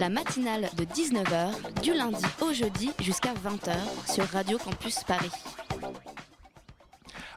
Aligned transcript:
La 0.00 0.08
matinale 0.08 0.68
de 0.76 0.84
19h, 0.84 1.80
du 1.82 1.94
lundi 1.94 2.24
au 2.40 2.52
jeudi 2.52 2.90
jusqu'à 3.00 3.34
20h 3.34 3.74
sur 4.12 4.24
Radio 4.24 4.58
Campus 4.58 5.04
Paris. 5.04 5.30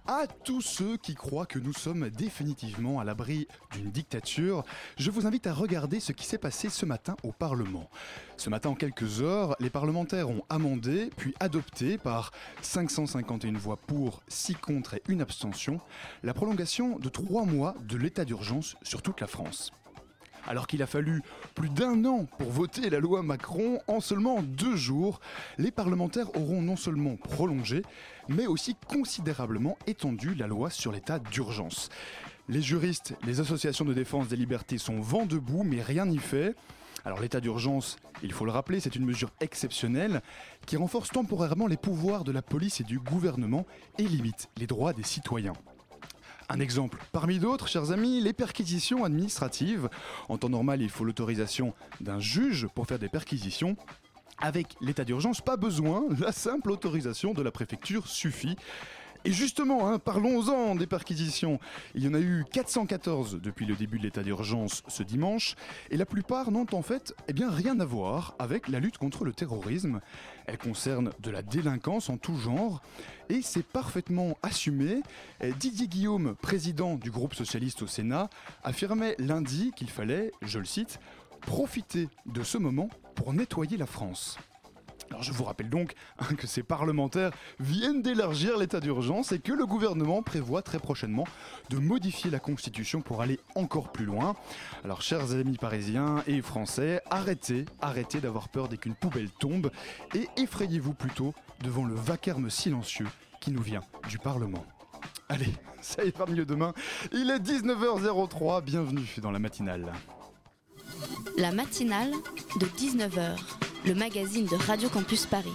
À 0.08 0.28
tous 0.28 0.62
ceux 0.62 0.98
qui 0.98 1.16
croient 1.16 1.48
que 1.48 1.58
nous 1.58 1.74
sommes 1.74 2.10
définitivement 2.10 3.00
à 3.00 3.04
l'abri 3.04 3.48
d'une 3.72 3.90
dictature, 3.90 4.64
je 4.98 5.10
vous 5.10 5.26
invite 5.26 5.48
à 5.48 5.54
regarder 5.54 6.00
ce 6.00 6.12
qui 6.12 6.26
s'est 6.26 6.38
passé 6.38 6.70
ce 6.70 6.86
matin 6.86 7.16
au 7.24 7.32
Parlement. 7.32 7.90
Ce 8.38 8.52
matin, 8.52 8.70
en 8.70 8.76
quelques 8.76 9.22
heures, 9.22 9.56
les 9.60 9.72
parlementaires 9.72 10.30
ont 10.30 10.44
amendé, 10.50 11.10
puis 11.18 11.34
adopté 11.40 11.98
par 11.98 12.32
551 12.62 13.54
voix 13.54 13.78
pour, 13.78 14.22
6 14.28 14.56
contre 14.56 14.94
et 14.94 15.02
une 15.10 15.22
abstention, 15.22 15.80
la 16.22 16.36
prolongation 16.36 17.00
de 17.00 17.10
3 17.10 17.46
mois 17.46 17.74
de 17.82 17.98
l'état 17.98 18.26
d'urgence 18.26 18.76
sur 18.84 19.02
toute 19.02 19.22
la 19.22 19.28
France. 19.28 19.72
Alors 20.48 20.68
qu'il 20.68 20.84
a 20.84 20.88
fallu 20.88 21.22
plus 21.56 21.70
d'un 21.70 22.06
an 22.06 22.26
pour 22.38 22.52
voter 22.52 22.90
la 22.90 23.00
loi 23.00 23.24
Macron, 23.24 23.80
en 23.88 24.00
seulement 24.00 24.42
deux 24.44 24.76
jours, 24.76 25.20
les 25.58 25.72
parlementaires 25.72 26.36
auront 26.36 26.62
non 26.62 26.76
seulement 26.76 27.16
prolongé, 27.16 27.82
mais 28.30 28.46
aussi 28.46 28.76
considérablement 28.88 29.78
étendu 29.88 30.36
la 30.36 30.48
loi 30.48 30.70
sur 30.70 30.92
l'état 30.92 31.20
d'urgence. 31.20 31.90
Les 32.48 32.62
juristes, 32.62 33.16
les 33.26 33.40
associations 33.40 33.86
de 33.86 33.94
défense 33.94 34.28
des 34.28 34.36
libertés 34.36 34.78
sont 34.78 35.00
vent 35.00 35.26
debout, 35.26 35.64
mais 35.64 35.82
rien 35.82 36.06
n'y 36.06 36.20
fait. 36.20 36.56
Alors 37.04 37.20
l'état 37.20 37.42
d'urgence, 37.42 37.98
il 38.24 38.32
faut 38.32 38.46
le 38.46 38.52
rappeler, 38.52 38.80
c'est 38.80 38.96
une 38.96 39.06
mesure 39.06 39.32
exceptionnelle 39.40 40.22
qui 40.66 40.78
renforce 40.78 41.10
temporairement 41.10 41.68
les 41.68 41.78
pouvoirs 41.78 42.24
de 42.24 42.32
la 42.32 42.42
police 42.42 42.82
et 42.82 42.84
du 42.84 43.00
gouvernement 43.00 43.66
et 43.98 44.04
limite 44.04 44.50
les 44.58 44.68
droits 44.68 44.94
des 44.94 45.04
citoyens. 45.04 45.54
Un 46.48 46.60
exemple 46.60 47.00
parmi 47.12 47.40
d'autres, 47.40 47.68
chers 47.68 47.92
amis, 47.92 48.22
les 48.22 48.34
perquisitions 48.34 49.04
administratives. 49.04 49.90
En 50.30 50.38
temps 50.38 50.50
normal, 50.50 50.82
il 50.82 50.90
faut 50.90 51.04
l'autorisation 51.04 51.74
d'un 52.02 52.20
juge 52.20 52.68
pour 52.76 52.86
faire 52.86 53.00
des 53.00 53.10
perquisitions. 53.10 53.76
Avec 54.38 54.76
l'état 54.80 55.06
d'urgence, 55.06 55.42
pas 55.42 55.58
besoin, 55.58 56.04
la 56.20 56.32
simple 56.32 56.70
autorisation 56.70 57.34
de 57.34 57.42
la 57.42 57.52
préfecture 57.52 58.08
suffit. 58.08 58.58
Et 59.28 59.32
justement, 59.32 59.90
hein, 59.90 59.98
parlons-en 59.98 60.76
des 60.76 60.86
perquisitions. 60.86 61.60
Il 61.96 62.04
y 62.04 62.08
en 62.08 62.14
a 62.14 62.20
eu 62.20 62.46
414 62.52 63.42
depuis 63.42 63.66
le 63.66 63.76
début 63.76 63.98
de 63.98 64.04
l'état 64.04 64.22
d'urgence 64.22 64.84
ce 64.88 65.02
dimanche, 65.02 65.56
et 65.90 65.98
la 65.98 66.06
plupart 66.06 66.52
n'ont 66.52 66.68
en 66.74 66.84
fait 66.84 67.16
eh 67.28 67.34
rien 67.44 67.80
à 67.80 67.86
voir 67.86 68.36
avec 68.38 68.68
la 68.68 68.80
lutte 68.80 69.00
contre 69.00 69.26
le 69.26 69.34
terrorisme. 69.34 70.00
Elles 70.46 70.60
concernent 70.60 71.10
de 71.24 71.32
la 71.32 71.42
délinquance 71.42 72.10
en 72.10 72.18
tout 72.18 72.38
genre, 72.38 72.84
et 73.30 73.42
c'est 73.42 73.66
parfaitement 73.66 74.38
assumé. 74.44 75.02
Didier 75.60 75.88
Guillaume, 75.88 76.36
président 76.36 76.94
du 76.94 77.10
groupe 77.10 77.34
socialiste 77.34 77.82
au 77.82 77.88
Sénat, 77.88 78.30
affirmait 78.64 79.16
lundi 79.18 79.72
qu'il 79.76 79.90
fallait, 79.90 80.34
je 80.44 80.60
le 80.60 80.66
cite, 80.66 81.00
profiter 81.42 82.10
de 82.28 82.44
ce 82.44 82.60
moment 82.60 82.90
pour 83.16 83.34
nettoyer 83.34 83.78
la 83.78 83.88
France. 83.88 84.38
Alors 85.12 85.24
je 85.24 85.32
vous 85.32 85.44
rappelle 85.44 85.70
donc 85.70 85.94
hein, 86.20 86.36
que 86.36 86.48
ces 86.48 86.64
parlementaires 86.64 87.32
viennent 87.60 88.02
d'élargir 88.02 88.58
l'état 88.58 88.80
d'urgence 88.80 89.32
et 89.32 89.40
que 89.40 89.54
le 89.54 89.66
gouvernement 89.66 90.22
prévoit 90.22 90.62
très 90.62 90.80
prochainement 90.80 91.26
de 91.70 91.78
modifier 91.78 92.32
la 92.32 92.40
Constitution 92.40 93.02
pour 93.02 93.22
aller 93.22 93.40
encore 93.56 93.92
plus 93.92 94.06
loin. 94.06 94.36
Alors 94.84 95.02
chers 95.02 95.32
amis 95.34 95.58
parisiens 95.58 96.24
et 96.28 96.42
français, 96.42 97.02
arrêtez, 97.10 97.66
arrêtez 97.82 98.20
d'avoir 98.20 98.50
peur 98.50 98.68
dès 98.68 98.78
qu'une 98.78 98.96
poubelle 98.96 99.30
tombe 99.30 99.72
et 100.14 100.28
effrayez-vous 100.38 100.94
plutôt 100.94 101.34
devant 101.64 101.86
le 101.86 101.96
vacarme 101.96 102.50
silencieux 102.50 103.08
qui 103.40 103.52
nous 103.52 103.62
vient 103.62 103.84
du 104.10 104.18
Parlement. 104.18 104.66
Allez, 105.30 105.54
ça 105.82 106.04
ira 106.04 106.26
mieux 106.26 106.46
demain. 106.46 106.74
Il 107.12 107.30
est 107.30 107.40
19h03, 107.40 108.64
bienvenue 108.64 109.08
dans 109.22 109.32
la 109.32 109.40
matinale. 109.40 109.94
La 111.38 111.52
matinale 111.52 112.12
de 112.60 112.66
19h, 112.66 113.38
le 113.84 113.94
magazine 113.94 114.46
de 114.46 114.56
Radio 114.56 114.90
Campus 114.90 115.26
Paris. 115.26 115.54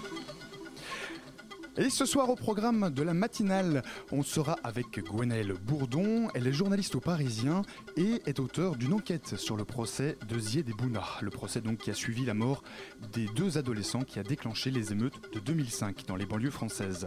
Et 1.76 1.88
ce 1.88 2.04
soir 2.04 2.28
au 2.28 2.34
programme 2.34 2.90
de 2.90 3.02
la 3.02 3.14
matinale, 3.14 3.82
on 4.10 4.22
sera 4.22 4.58
avec 4.64 5.02
Gwenaëlle 5.02 5.54
Bourdon. 5.54 6.28
Elle 6.34 6.48
est 6.48 6.52
journaliste 6.52 6.96
au 6.96 7.00
Parisien 7.00 7.62
et 7.96 8.20
est 8.26 8.40
auteure 8.40 8.76
d'une 8.76 8.92
enquête 8.92 9.36
sur 9.36 9.56
le 9.56 9.64
procès 9.64 10.18
de 10.28 10.38
Zied 10.38 10.68
Bouna. 10.76 11.04
Le 11.22 11.30
procès 11.30 11.60
donc 11.60 11.78
qui 11.78 11.90
a 11.90 11.94
suivi 11.94 12.24
la 12.26 12.34
mort 12.34 12.64
des 13.12 13.26
deux 13.36 13.56
adolescents 13.56 14.02
qui 14.02 14.18
a 14.18 14.24
déclenché 14.24 14.70
les 14.72 14.92
émeutes 14.92 15.32
de 15.32 15.38
2005 15.38 16.06
dans 16.08 16.16
les 16.16 16.26
banlieues 16.26 16.50
françaises. 16.50 17.06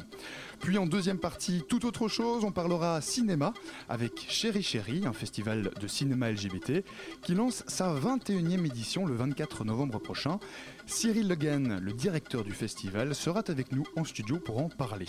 Puis 0.59 0.77
en 0.77 0.87
deuxième 0.87 1.19
partie, 1.19 1.63
tout 1.67 1.85
autre 1.85 2.07
chose, 2.07 2.45
on 2.45 2.51
parlera 2.51 3.01
cinéma 3.01 3.53
avec 3.89 4.25
Chéri 4.29 4.63
Chéri, 4.63 5.03
un 5.05 5.13
festival 5.13 5.71
de 5.79 5.87
cinéma 5.87 6.31
LGBT 6.31 6.85
qui 7.21 7.35
lance 7.35 7.63
sa 7.67 7.93
21e 7.93 8.65
édition 8.65 9.05
le 9.05 9.13
24 9.13 9.65
novembre 9.65 9.99
prochain. 9.99 10.39
Cyril 10.85 11.27
Le 11.27 11.35
Guen, 11.35 11.79
le 11.79 11.93
directeur 11.93 12.43
du 12.43 12.51
festival, 12.51 13.15
sera 13.15 13.41
avec 13.47 13.71
nous 13.71 13.83
en 13.95 14.03
studio 14.03 14.37
pour 14.37 14.59
en 14.59 14.69
parler. 14.69 15.07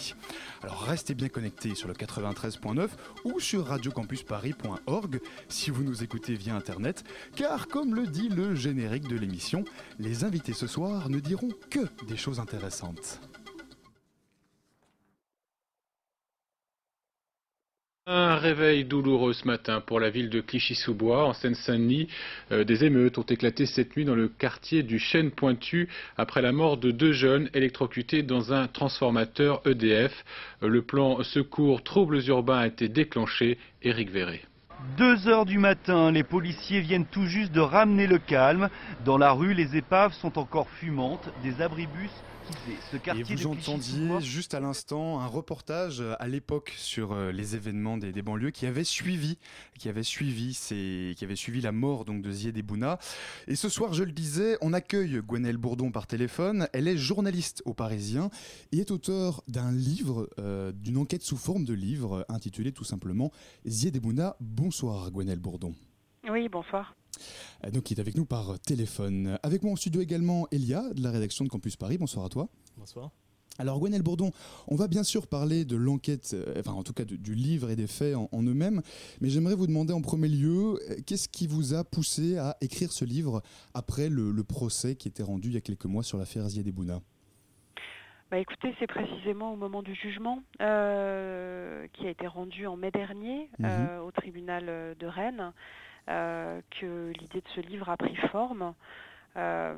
Alors 0.63 0.83
restez 0.83 1.15
bien 1.15 1.29
connectés 1.29 1.75
sur 1.75 1.89
le 1.89 1.95
93.9 1.95 2.89
ou 3.25 3.41
sur 3.41 3.67
radiocampusparis.org 3.67 5.21
si 5.49 5.71
vous 5.71 5.83
nous 5.83 6.03
écoutez 6.03 6.35
via 6.35 6.55
internet, 6.55 7.05
car 7.37 7.69
comme 7.69 7.95
le 7.95 8.07
dit 8.07 8.29
le 8.29 8.55
générique 8.55 9.09
de 9.09 9.17
l'émission, 9.17 9.65
les 9.99 10.25
invités 10.25 10.53
ce 10.53 10.67
soir 10.67 11.09
ne 11.11 11.19
diront 11.19 11.51
que 11.71 11.81
des 12.07 12.17
choses 12.17 12.41
intéressantes. 12.41 13.21
Un 18.07 18.37
réveil 18.37 18.85
douloureux 18.85 19.33
ce 19.33 19.47
matin 19.47 19.81
pour 19.81 19.99
la 19.99 20.11
ville 20.11 20.29
de 20.29 20.43
Clichy-sous-Bois, 20.43 21.25
en 21.25 21.33
Seine-Saint-Denis. 21.33 22.09
Euh, 22.53 22.63
des 22.63 22.85
émeutes 22.85 23.17
ont 23.17 23.23
éclaté 23.23 23.65
cette 23.65 23.97
nuit 23.97 24.05
dans 24.05 24.15
le 24.15 24.29
quartier 24.29 24.83
du 24.83 24.99
Chêne 24.99 25.31
Pointu 25.31 25.89
après 26.19 26.43
la 26.43 26.53
mort 26.53 26.77
de 26.77 26.91
deux 26.91 27.15
jeunes 27.15 27.49
électrocutés 27.55 28.23
dans 28.23 28.53
un 28.53 28.67
transformateur 28.67 29.63
EDF. 29.65 30.23
Euh, 30.63 30.69
le 30.69 30.83
plan 30.83 31.23
secours 31.23 31.83
troubles 31.83 32.23
urbains 32.29 32.59
a 32.59 32.67
été 32.67 32.91
déclenché. 32.91 33.57
Éric 33.81 34.11
Verret. 34.11 34.43
2 34.99 35.29
heures 35.29 35.47
du 35.47 35.57
matin, 35.57 36.13
les 36.13 36.25
policiers 36.25 36.83
viennent 36.83 37.07
tout 37.07 37.25
juste 37.25 37.53
de 37.53 37.61
ramener 37.61 38.07
le 38.07 38.19
calme. 38.19 38.69
Dans 39.07 39.17
la 39.17 39.33
rue, 39.33 39.55
les 39.55 39.79
épaves 39.79 40.13
sont 40.13 40.39
encore 40.39 40.69
fumantes. 40.69 41.31
Des 41.43 41.63
abribus 41.63 42.11
Et 43.17 43.23
vous 43.23 43.47
entendiez 43.47 44.21
juste 44.21 44.55
à 44.55 44.61
l'instant 44.61 45.21
un 45.21 45.27
reportage 45.27 46.01
euh, 46.01 46.15
à 46.19 46.29
l'époque 46.29 46.75
sur 46.77 47.13
euh, 47.13 47.33
les 47.33 47.57
événements 47.57 47.97
des, 47.97 48.13
des 48.13 48.23
banlieues 48.23 48.51
qui 48.51 48.67
avait 48.67 48.85
suivi, 48.85 49.39
qui 49.79 49.89
avait 49.89 50.03
suivi, 50.03 50.55
ces, 50.55 51.15
qui 51.17 51.25
avait 51.25 51.37
suivi 51.37 51.61
la 51.61 51.73
mort 51.73 52.05
donc 52.05 52.23
de 52.23 52.31
Zied 52.31 52.57
Bouna. 52.65 52.99
Et 53.47 53.57
ce 53.57 53.69
soir, 53.69 53.93
je 53.93 54.05
le 54.05 54.13
disais, 54.13 54.57
on 54.61 54.73
accueille 54.73 55.21
Gwenaëlle 55.23 55.57
Bourdon 55.57 55.91
par 55.91 56.07
téléphone. 56.07 56.69
Elle 56.73 56.89
est 56.89 56.97
journaliste 56.97 57.63
au 57.65 57.75
Parisien 57.75 58.31
et 58.73 58.79
est 58.79 58.91
auteur 58.91 59.43
d'un 59.49 59.73
livre, 59.73 60.29
euh, 60.39 60.73
d'une 60.73 60.99
enquête 60.99 61.23
sous 61.23 61.37
forme 61.37 61.65
de 61.65 61.75
livre 61.75 62.25
intitulé 62.29 62.73
tout 62.73 62.85
simplement 62.85 63.31
Zied 63.67 63.99
Bouna. 64.01 64.37
Bonsoir 64.41 65.11
Gwenaëlle 65.11 65.39
Bourdon. 65.39 65.75
Oui, 66.31 66.49
bonsoir. 66.49 66.95
Euh, 67.65 67.71
Donc, 67.71 67.85
qui 67.85 67.95
est 67.95 68.01
avec 68.01 68.17
nous 68.17 68.25
par 68.27 68.59
téléphone. 68.61 69.39
Avec 69.43 69.63
moi 69.63 69.73
en 69.73 69.77
studio 69.77 70.01
également 70.01 70.47
Elia 70.51 70.83
de 70.95 71.03
la 71.03 71.11
rédaction 71.11 71.45
de 71.45 71.51
Campus 71.51 71.77
Paris. 71.77 71.99
Bonsoir 71.99 72.25
à 72.25 72.29
toi. 72.29 72.49
Bonsoir. 72.77 73.11
Alors 73.57 73.79
Gwenaëlle 73.79 74.03
Bourdon, 74.03 74.33
on 74.67 74.75
va 74.75 74.89
bien 74.89 75.05
sûr 75.05 75.29
parler 75.29 75.65
de 75.65 75.77
l'enquête, 75.77 76.33
euh, 76.35 76.55
enfin 76.59 76.73
en 76.73 76.83
tout 76.83 76.93
cas 76.93 77.05
du, 77.05 77.19
du 77.19 77.37
livre 77.37 77.71
et 77.71 77.77
des 77.77 77.87
faits 77.87 78.17
en, 78.17 78.29
en 78.33 78.43
eux-mêmes, 78.43 78.83
mais 79.21 79.29
j'aimerais 79.29 79.55
vous 79.55 79.69
demander 79.69 79.93
en 79.93 80.03
premier 80.03 80.27
lieu, 80.27 80.75
euh, 80.91 80.97
qu'est-ce 81.07 81.29
qui 81.29 81.47
vous 81.47 81.73
a 81.73 81.85
poussé 81.85 82.37
à 82.37 82.57
écrire 82.61 82.91
ce 82.91 83.05
livre 83.05 83.43
après 83.73 84.09
le, 84.09 84.33
le 84.33 84.43
procès 84.43 84.97
qui 84.97 85.07
était 85.07 85.23
rendu 85.23 85.51
il 85.51 85.55
y 85.55 85.57
a 85.57 85.61
quelques 85.61 85.85
mois 85.85 86.03
sur 86.03 86.19
l'affaire 86.19 86.49
Ziad 86.49 86.69
Bouna 86.71 87.01
Bah, 88.33 88.39
écoutez, 88.41 88.75
c'est 88.81 88.89
précisément 88.89 89.53
au 89.53 89.57
moment 89.57 89.85
du 89.85 89.95
jugement 89.95 90.43
euh, 90.61 91.87
qui 91.93 92.07
a 92.09 92.11
été 92.11 92.27
rendu 92.27 92.67
en 92.67 92.77
mai 92.77 92.91
dernier 92.91 93.51
Mhm. 93.61 93.67
euh, 93.67 94.01
au 94.01 94.11
tribunal 94.11 94.97
de 94.99 95.07
Rennes 95.07 95.41
euh, 95.41 95.51
que 96.07 97.13
l'idée 97.19 97.41
de 97.41 97.49
ce 97.55 97.61
livre 97.61 97.89
a 97.89 97.97
pris 97.97 98.17
forme. 98.31 98.75
Euh, 99.37 99.75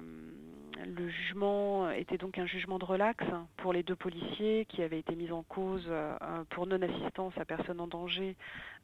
le 0.84 1.08
jugement 1.08 1.90
était 1.90 2.18
donc 2.18 2.36
un 2.36 2.44
jugement 2.44 2.78
de 2.78 2.84
relax 2.84 3.24
pour 3.56 3.72
les 3.72 3.82
deux 3.82 3.96
policiers 3.96 4.66
qui 4.66 4.82
avaient 4.82 4.98
été 4.98 5.14
mis 5.16 5.32
en 5.32 5.42
cause 5.42 5.86
euh, 5.88 6.14
pour 6.50 6.66
non-assistance 6.66 7.32
à 7.38 7.46
personne 7.46 7.80
en 7.80 7.86
danger 7.86 8.36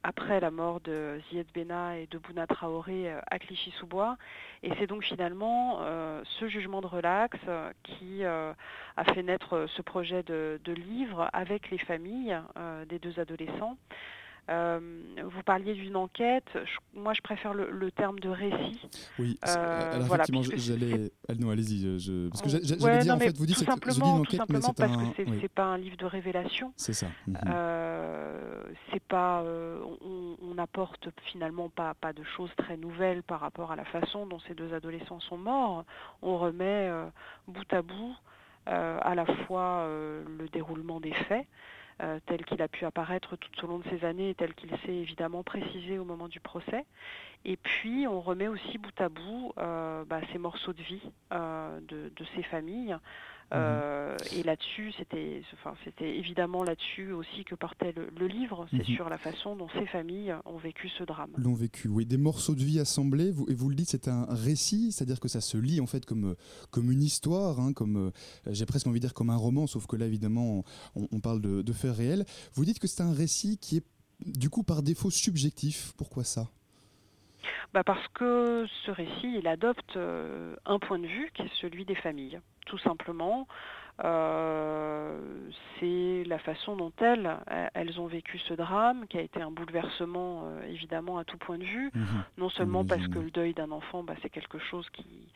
après 0.02 0.40
la 0.40 0.50
mort 0.50 0.80
de 0.80 1.20
Zied 1.28 1.46
Bena 1.54 1.98
et 1.98 2.06
de 2.06 2.16
Bouna 2.16 2.46
Traoré 2.46 3.12
euh, 3.12 3.20
à 3.30 3.38
Clichy-sous-Bois. 3.38 4.16
Et 4.62 4.72
c'est 4.78 4.86
donc 4.86 5.04
finalement 5.04 5.80
ce 6.24 6.48
jugement 6.48 6.80
de 6.80 6.86
relax 6.86 7.36
qui 7.82 8.24
a 8.24 8.54
fait 9.12 9.22
naître 9.22 9.66
ce 9.76 9.82
projet 9.82 10.22
de 10.22 10.72
livre 10.72 11.28
avec 11.32 11.70
les 11.70 11.78
familles 11.78 12.38
des 12.88 12.98
deux 12.98 13.18
adolescents. 13.18 13.76
Euh, 14.50 14.80
vous 15.24 15.42
parliez 15.44 15.74
d'une 15.74 15.94
enquête. 15.94 16.58
moi, 16.94 17.12
je 17.14 17.20
préfère 17.22 17.54
le, 17.54 17.90
terme 17.92 18.18
de 18.18 18.28
récit. 18.28 18.80
Oui. 19.18 19.38
Euh, 19.46 19.94
alors 19.94 20.06
voilà, 20.06 20.24
effectivement, 20.24 20.56
j'allais. 20.56 21.12
Non, 21.38 21.50
allez-y. 21.50 22.00
Je... 22.00 22.28
Parce 22.28 22.42
que 22.42 22.48
j'allais 22.48 22.98
dire 22.98 23.14
en 23.14 23.18
fait, 23.18 23.36
vous 23.36 23.46
dites 23.46 23.58
tout 23.58 23.64
simplement, 23.64 24.14
enquête, 24.16 24.30
tout 24.30 24.36
simplement 24.36 24.72
parce 24.74 24.92
un... 24.92 25.10
que 25.12 25.40
c'est 25.40 25.52
pas 25.52 25.66
un 25.66 25.78
livre 25.78 25.96
de 25.96 26.06
révélation. 26.06 26.72
C'est 26.76 26.92
ça. 26.92 27.06
Mhm. 27.26 27.36
Euh, 27.46 28.62
c'est 28.92 29.02
pas. 29.02 29.44
on 29.44 30.54
n'apporte 30.54 31.08
finalement 31.30 31.68
pas 31.68 31.94
pas 31.94 32.12
de 32.12 32.24
choses 32.36 32.50
très 32.56 32.76
nouvelles 32.76 33.22
par 33.22 33.40
rapport 33.40 33.70
à 33.70 33.76
la 33.76 33.84
façon 33.84 34.26
dont 34.26 34.40
ces 34.40 34.54
deux 34.54 34.74
adolescents 34.74 35.20
sont 35.20 35.38
morts. 35.38 35.84
On 36.20 36.38
remet 36.38 36.90
bout 37.46 37.72
à 37.72 37.82
bout 37.82 38.16
à 38.66 39.14
la 39.14 39.26
fois 39.46 39.86
le 39.88 40.48
déroulement 40.48 41.00
des 41.00 41.14
faits. 41.28 41.46
Euh, 42.02 42.18
tel 42.26 42.44
qu'il 42.44 42.60
a 42.62 42.66
pu 42.66 42.84
apparaître 42.84 43.36
tout 43.36 43.64
au 43.64 43.68
long 43.68 43.78
de 43.78 43.84
ces 43.88 44.04
années 44.04 44.30
et 44.30 44.34
tel 44.34 44.54
qu'il 44.54 44.70
s'est 44.78 44.94
évidemment 44.94 45.44
précisé 45.44 46.00
au 46.00 46.04
moment 46.04 46.26
du 46.26 46.40
procès. 46.40 46.84
Et 47.44 47.56
puis 47.56 48.08
on 48.08 48.20
remet 48.20 48.48
aussi 48.48 48.76
bout 48.78 49.00
à 49.00 49.08
bout 49.08 49.52
euh, 49.58 50.04
bah, 50.04 50.20
ces 50.32 50.38
morceaux 50.38 50.72
de 50.72 50.82
vie 50.82 51.12
euh, 51.32 51.78
de, 51.86 52.10
ces 52.34 52.42
familles. 52.42 52.96
Mhm. 53.52 54.38
et 54.38 54.42
là-dessus, 54.42 54.92
c'était, 54.98 55.42
enfin, 55.54 55.74
c'était 55.84 56.16
évidemment 56.16 56.64
là-dessus 56.64 57.12
aussi 57.12 57.44
que 57.44 57.54
portait 57.54 57.92
le, 57.92 58.26
livre, 58.26 58.66
c'est 58.70 58.88
mhm. 58.88 58.96
sur 58.96 59.08
la 59.08 59.18
façon 59.18 59.56
dont 59.56 59.68
ces 59.74 59.86
familles 59.86 60.34
ont 60.44 60.58
vécu 60.58 60.88
ce 60.98 61.04
drame. 61.04 61.32
L'ont 61.36 61.54
vécu, 61.54 61.88
oui, 61.88 62.06
des 62.06 62.16
morceaux 62.16 62.54
de 62.54 62.62
vie 62.62 62.80
assemblés. 62.80 63.30
Vous, 63.30 63.46
et 63.48 63.54
vous 63.54 63.68
le 63.68 63.74
dites, 63.74 63.90
c'est 63.90 64.08
un 64.08 64.26
récit, 64.28 64.92
c'est-à-dire 64.92 65.20
que 65.20 65.28
ça 65.28 65.40
se 65.40 65.56
lit 65.56 65.80
en 65.80 65.86
fait 65.86 66.06
comme 66.06 66.34
comme 66.70 66.90
une 66.90 67.02
histoire, 67.02 67.60
hein, 67.60 67.72
comme 67.72 68.12
j'ai 68.46 68.66
presque 68.66 68.86
envie 68.86 69.00
de 69.00 69.06
dire 69.06 69.14
comme 69.14 69.30
un 69.30 69.36
roman, 69.36 69.66
sauf 69.66 69.86
que 69.86 69.96
là 69.96 70.06
évidemment 70.06 70.64
on, 70.94 71.20
parle 71.20 71.40
de, 71.40 71.62
de 71.62 71.72
faits 71.72 71.96
réels. 71.96 72.24
Vous 72.54 72.64
dites 72.64 72.78
que 72.78 72.86
c'est 72.86 73.02
un 73.02 73.12
récit 73.12 73.58
qui 73.58 73.78
est 73.78 73.84
du 74.26 74.50
coup 74.50 74.62
par 74.62 74.82
défaut 74.82 75.10
subjectif. 75.10 75.92
Pourquoi 75.96 76.24
ça? 76.24 76.48
Bah 77.72 77.82
Parce 77.84 78.06
que 78.08 78.66
ce 78.84 78.90
récit, 78.90 79.38
il 79.38 79.46
adopte 79.46 79.96
euh, 79.96 80.54
un 80.66 80.78
point 80.78 80.98
de 80.98 81.06
vue 81.06 81.30
qui 81.34 81.42
est 81.42 81.54
celui 81.60 81.84
des 81.84 81.94
familles, 81.94 82.40
tout 82.66 82.78
simplement. 82.78 83.46
Euh, 84.04 85.18
c'est 85.78 86.24
la 86.26 86.38
façon 86.38 86.76
dont 86.76 86.92
elles, 87.00 87.30
elles 87.74 88.00
ont 88.00 88.06
vécu 88.06 88.38
ce 88.38 88.54
drame, 88.54 89.06
qui 89.06 89.18
a 89.18 89.20
été 89.20 89.40
un 89.40 89.50
bouleversement 89.50 90.44
euh, 90.44 90.62
évidemment 90.66 91.18
à 91.18 91.24
tout 91.24 91.36
point 91.36 91.58
de 91.58 91.64
vue, 91.64 91.90
mhm. 91.94 92.24
non 92.38 92.48
seulement 92.48 92.84
parce 92.84 93.06
que 93.08 93.18
le 93.18 93.30
deuil 93.30 93.52
d'un 93.52 93.70
enfant, 93.70 94.02
bah, 94.02 94.14
c'est 94.22 94.30
quelque 94.30 94.58
chose 94.58 94.88
qui, 94.90 95.28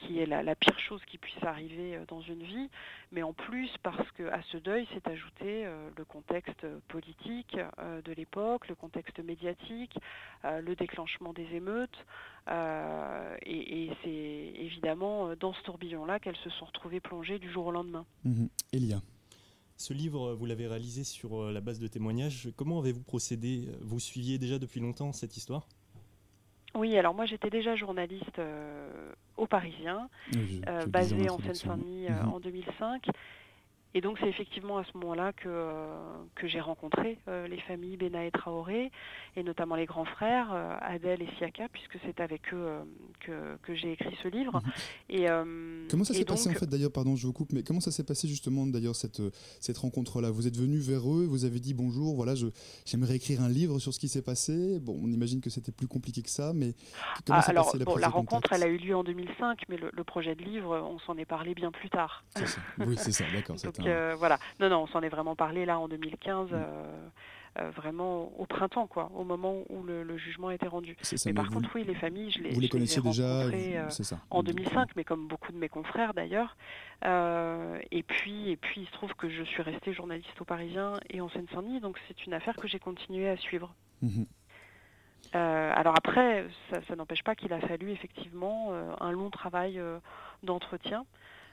qui 0.00 0.18
est 0.18 0.26
la, 0.26 0.54
pire 0.54 0.78
chose 0.78 1.00
qui 1.06 1.18
puisse 1.18 1.42
arriver 1.42 1.96
euh, 1.96 2.04
dans 2.08 2.20
une 2.20 2.42
vie, 2.42 2.68
mais 3.12 3.22
en 3.22 3.32
plus 3.32 3.70
parce 3.82 4.10
qu'à 4.12 4.40
ce 4.50 4.56
deuil 4.58 4.86
s'est 4.94 5.08
ajouté 5.10 5.66
euh, 5.66 5.90
le 5.96 6.04
contexte 6.04 6.66
politique 6.88 7.56
euh, 7.78 8.02
de 8.02 8.12
l'époque, 8.12 8.68
le 8.68 8.74
contexte 8.74 9.18
médiatique, 9.20 9.96
le 10.44 10.74
déclenchement 10.74 11.32
des 11.32 11.46
émeutes, 11.54 12.04
et, 12.48 13.90
c'est 14.02 14.52
évidemment 14.56 15.34
dans 15.36 15.52
ce 15.52 15.62
tourbillon-là 15.62 16.18
qu'elles 16.18 16.36
se 16.36 16.50
sont 16.50 16.64
retrouvées 16.64 17.00
plongées 17.00 17.38
du 17.38 17.50
jour 17.50 17.66
au 17.66 17.70
lendemain. 17.70 18.06
Mmh. 18.24 18.46
Elia 18.72 19.00
ce 19.76 19.94
livre, 19.94 20.34
vous 20.34 20.44
l'avez 20.44 20.66
réalisé 20.66 21.04
sur 21.04 21.50
la 21.50 21.60
base 21.62 21.78
de 21.78 21.86
témoignages. 21.86 22.50
Comment 22.54 22.80
avez-vous 22.80 23.02
procédé? 23.02 23.66
Vous 23.80 23.98
suiviez 23.98 24.36
déjà 24.36 24.58
depuis 24.58 24.78
longtemps 24.78 25.14
cette 25.14 25.38
histoire? 25.38 25.66
Oui, 26.74 26.96
alors 26.96 27.14
moi 27.14 27.26
j'étais 27.26 27.50
déjà 27.50 27.74
journaliste 27.74 28.38
euh, 28.38 29.12
au 29.36 29.46
Parisien, 29.46 30.08
euh, 30.68 30.86
basé 30.86 31.28
en 31.28 31.38
Seine-Saint-Denis 31.38 32.06
euh, 32.08 32.22
mhm. 32.22 32.32
en 32.32 32.40
2005. 32.40 33.06
Et 33.94 34.00
donc 34.00 34.18
c'est 34.20 34.28
effectivement 34.28 34.78
à 34.78 34.84
ce 34.84 34.96
moment-là 34.98 35.32
que, 35.32 35.48
euh, 35.48 35.86
que 36.36 36.46
j'ai 36.46 36.60
rencontré 36.60 37.18
euh, 37.26 37.48
les 37.48 37.60
familles 37.62 37.96
Bena 37.96 38.24
et 38.24 38.30
Traoré, 38.30 38.92
et 39.36 39.42
notamment 39.42 39.74
les 39.74 39.86
grands 39.86 40.04
frères, 40.04 40.52
euh, 40.52 40.76
Adèle 40.80 41.22
et 41.22 41.28
Siaka, 41.38 41.68
puisque 41.72 41.98
c'est 42.04 42.20
avec 42.20 42.54
eux 42.54 42.68
que, 43.20 43.56
que 43.62 43.74
j'ai 43.74 43.92
écrit 43.92 44.16
ce 44.22 44.28
livre. 44.28 44.62
Mhm. 44.64 44.72
Et, 45.08 45.26
comment 45.90 46.04
ça 46.04 46.14
s'est 46.14 46.24
passé 46.24 46.50
en 46.50 46.54
fait 46.54 46.66
d'ailleurs, 46.66 46.92
pardon 46.92 47.16
je 47.16 47.26
vous 47.26 47.32
coupe, 47.32 47.52
mais 47.52 47.62
comment 47.62 47.80
ça 47.80 47.90
s'est 47.90 48.04
passé 48.04 48.28
justement 48.28 48.66
d'ailleurs 48.66 48.94
cette, 48.94 49.22
cette 49.60 49.78
rencontre-là? 49.78 50.30
Vous 50.30 50.46
êtes 50.46 50.56
venu 50.56 50.78
vers 50.78 51.12
eux, 51.12 51.26
vous 51.26 51.44
avez 51.44 51.58
dit 51.58 51.74
bonjour, 51.74 52.14
voilà, 52.14 52.34
j'aimerais 52.84 53.16
écrire 53.16 53.42
un 53.42 53.48
livre 53.48 53.80
sur 53.80 53.92
ce 53.92 53.98
qui 53.98 54.08
s'est 54.08 54.22
passé. 54.22 54.78
Bon, 54.80 54.98
on 55.02 55.10
imagine 55.10 55.40
que 55.40 55.50
c'était 55.50 55.72
plus 55.72 55.88
compliqué 55.88 56.22
que 56.22 56.30
ça, 56.30 56.52
mais 56.54 56.74
comment 57.26 57.40
ah, 57.42 57.50
alors, 57.50 57.76
la, 57.76 58.00
la 58.00 58.08
rencontre, 58.08 58.52
elle 58.52 58.62
a 58.62 58.68
eu 58.68 58.76
lieu 58.76 58.94
en 58.94 59.02
2005, 59.02 59.64
mais 59.68 59.76
le, 59.76 60.04
projet 60.04 60.34
de 60.34 60.42
livre, 60.42 60.76
on 60.76 60.98
s'en 61.00 61.16
est 61.18 61.24
parlé 61.24 61.54
bien 61.54 61.70
plus 61.70 61.90
tard. 61.90 62.24
Oui, 62.78 62.96
c'est 62.96 63.12
ça, 63.12 63.24
d'accord. 63.32 63.56
Euh, 63.86 64.14
voilà. 64.18 64.38
Non, 64.58 64.68
non, 64.68 64.82
on 64.82 64.86
s'en 64.86 65.02
est 65.02 65.08
vraiment 65.08 65.36
parlé 65.36 65.64
là 65.64 65.78
en 65.78 65.88
2015. 65.88 66.50
Mm. 66.50 66.54
Euh, 66.54 67.08
euh, 67.58 67.68
vraiment 67.70 68.30
au 68.38 68.46
printemps, 68.46 68.86
quoi, 68.86 69.10
au 69.12 69.24
moment 69.24 69.64
où 69.70 69.82
le, 69.82 70.16
jugement 70.16 70.48
a 70.48 70.54
été 70.54 70.68
rendu. 70.68 70.96
mais, 71.26 71.32
par 71.32 71.50
contre, 71.50 71.68
oui, 71.74 71.82
les 71.82 71.96
familles, 71.96 72.30
je 72.30 72.38
les, 72.38 72.50
vous 72.50 72.60
les 72.60 72.68
connaissiez 72.68 73.02
déjà 73.02 73.42
en 74.30 74.44
2005, 74.44 74.90
mais 74.94 75.02
comme 75.02 75.26
beaucoup 75.26 75.50
de 75.50 75.56
mes 75.56 75.68
confrères 75.68 76.14
d'ailleurs. 76.14 76.56
et 77.02 78.02
puis, 78.04 78.50
et 78.50 78.56
puis, 78.56 78.82
il 78.82 78.86
se 78.86 78.92
trouve 78.92 79.12
que 79.14 79.28
je 79.28 79.42
suis 79.42 79.62
restée 79.62 79.92
journaliste 79.92 80.40
au 80.40 80.44
Parisien 80.44 81.00
et 81.10 81.20
en 81.20 81.28
Seine-Saint-Denis, 81.28 81.80
donc 81.80 81.98
c'est 82.06 82.24
une 82.24 82.34
affaire 82.34 82.54
que 82.54 82.68
j'ai 82.68 82.78
continué 82.78 83.28
à 83.28 83.36
suivre. 83.36 83.74
Mhm. 84.02 84.26
alors 85.32 85.94
après, 85.96 86.46
ça, 86.70 86.94
n'empêche 86.94 87.24
pas 87.24 87.34
qu'il 87.34 87.52
a 87.52 87.58
fallu 87.58 87.90
effectivement 87.90 88.72
un 89.00 89.10
long 89.10 89.28
travail 89.30 89.82
d'entretien 90.44 91.04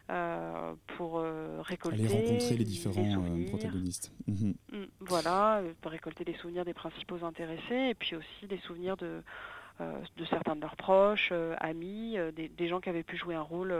euh, 0.09 0.73
pour 0.95 1.19
euh, 1.19 1.61
récolter 1.61 2.05
Aller 2.05 2.07
rencontrer 2.07 2.55
les 2.55 2.63
différents 2.63 3.25
euh, 3.25 3.45
protagonistes. 3.47 4.13
Mhm. 4.27 4.53
Mm, 4.71 4.85
voilà, 5.01 5.61
pour 5.81 5.91
récolter 5.91 6.23
les 6.23 6.35
souvenirs 6.35 6.63
des 6.63 6.73
principaux 6.73 7.25
intéressés 7.25 7.89
et 7.89 7.93
puis 7.93 8.15
aussi 8.15 8.47
des 8.47 8.59
souvenirs 8.59 8.95
de, 8.95 9.21
de 9.81 10.25
certains 10.29 10.55
de 10.55 10.61
leurs 10.61 10.77
proches, 10.77 11.33
amis, 11.59 12.15
des, 12.35 12.67
gens 12.69 12.79
qui 12.79 12.87
avaient 12.87 13.03
pu 13.03 13.17
jouer 13.17 13.35
un 13.35 13.41
rôle 13.41 13.75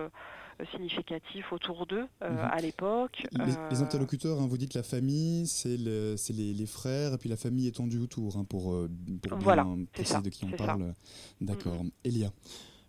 significatif 0.71 1.53
autour 1.53 1.85
d'eux 1.85 2.07
mhm. 2.21 2.38
à 2.51 2.57
l'époque. 2.57 3.25
Les, 3.71 3.81
interlocuteurs, 3.81 4.41
hein, 4.41 4.47
vous 4.47 4.57
dites 4.57 4.74
la 4.74 4.83
famille, 4.83 5.47
c'est 5.47 5.77
le, 5.77 6.15
les, 6.29 6.53
les, 6.53 6.65
frères, 6.65 7.13
et 7.13 7.18
puis 7.18 7.29
la 7.29 7.38
famille 7.38 7.68
étendue 7.68 8.00
autour, 8.00 8.35
hein, 8.35 8.44
pour, 8.44 8.75
pour 9.21 9.38
voilà, 9.38 9.63
bien 9.63 9.85
préciser 9.94 10.21
de 10.21 10.29
qui 10.29 10.44
on 10.44 10.51
parle. 10.51 10.94
D'accord. 11.39 11.85
Mm. 11.85 11.91
Elia 12.03 12.31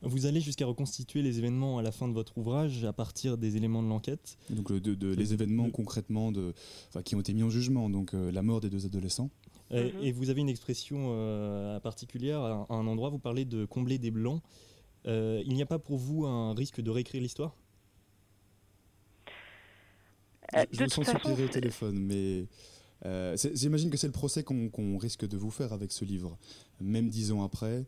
vous 0.02 0.26
allez 0.26 0.40
jusqu'à 0.40 0.66
reconstituer 0.66 1.22
les 1.22 1.38
événements 1.38 1.78
à 1.78 1.82
la 1.82 1.90
fin 1.90 2.08
de 2.08 2.12
votre 2.12 2.38
ouvrage 2.38 2.84
à 2.84 2.92
partir 2.92 3.36
des 3.36 3.56
éléments 3.56 3.82
de 3.82 3.88
l'enquête. 3.88 4.38
Donc 4.50 4.72
de, 4.72 5.14
les 5.14 5.32
événements 5.32 5.70
concrètement 5.70 6.30
de, 6.30 6.54
qui 7.04 7.14
ont 7.16 7.20
été 7.20 7.32
mis 7.32 7.42
en 7.42 7.50
jugement, 7.50 7.90
donc 7.90 8.14
euh, 8.14 8.30
la 8.30 8.42
mort 8.42 8.60
des 8.60 8.70
deux 8.70 8.86
adolescents. 8.86 9.30
Et, 9.70 9.92
mhm. 9.92 10.12
vous 10.12 10.30
avez 10.30 10.40
une 10.40 10.48
expression 10.48 11.08
euh, 11.10 11.80
particulière 11.80 12.40
à, 12.40 12.66
un 12.70 12.86
endroit, 12.86 13.10
vous 13.10 13.18
parlez 13.18 13.44
de 13.44 13.64
combler 13.64 13.98
des 13.98 14.10
blancs. 14.10 14.40
Euh, 15.06 15.42
il 15.44 15.54
n'y 15.54 15.62
a 15.62 15.66
pas 15.66 15.78
pour 15.78 15.98
vous 15.98 16.26
un 16.26 16.54
risque 16.54 16.80
de 16.80 16.90
réécrire 16.90 17.22
l'histoire? 17.22 17.54
Je, 20.72 20.82
me 20.82 20.88
sens 20.88 21.06
soupiré 21.06 21.44
au 21.44 21.48
téléphone, 21.48 21.98
mais 21.98 22.46
j'imagine 23.54 23.90
que 23.90 23.98
c'est 23.98 24.06
le 24.06 24.14
procès 24.14 24.42
qu'on 24.44 24.96
risque 24.96 25.28
de 25.28 25.36
vous 25.36 25.50
faire 25.50 25.74
avec 25.74 25.92
ce 25.92 26.06
livre, 26.06 26.38
même 26.80 27.10
dix 27.10 27.32
ans 27.32 27.42
après. 27.42 27.84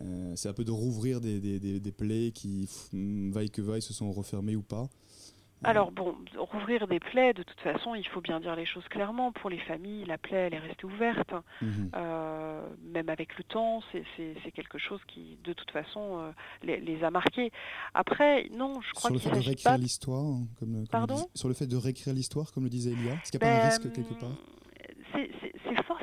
Euh, 0.00 0.32
c'est 0.36 0.48
un 0.48 0.52
peu 0.52 0.64
de 0.64 0.70
rouvrir 0.70 1.20
des, 1.20 1.38
des, 1.38 1.58
des, 1.58 1.92
plaies 1.92 2.30
qui, 2.32 2.68
vaille 2.92 3.50
que 3.50 3.62
vaille, 3.62 3.82
se 3.82 3.92
sont 3.92 4.10
refermées 4.12 4.56
ou 4.56 4.62
pas. 4.62 4.84
Euh, 4.84 5.68
Alors 5.68 5.92
bon, 5.92 6.16
rouvrir 6.36 6.88
des 6.88 6.98
plaies, 6.98 7.34
de 7.34 7.42
toute 7.42 7.60
façon, 7.60 7.94
il 7.94 8.06
faut 8.08 8.20
bien 8.20 8.40
dire 8.40 8.56
les 8.56 8.64
choses 8.64 8.86
clairement. 8.88 9.32
Pour 9.32 9.50
les 9.50 9.60
familles, 9.60 10.04
la 10.06 10.18
plaie, 10.18 10.48
elle 10.48 10.54
est 10.54 10.58
restée 10.58 10.86
ouverte. 10.86 11.32
Mhm. 11.60 11.90
Euh, 11.94 12.66
même 12.82 13.08
avec 13.10 13.36
le 13.36 13.44
temps, 13.44 13.82
c'est 13.92 14.50
quelque 14.52 14.78
chose 14.78 15.00
qui, 15.06 15.38
de 15.44 15.52
toute 15.52 15.70
façon, 15.70 16.32
les, 16.62 17.04
a 17.04 17.10
marqués. 17.10 17.52
Après, 17.94 18.48
non, 18.50 18.80
je 18.80 18.92
crois 18.94 19.10
qu'il 19.10 19.20
Sur 19.20 19.30
le 19.30 19.36
fait 19.36 19.40
de 19.40 19.46
réécrire 19.46 19.78
l'histoire, 19.78 20.24
hein, 20.24 20.46
comme, 20.58 20.84
Pardon 20.88 21.28
Sur 21.34 21.48
le 21.48 21.54
fait 21.54 21.66
de 21.66 21.76
réécrire 21.76 22.14
l'histoire, 22.14 22.50
comme 22.52 22.64
le 22.64 22.70
disait 22.70 22.92
Elia, 22.92 23.12
est-ce 23.14 23.30
qu'il 23.30 23.40
n'y 23.40 23.46
a 23.46 23.50
pas 23.50 23.56
un 23.56 23.68
ben, 23.68 23.68
risque 23.68 23.92
quelque 23.92 24.14
part? 24.14 24.36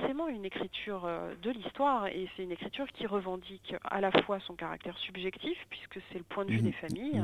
Forcément 0.09 0.27
une 0.27 0.45
écriture 0.45 1.05
euh, 1.05 1.35
de 1.43 1.51
l'histoire 1.51 2.07
et 2.07 2.27
c'est 2.35 2.41
une 2.41 2.51
écriture 2.51 2.87
qui 2.93 3.05
revendique 3.05 3.75
à 3.83 4.01
la 4.01 4.11
fois 4.23 4.39
son 4.39 4.55
caractère 4.55 4.97
subjectif 4.97 5.55
puisque 5.69 5.99
c'est 6.11 6.17
le 6.17 6.23
point 6.23 6.45
de 6.45 6.51
vue 6.51 6.61
des 6.61 6.71
familles, 6.71 7.23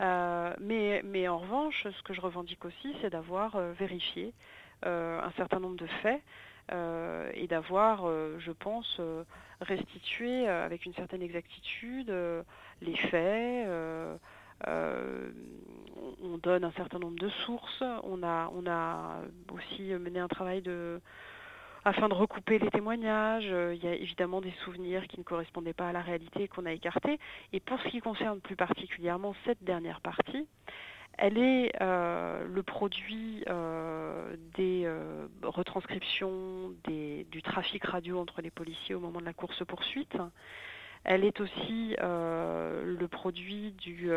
euh, 0.00 0.52
mais, 0.60 1.00
mais 1.04 1.26
en 1.28 1.38
revanche 1.38 1.86
ce 1.90 2.02
que 2.02 2.12
je 2.12 2.20
revendique 2.20 2.66
aussi 2.66 2.94
c'est 3.00 3.08
d'avoir 3.08 3.56
euh, 3.56 3.72
vérifié 3.72 4.34
un 4.84 5.30
certain 5.36 5.60
nombre 5.60 5.76
de 5.76 5.86
faits 6.02 6.20
et 7.34 7.46
d'avoir, 7.46 8.04
je 8.40 8.50
pense, 8.50 9.00
restitué 9.60 10.48
avec 10.48 10.86
une 10.86 10.94
certaine 10.94 11.22
exactitude 11.22 12.12
les 12.80 12.96
faits 12.96 13.68
on 14.66 16.38
donne 16.42 16.64
un 16.64 16.72
certain 16.72 16.98
nombre 16.98 17.16
de 17.20 17.28
sources. 17.46 17.84
On 18.02 18.24
a, 18.24 18.50
on 18.56 18.66
a 18.66 19.20
aussi 19.52 19.82
mené 19.94 20.18
un 20.18 20.26
travail 20.26 20.62
de 20.62 21.00
afin 21.84 22.08
de 22.08 22.14
recouper 22.14 22.58
les 22.58 22.70
témoignages. 22.70 23.44
Il 23.44 23.84
y 23.84 23.88
a 23.88 23.94
évidemment 23.94 24.40
des 24.40 24.54
souvenirs 24.64 25.06
qui 25.08 25.18
ne 25.18 25.24
correspondaient 25.24 25.72
pas 25.72 25.88
à 25.88 25.92
la 25.92 26.00
réalité 26.00 26.48
qu'on 26.48 26.66
a 26.66 26.72
écartés. 26.72 27.18
Et 27.52 27.60
pour 27.60 27.80
ce 27.80 27.88
qui 27.88 28.00
concerne 28.00 28.40
plus 28.40 28.56
particulièrement 28.56 29.34
cette 29.44 29.62
dernière 29.64 30.00
partie, 30.00 30.46
elle 31.18 31.38
est 31.38 31.72
euh, 31.80 32.46
le 32.46 32.62
produit 32.62 33.44
euh, 33.48 34.34
des 34.56 34.82
euh, 34.84 35.26
retranscriptions 35.42 36.72
du 36.86 37.42
trafic 37.42 37.84
radio 37.84 38.18
entre 38.18 38.40
les 38.40 38.50
policiers 38.50 38.94
au 38.94 39.00
moment 39.00 39.20
de 39.20 39.24
la 39.24 39.32
course-poursuite. 39.32 40.16
Elle 41.04 41.24
est 41.24 41.40
aussi 41.40 41.96
le 41.98 43.06
produit 43.08 43.72
du 43.72 44.10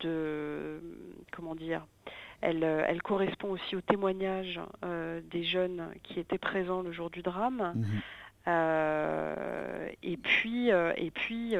de 0.00 0.80
comment 1.30 1.54
dire 1.54 1.86
elle, 2.40 3.02
correspond 3.02 3.50
aussi 3.50 3.76
au 3.76 3.80
témoignage 3.80 4.60
des 5.30 5.44
jeunes 5.44 5.88
qui 6.02 6.20
étaient 6.20 6.38
présents 6.38 6.82
le 6.82 6.92
jour 6.92 7.10
du 7.10 7.22
drame. 7.22 7.72
Mhm. 7.74 8.00
et 10.02 10.16
puis, 10.18 10.68
et 10.68 11.10
puis 11.10 11.56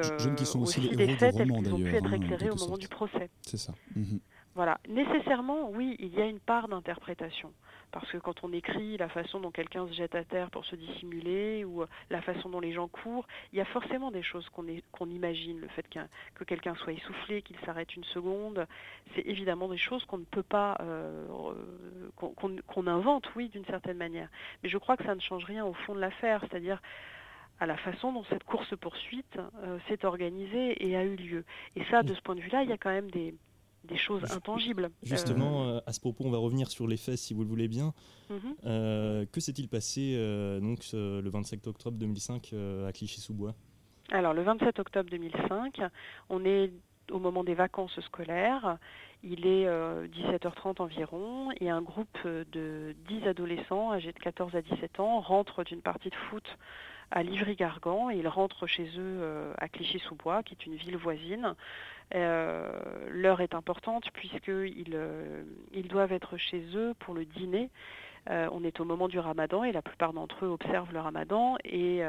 aussi, 0.55 0.89
des 0.95 1.15
faits 1.15 1.35
tels 1.35 1.51
qu'ils 1.51 1.73
ont 1.73 1.77
pu 1.77 1.95
être 1.95 2.13
hein, 2.13 2.21
éclairés 2.21 2.49
au 2.49 2.55
moment 2.55 2.77
du 2.77 2.87
procès. 2.87 3.29
C'est 3.41 3.57
ça. 3.57 3.73
Mhm. 3.95 4.19
Voilà. 4.55 4.79
Nécessairement, 4.87 5.69
oui, 5.69 5.97
il 5.99 6.13
y 6.15 6.21
a 6.21 6.25
une 6.25 6.39
part 6.39 6.69
d'interprétation. 6.69 7.51
Parce 7.95 8.11
que 8.11 8.17
quand 8.17 8.43
on 8.43 8.51
écrit 8.51 8.97
la 8.97 9.07
façon 9.07 9.39
dont 9.39 9.51
quelqu'un 9.51 9.87
se 9.87 9.93
jette 9.93 10.15
à 10.15 10.25
terre 10.25 10.49
pour 10.49 10.65
se 10.65 10.75
dissimuler 10.75 11.63
ou 11.63 11.81
euh, 11.81 11.87
la 12.09 12.21
façon 12.21 12.49
dont 12.49 12.59
les 12.59 12.73
gens 12.73 12.89
courent, 12.89 13.25
il 13.53 13.57
y 13.57 13.61
a 13.61 13.65
forcément 13.65 14.11
des 14.11 14.21
choses 14.21 14.49
qu'on 14.49 15.09
imagine. 15.09 15.61
Le 15.61 15.69
fait 15.69 15.87
que 16.35 16.43
quelqu'un 16.43 16.75
soit 16.75 16.91
essoufflé, 16.91 17.41
qu'il 17.41 17.57
s'arrête 17.59 17.95
une 17.95 18.03
seconde, 18.03 18.67
c'est 19.15 19.25
évidemment 19.25 19.69
des 19.69 19.77
choses 19.77 20.03
qu'on 20.03 20.17
ne 20.17 20.25
peut 20.25 20.43
pas, 20.43 20.75
euh, 20.81 21.25
qu'on 22.17 22.87
invente, 22.87 23.33
oui, 23.37 23.47
d'une 23.47 23.63
certaine 23.63 23.95
manière. 23.95 24.27
Mais 24.61 24.67
je 24.67 24.77
crois 24.77 24.97
que 24.97 25.05
ça 25.05 25.15
ne 25.15 25.21
change 25.21 25.45
rien 25.45 25.65
au 25.65 25.73
fond 25.73 25.95
de 25.95 26.01
l'affaire, 26.01 26.41
c'est-à-dire 26.41 26.81
à 27.61 27.65
la 27.65 27.77
façon 27.77 28.11
dont 28.11 28.25
cette 28.25 28.43
course-poursuite 28.43 29.39
euh, 29.63 29.79
s'est 29.87 30.03
organisée 30.03 30.85
et 30.85 30.97
a 30.97 31.05
eu 31.05 31.15
lieu. 31.15 31.45
Et 31.77 31.85
ça, 31.85 32.03
de 32.03 32.13
ce 32.13 32.19
point 32.19 32.35
de 32.35 32.41
vue-là, 32.41 32.63
il 32.63 32.69
y 32.69 32.73
a 32.73 32.77
quand 32.77 32.91
même 32.91 33.09
des, 33.09 33.33
des 33.85 33.97
choses 33.97 34.23
intangibles. 34.31 34.89
Justement, 35.03 35.67
euh, 35.67 35.79
à 35.85 35.93
ce 35.93 35.99
propos, 35.99 36.25
on 36.25 36.31
va 36.31 36.37
revenir 36.37 36.69
sur 36.69 36.87
les 36.87 36.97
faits 36.97 37.17
si 37.17 37.33
vous 37.33 37.43
le 37.43 37.49
voulez 37.49 37.67
bien. 37.67 37.93
Mhm. 38.29 38.55
Euh, 38.65 39.25
que 39.31 39.39
s'est-il 39.39 39.67
passé 39.69 40.15
euh, 40.15 40.59
donc, 40.59 40.79
le 40.93 41.29
27 41.29 41.67
octobre 41.67 41.97
2005 41.97 42.53
à 42.87 42.91
Clichy-sous-Bois? 42.91 43.55
Alors, 44.11 44.33
le 44.33 44.43
27 44.43 44.79
octobre 44.79 45.09
2005, 45.09 45.81
on 46.29 46.45
est 46.45 46.71
au 47.11 47.19
moment 47.19 47.43
des 47.43 47.53
vacances 47.53 47.99
scolaires. 48.01 48.77
Il 49.23 49.47
est 49.47 49.65
17h30 49.65 50.81
environ 50.81 51.49
et 51.59 51.69
un 51.69 51.81
groupe 51.81 52.17
de 52.25 52.95
10 53.07 53.27
adolescents 53.27 53.91
âgés 53.91 54.11
de 54.11 54.19
14 54.19 54.55
à 54.55 54.61
17 54.61 54.99
ans 54.99 55.19
rentre 55.19 55.63
d'une 55.63 55.81
partie 55.81 56.09
de 56.09 56.15
foot 56.29 56.45
à 57.11 57.23
Livry-Gargan 57.23 58.11
et 58.11 58.17
ils 58.17 58.27
rentrent 58.27 58.67
chez 58.67 58.87
eux 58.97 59.53
à 59.57 59.67
Clichy-sous-Bois, 59.69 60.43
qui 60.43 60.53
est 60.53 60.65
une 60.65 60.75
ville 60.75 60.97
voisine. 60.97 61.55
Euh, 62.13 62.71
l'heure 63.09 63.41
est 63.41 63.55
importante 63.55 64.11
puisqu'ils 64.13 64.93
euh, 64.93 65.43
ils 65.73 65.87
doivent 65.87 66.11
être 66.11 66.37
chez 66.37 66.63
eux 66.75 66.93
pour 66.99 67.13
le 67.13 67.25
dîner. 67.25 67.69
Euh, 68.29 68.47
on 68.51 68.63
est 68.63 68.79
au 68.79 68.85
moment 68.85 69.07
du 69.07 69.19
ramadan 69.19 69.63
et 69.63 69.71
la 69.71 69.81
plupart 69.81 70.13
d'entre 70.13 70.45
eux 70.45 70.49
observent 70.49 70.93
le 70.93 70.99
ramadan 70.99 71.57
et, 71.63 72.03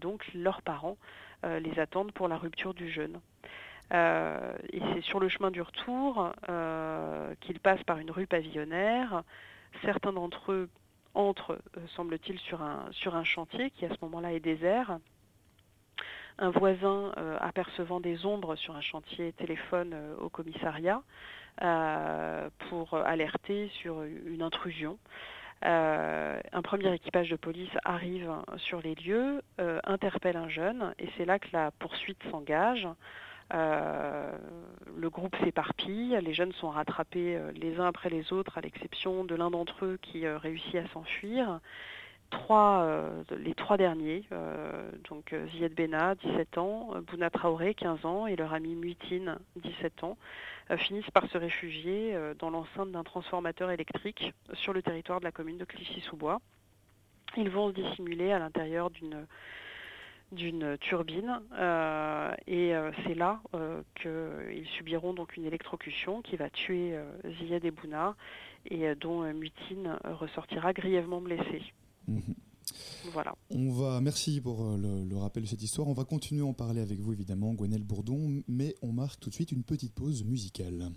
donc 0.00 0.26
leurs 0.34 0.62
parents 0.62 0.96
les 1.42 1.78
attendent 1.78 2.12
pour 2.12 2.28
la 2.28 2.36
rupture 2.36 2.74
du 2.74 2.90
jeûne. 2.90 3.20
et 3.92 4.80
c'est 4.92 5.02
sur 5.02 5.20
le 5.20 5.28
chemin 5.28 5.50
du 5.50 5.62
retour 5.62 6.32
qu'ils 7.40 7.60
passent 7.60 7.84
par 7.84 7.98
une 7.98 8.10
rue 8.10 8.26
pavillonnaire. 8.26 9.22
Certains 9.82 10.12
d'entre 10.12 10.52
eux 10.52 10.68
entrent, 11.14 11.58
semble-t-il, 11.96 12.38
sur 12.40 12.62
un, 12.62 12.86
sur 12.90 13.14
un 13.14 13.24
chantier 13.24 13.70
qui 13.70 13.86
à 13.86 13.88
ce 13.88 13.96
moment-là 14.02 14.32
est 14.32 14.40
désert 14.40 14.98
un 16.38 16.50
voisin 16.50 17.12
euh, 17.16 17.36
apercevant 17.40 18.00
des 18.00 18.26
ombres 18.26 18.56
sur 18.56 18.74
un 18.76 18.80
chantier 18.80 19.32
téléphone 19.32 19.92
euh, 19.94 20.16
au 20.20 20.28
commissariat 20.28 21.02
euh, 21.62 22.48
pour 22.68 22.94
alerter 22.94 23.70
sur 23.80 24.02
une 24.02 24.42
intrusion. 24.42 24.98
un 25.62 26.62
premier 26.62 26.92
équipage 26.92 27.30
de 27.30 27.36
police 27.36 27.70
arrive 27.84 28.28
sur 28.56 28.82
les 28.82 28.96
lieux, 28.96 29.40
interpelle 29.84 30.36
un 30.36 30.48
jeune, 30.48 30.92
et 30.98 31.08
c'est 31.16 31.24
là 31.24 31.38
que 31.38 31.46
la 31.52 31.70
poursuite 31.70 32.20
s'engage. 32.30 32.88
le 33.52 35.08
groupe 35.10 35.36
s'éparpille, 35.44 36.18
les 36.20 36.34
jeunes 36.34 36.52
sont 36.54 36.70
rattrapés 36.70 37.38
les 37.54 37.78
uns 37.78 37.86
après 37.86 38.10
les 38.10 38.32
autres, 38.32 38.58
à 38.58 38.60
l'exception 38.60 39.24
de 39.24 39.36
l'un 39.36 39.50
d'entre 39.50 39.84
eux 39.84 39.98
qui 40.02 40.26
réussit 40.26 40.74
à 40.74 40.88
s'enfuir 40.88 41.60
euh, 42.50 43.22
les 43.38 43.54
trois 43.54 43.76
derniers, 43.76 44.24
euh, 44.32 44.90
donc 45.08 45.32
euh, 45.32 45.46
Ziad 45.48 45.74
Bena, 45.74 46.14
17 46.14 46.58
ans, 46.58 46.90
Bouna 47.06 47.30
Traoré, 47.30 47.74
15 47.74 48.04
ans, 48.04 48.26
et 48.26 48.36
leur 48.36 48.52
ami 48.52 48.74
Mutine, 48.74 49.38
17 49.56 50.04
ans, 50.04 50.16
finissent 50.78 51.10
par 51.10 51.26
se 51.28 51.36
réfugier 51.36 52.16
dans 52.38 52.48
l'enceinte 52.48 52.90
d'un 52.90 53.04
transformateur 53.04 53.70
électrique 53.70 54.32
sur 54.54 54.72
le 54.72 54.80
territoire 54.80 55.20
de 55.20 55.24
la 55.24 55.32
commune 55.32 55.58
de 55.58 55.64
Clichy-sous-Bois. 55.66 56.40
Ils 57.36 57.50
vont 57.50 57.68
se 57.68 57.74
dissimuler 57.74 58.32
à 58.32 58.38
l'intérieur 58.38 58.90
d'une 58.90 59.26
d'une 60.32 60.78
turbine 60.78 61.42
et 62.46 62.72
c'est 63.04 63.14
là 63.14 63.40
qu'ils 63.94 64.66
subiront 64.78 65.12
donc 65.12 65.36
une 65.36 65.44
électrocution 65.44 66.22
qui 66.22 66.36
va 66.36 66.48
tuer 66.48 66.98
Ziad 67.38 67.62
et 67.66 67.70
Bouna 67.70 68.16
et 68.70 68.94
dont 68.94 69.20
Mutine 69.34 69.98
ressortira 70.02 70.72
grièvement 70.72 71.20
blessé. 71.20 71.60
Mhm. 72.08 72.34
On 73.50 73.70
va, 73.72 74.00
merci 74.00 74.40
pour 74.40 74.64
euh, 74.64 74.76
le, 74.76 75.16
rappel 75.16 75.44
de 75.44 75.48
cette 75.48 75.62
histoire. 75.62 75.86
On 75.88 75.92
va 75.92 76.04
continuer 76.04 76.42
à 76.42 76.46
en 76.46 76.54
parler 76.54 76.80
avec 76.80 76.98
vous 77.00 77.12
évidemment, 77.12 77.54
Gwenelle 77.54 77.84
Bourdon, 77.84 78.42
mais 78.48 78.74
on 78.82 78.92
marque 78.92 79.20
tout 79.20 79.28
de 79.28 79.34
suite 79.34 79.52
une 79.52 79.62
petite 79.62 79.92
pause 79.92 80.24
musicale. 80.24 80.90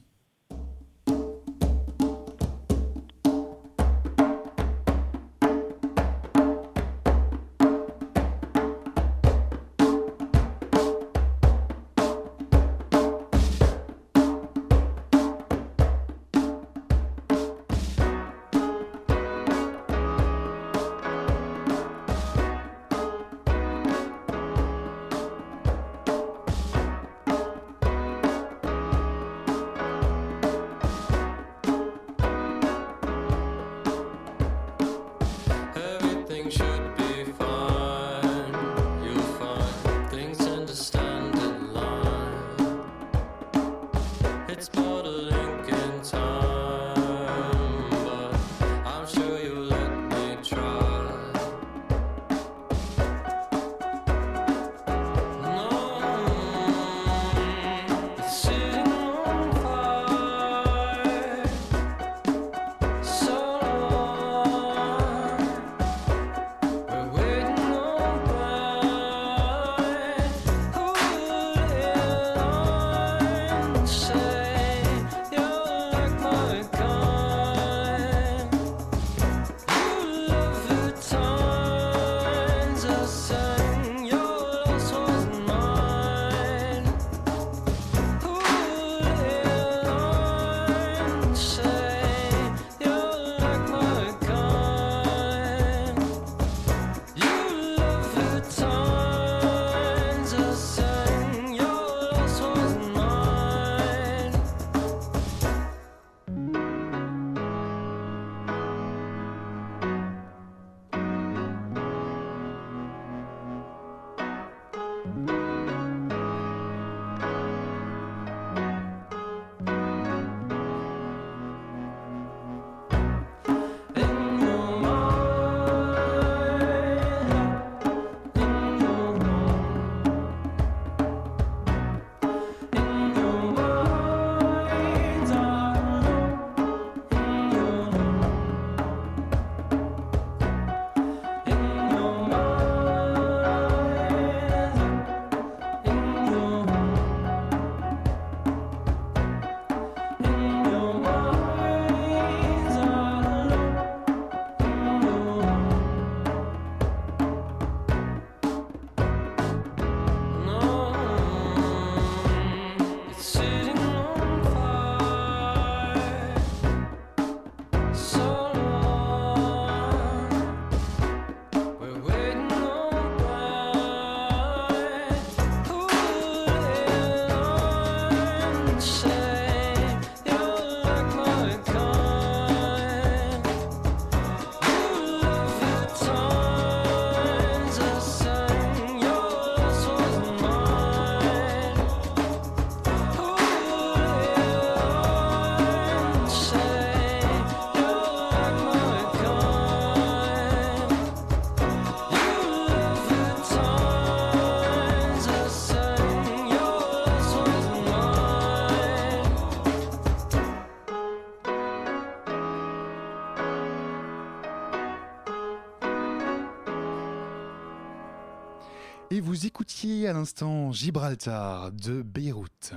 Et 219.10 219.22
vous 219.22 219.46
écoutiez 219.46 220.06
à 220.08 220.12
l'instant 220.12 220.74
Gibraltar 220.74 221.72
de 221.72 222.02
Beyrouth. 222.02 222.74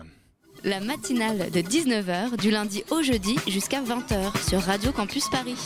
La 0.62 0.78
matinale 0.78 1.50
de 1.50 1.58
19h 1.58 2.36
du 2.36 2.52
lundi 2.52 2.84
au 2.92 3.02
jeudi 3.02 3.34
jusqu'à 3.48 3.82
20h 3.82 4.48
sur 4.48 4.60
Radio 4.60 4.92
Campus 4.92 5.28
Paris. 5.28 5.56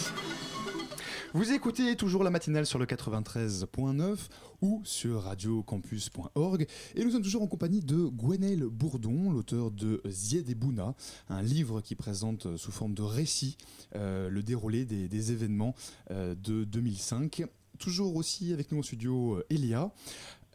Vous 1.35 1.53
écoutez 1.53 1.97
toujours 1.97 2.25
la 2.25 2.31
matinale 2.31 2.65
sur 2.65 2.79
le 2.79 2.87
93.9 2.87 4.17
ou 4.63 4.81
sur 4.85 5.25
radiocampus.org 5.25 6.67
et 6.95 7.05
nous 7.05 7.11
sommes 7.11 7.23
toujours 7.23 7.43
en 7.43 7.47
compagnie 7.47 7.81
de 7.81 8.07
Gwenelle 8.07 8.65
Bourdon, 8.65 9.33
l'auteur 9.33 9.71
de 9.71 10.01
Zied 10.07 10.49
et 10.49 10.55
Bouna, 10.55 10.95
un 11.29 11.43
livre 11.43 11.83
qui 11.83 11.95
présente 11.95 12.57
sous 12.57 12.73
forme 12.73 12.95
de 12.95 13.03
récit 13.03 13.59
euh, 13.97 14.31
le 14.31 14.43
déroulé 14.43 14.87
des, 14.87 15.33
événements 15.33 15.75
euh, 16.11 16.35
de 16.35 16.65
2005. 16.65 17.43
Toujours 17.79 18.15
aussi 18.17 18.53
avec 18.53 18.71
nous 18.71 18.79
en 18.79 18.83
studio 18.83 19.43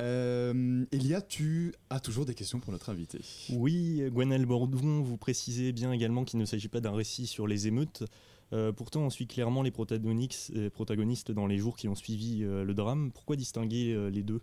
euh, 0.02 0.86
Elia. 0.92 1.22
Tu 1.22 1.74
as 1.90 2.00
toujours 2.00 2.26
des 2.26 2.36
questions 2.36 2.60
pour 2.60 2.72
notre 2.72 2.90
invité. 2.90 3.20
Oui, 3.52 4.04
Gwenelle 4.10 4.46
Bourdon, 4.46 5.02
vous 5.02 5.18
précisez 5.18 5.72
bien 5.72 5.92
également 5.92 6.24
qu'il 6.24 6.40
ne 6.40 6.46
s'agit 6.46 6.70
pas 6.70 6.82
d'un 6.82 6.96
récit 6.96 7.28
sur 7.28 7.48
les 7.48 7.68
émeutes, 7.68 8.04
euh, 8.52 8.72
pourtant, 8.72 9.02
on 9.02 9.10
suit 9.10 9.28
clairement 9.28 9.62
les 9.62 9.72
protagonistes, 9.72 10.52
les 10.54 10.70
protagonistes 10.70 11.32
dans 11.32 11.48
les 11.48 11.58
jours 11.58 11.78
qui 11.78 11.88
ont 11.88 11.96
suivi 11.96 12.44
euh, 12.44 12.64
le 12.64 12.74
drame. 12.74 13.12
Pourquoi 13.12 13.36
distinguer 13.36 13.94
euh, 13.94 14.10
les 14.10 14.24
deux? 14.24 14.42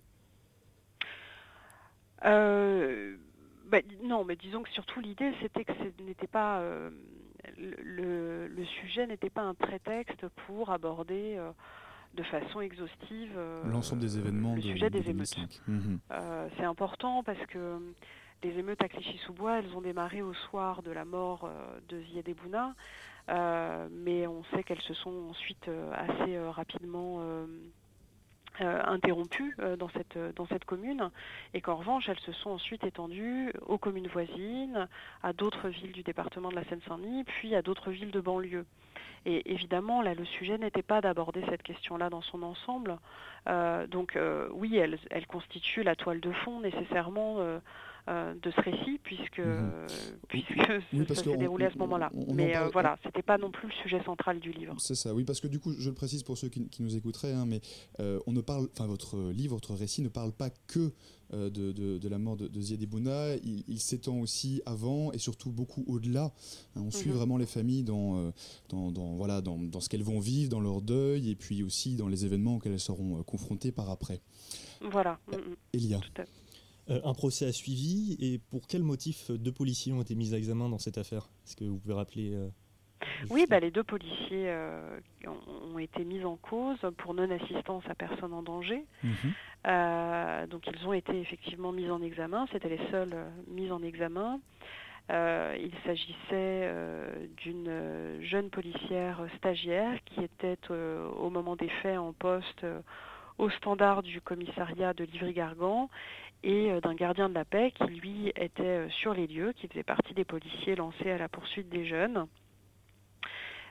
Bah, 2.22 3.78
Non, 4.02 4.24
mais 4.24 4.36
disons 4.36 4.62
que 4.62 4.70
surtout 4.70 5.00
l'idée, 5.00 5.32
c'était 5.42 5.64
que 5.64 5.72
ce 5.74 6.02
n'était 6.02 6.28
pas 6.28 6.62
le, 7.58 8.46
le, 8.48 8.64
sujet 8.80 9.06
n'était 9.06 9.30
pas 9.30 9.42
un 9.42 9.54
prétexte 9.54 10.26
pour 10.46 10.70
aborder 10.70 11.38
de 12.14 12.22
façon 12.24 12.60
exhaustive 12.60 13.38
l'ensemble 13.70 14.00
des 14.00 14.18
événements 14.18 14.54
le 14.54 14.62
de, 14.62 14.68
sujet 14.68 14.90
des 14.90 15.10
émeutes. 15.10 15.62
Mhm. 15.68 15.98
C'est 16.56 16.64
important 16.64 17.22
parce 17.22 17.44
que 17.46 17.78
les 18.42 18.58
émeutes 18.58 18.82
à 18.82 18.88
Clichy-sous-Bois, 18.88 19.58
elles 19.58 19.76
ont 19.76 19.80
démarré 19.80 20.22
au 20.22 20.34
soir 20.34 20.82
de 20.82 20.90
la 20.90 21.04
mort 21.04 21.50
de 21.88 22.00
Ziad 22.02 22.28
Bouna. 22.42 22.74
Euh, 23.28 23.88
mais 23.90 24.26
on 24.26 24.44
sait 24.54 24.62
qu'elles 24.62 24.82
se 24.82 24.94
sont 24.94 25.30
ensuite 25.30 25.66
euh, 25.68 25.92
assez 25.94 26.36
euh, 26.36 26.50
rapidement 26.50 27.20
interrompues 28.58 29.54
dans 29.78 29.90
cette 29.90 30.16
dans 30.34 30.46
cette 30.46 30.64
commune 30.64 31.10
et 31.52 31.60
qu'en 31.60 31.76
revanche 31.76 32.08
elles 32.08 32.18
se 32.20 32.32
sont 32.32 32.48
ensuite 32.48 32.84
étendues 32.84 33.52
aux 33.66 33.76
communes 33.76 34.08
voisines, 34.08 34.88
à 35.22 35.34
d'autres 35.34 35.68
villes 35.68 35.92
du 35.92 36.02
département 36.02 36.48
de 36.48 36.54
la 36.54 36.64
Seine-Saint-Denis, 36.64 37.24
puis 37.24 37.54
à 37.54 37.60
d'autres 37.60 37.90
villes 37.90 38.12
de 38.12 38.20
banlieue. 38.20 38.64
Et 39.24 39.52
évidemment, 39.52 40.02
là, 40.02 40.14
le 40.14 40.24
sujet 40.24 40.58
n'était 40.58 40.82
pas 40.82 41.00
d'aborder 41.00 41.42
cette 41.48 41.62
question-là 41.62 42.10
dans 42.10 42.22
son 42.22 42.42
ensemble. 42.42 42.98
donc, 43.88 44.18
oui, 44.52 44.76
elle, 44.76 44.98
elle, 45.10 45.26
constitue 45.26 45.82
la 45.82 45.96
toile 45.96 46.20
de 46.20 46.32
fond 46.32 46.60
nécessairement 46.60 47.38
euh, 48.08 48.34
de 48.40 48.50
ce 48.50 48.60
récit, 48.60 48.98
puisque, 49.02 49.38
Mhm. 49.40 49.86
puisque 50.28 50.56
ça 51.08 51.22
s'est 51.22 51.36
déroulé 51.36 51.66
à 51.66 51.70
ce 51.72 51.78
moment-là. 51.78 52.10
Mais 52.34 52.54
euh, 52.56 52.60
parle- 52.60 52.72
voilà, 52.72 52.98
c'était 53.02 53.22
pas 53.22 53.36
non 53.38 53.50
plus 53.50 53.66
le 53.68 53.74
sujet 53.82 54.02
central 54.04 54.38
du 54.40 54.52
livre. 54.52 54.74
C'est 54.78 54.94
ça, 54.94 55.12
oui, 55.14 55.24
parce 55.24 55.40
que 55.40 55.48
du 55.48 55.58
coup, 55.58 55.72
je 55.78 55.88
le 55.88 55.94
précise 55.94 56.22
pour 56.22 56.38
ceux 56.38 56.48
qui, 56.48 56.68
qui 56.68 56.82
nous 56.82 56.96
écouteraient, 56.96 57.32
hein, 57.32 57.46
mais 57.46 57.60
euh, 58.00 58.20
on 58.26 58.32
ne 58.32 58.40
parle, 58.40 58.68
enfin, 58.72 58.86
votre 58.86 59.18
livre, 59.32 59.54
votre 59.54 59.74
récit 59.74 60.02
ne 60.02 60.08
parle 60.08 60.32
pas 60.32 60.50
que 60.68 60.92
euh, 61.34 61.50
de, 61.50 61.72
de- 61.72 61.98
de 61.98 62.08
la 62.08 62.18
mort 62.18 62.36
de, 62.36 62.46
de 62.46 62.60
Ziad 62.60 62.84
Bouna, 62.86 63.34
il, 63.42 63.64
il 63.66 63.80
s'étend 63.80 64.20
aussi 64.20 64.62
avant 64.64 65.10
et 65.10 65.18
surtout 65.18 65.50
beaucoup 65.50 65.82
au-delà. 65.88 66.32
Hein, 66.76 66.82
on 66.86 66.92
suit 66.92 67.10
Mhm. 67.10 67.16
vraiment 67.16 67.36
les 67.36 67.46
familles 67.46 67.82
dans, 67.82 68.16
euh, 68.18 68.30
dans, 68.68 68.92
dans- 68.92 69.16
voilà, 69.16 69.40
dans, 69.40 69.58
dans 69.58 69.80
ce 69.80 69.88
qu'elles 69.88 70.04
vont 70.04 70.20
vivre, 70.20 70.48
dans 70.50 70.60
leur 70.60 70.80
deuil, 70.82 71.28
et 71.30 71.34
puis 71.34 71.64
aussi 71.64 71.96
dans 71.96 72.06
les 72.06 72.24
événements 72.24 72.56
auxquels 72.56 72.72
elles 72.74 72.78
seront 72.78 73.18
euh, 73.18 73.22
confrontées 73.24 73.72
par 73.72 73.90
après. 73.90 74.20
Voilà. 74.80 75.18
mm, 75.26 75.34
mm, 75.36 75.56
Elia. 75.72 75.98
tout 75.98 76.22
à 76.22 76.24
fait. 76.26 76.30
Euh, 76.88 77.00
un 77.04 77.14
procès 77.14 77.46
a 77.46 77.52
suivi 77.52 78.16
et 78.20 78.38
pour 78.50 78.66
quel 78.68 78.82
motif 78.82 79.30
deux 79.30 79.52
policiers 79.52 79.92
ont 79.92 80.02
été 80.02 80.14
mis 80.14 80.34
à 80.34 80.36
examen 80.36 80.68
dans 80.68 80.78
cette 80.78 80.98
affaire? 80.98 81.28
Est-ce 81.44 81.56
que 81.56 81.64
vous 81.64 81.78
pouvez 81.78 81.94
rappeler 81.94 82.32
euh, 82.32 82.48
Oui, 83.30 83.46
bah, 83.48 83.58
les 83.58 83.70
deux 83.70 83.82
policiers 83.82 84.48
euh, 84.48 85.00
ont, 85.26 85.74
ont 85.74 85.78
été 85.78 86.04
mis 86.04 86.24
en 86.24 86.36
cause 86.36 86.78
pour 86.98 87.14
non-assistance 87.14 87.84
à 87.88 87.94
personne 87.94 88.32
en 88.32 88.42
danger. 88.42 88.84
Mhm. 89.02 89.32
Euh, 89.66 90.46
donc 90.46 90.62
ils 90.66 90.86
ont 90.86 90.92
été 90.92 91.18
effectivement 91.18 91.72
mis 91.72 91.90
en 91.90 92.00
examen, 92.00 92.46
c'était 92.52 92.68
les 92.68 92.80
seuls 92.90 93.12
euh, 93.14 93.28
mis 93.48 93.70
en 93.72 93.82
examen. 93.82 94.40
Euh, 95.10 95.56
il 95.60 95.72
s'agissait 95.84 96.14
euh, 96.32 97.26
d'une 97.36 98.22
jeune 98.22 98.50
policière 98.50 99.24
stagiaire 99.38 99.98
qui 100.04 100.22
était 100.22 100.58
euh, 100.70 101.08
au 101.10 101.30
moment 101.30 101.54
des 101.54 101.68
faits 101.82 101.98
en 101.98 102.12
poste 102.12 102.64
euh, 102.64 102.80
au 103.38 103.50
standard 103.50 104.02
du 104.02 104.20
commissariat 104.20 104.94
de 104.94 105.04
Livry-Gargan 105.04 105.90
et 106.42 106.70
euh, 106.70 106.80
d'un 106.80 106.94
gardien 106.94 107.28
de 107.28 107.34
la 107.34 107.44
paix 107.44 107.72
qui 107.76 107.84
lui 107.84 108.28
était 108.36 108.62
euh, 108.62 108.88
sur 108.90 109.14
les 109.14 109.26
lieux, 109.26 109.52
qui 109.52 109.66
faisait 109.68 109.82
partie 109.82 110.14
des 110.14 110.24
policiers 110.24 110.74
lancés 110.76 111.10
à 111.10 111.18
la 111.18 111.28
poursuite 111.28 111.68
des 111.68 111.86
jeunes. 111.86 112.26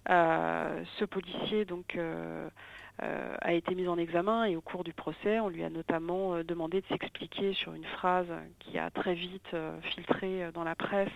Euh, 0.09 0.83
ce 0.99 1.05
policier 1.05 1.65
donc 1.65 1.95
euh, 1.95 2.47
euh, 3.01 3.35
a 3.41 3.53
été 3.53 3.73
mis 3.73 3.87
en 3.87 3.97
examen 3.97 4.45
et 4.45 4.55
au 4.55 4.61
cours 4.61 4.83
du 4.83 4.93
procès, 4.93 5.39
on 5.39 5.49
lui 5.49 5.63
a 5.63 5.69
notamment 5.69 6.43
demandé 6.43 6.81
de 6.81 6.85
s'expliquer 6.87 7.53
sur 7.53 7.73
une 7.73 7.85
phrase 7.85 8.27
qui 8.59 8.77
a 8.77 8.91
très 8.91 9.15
vite 9.15 9.55
filtré 9.81 10.51
dans 10.53 10.63
la 10.63 10.75
presse, 10.75 11.09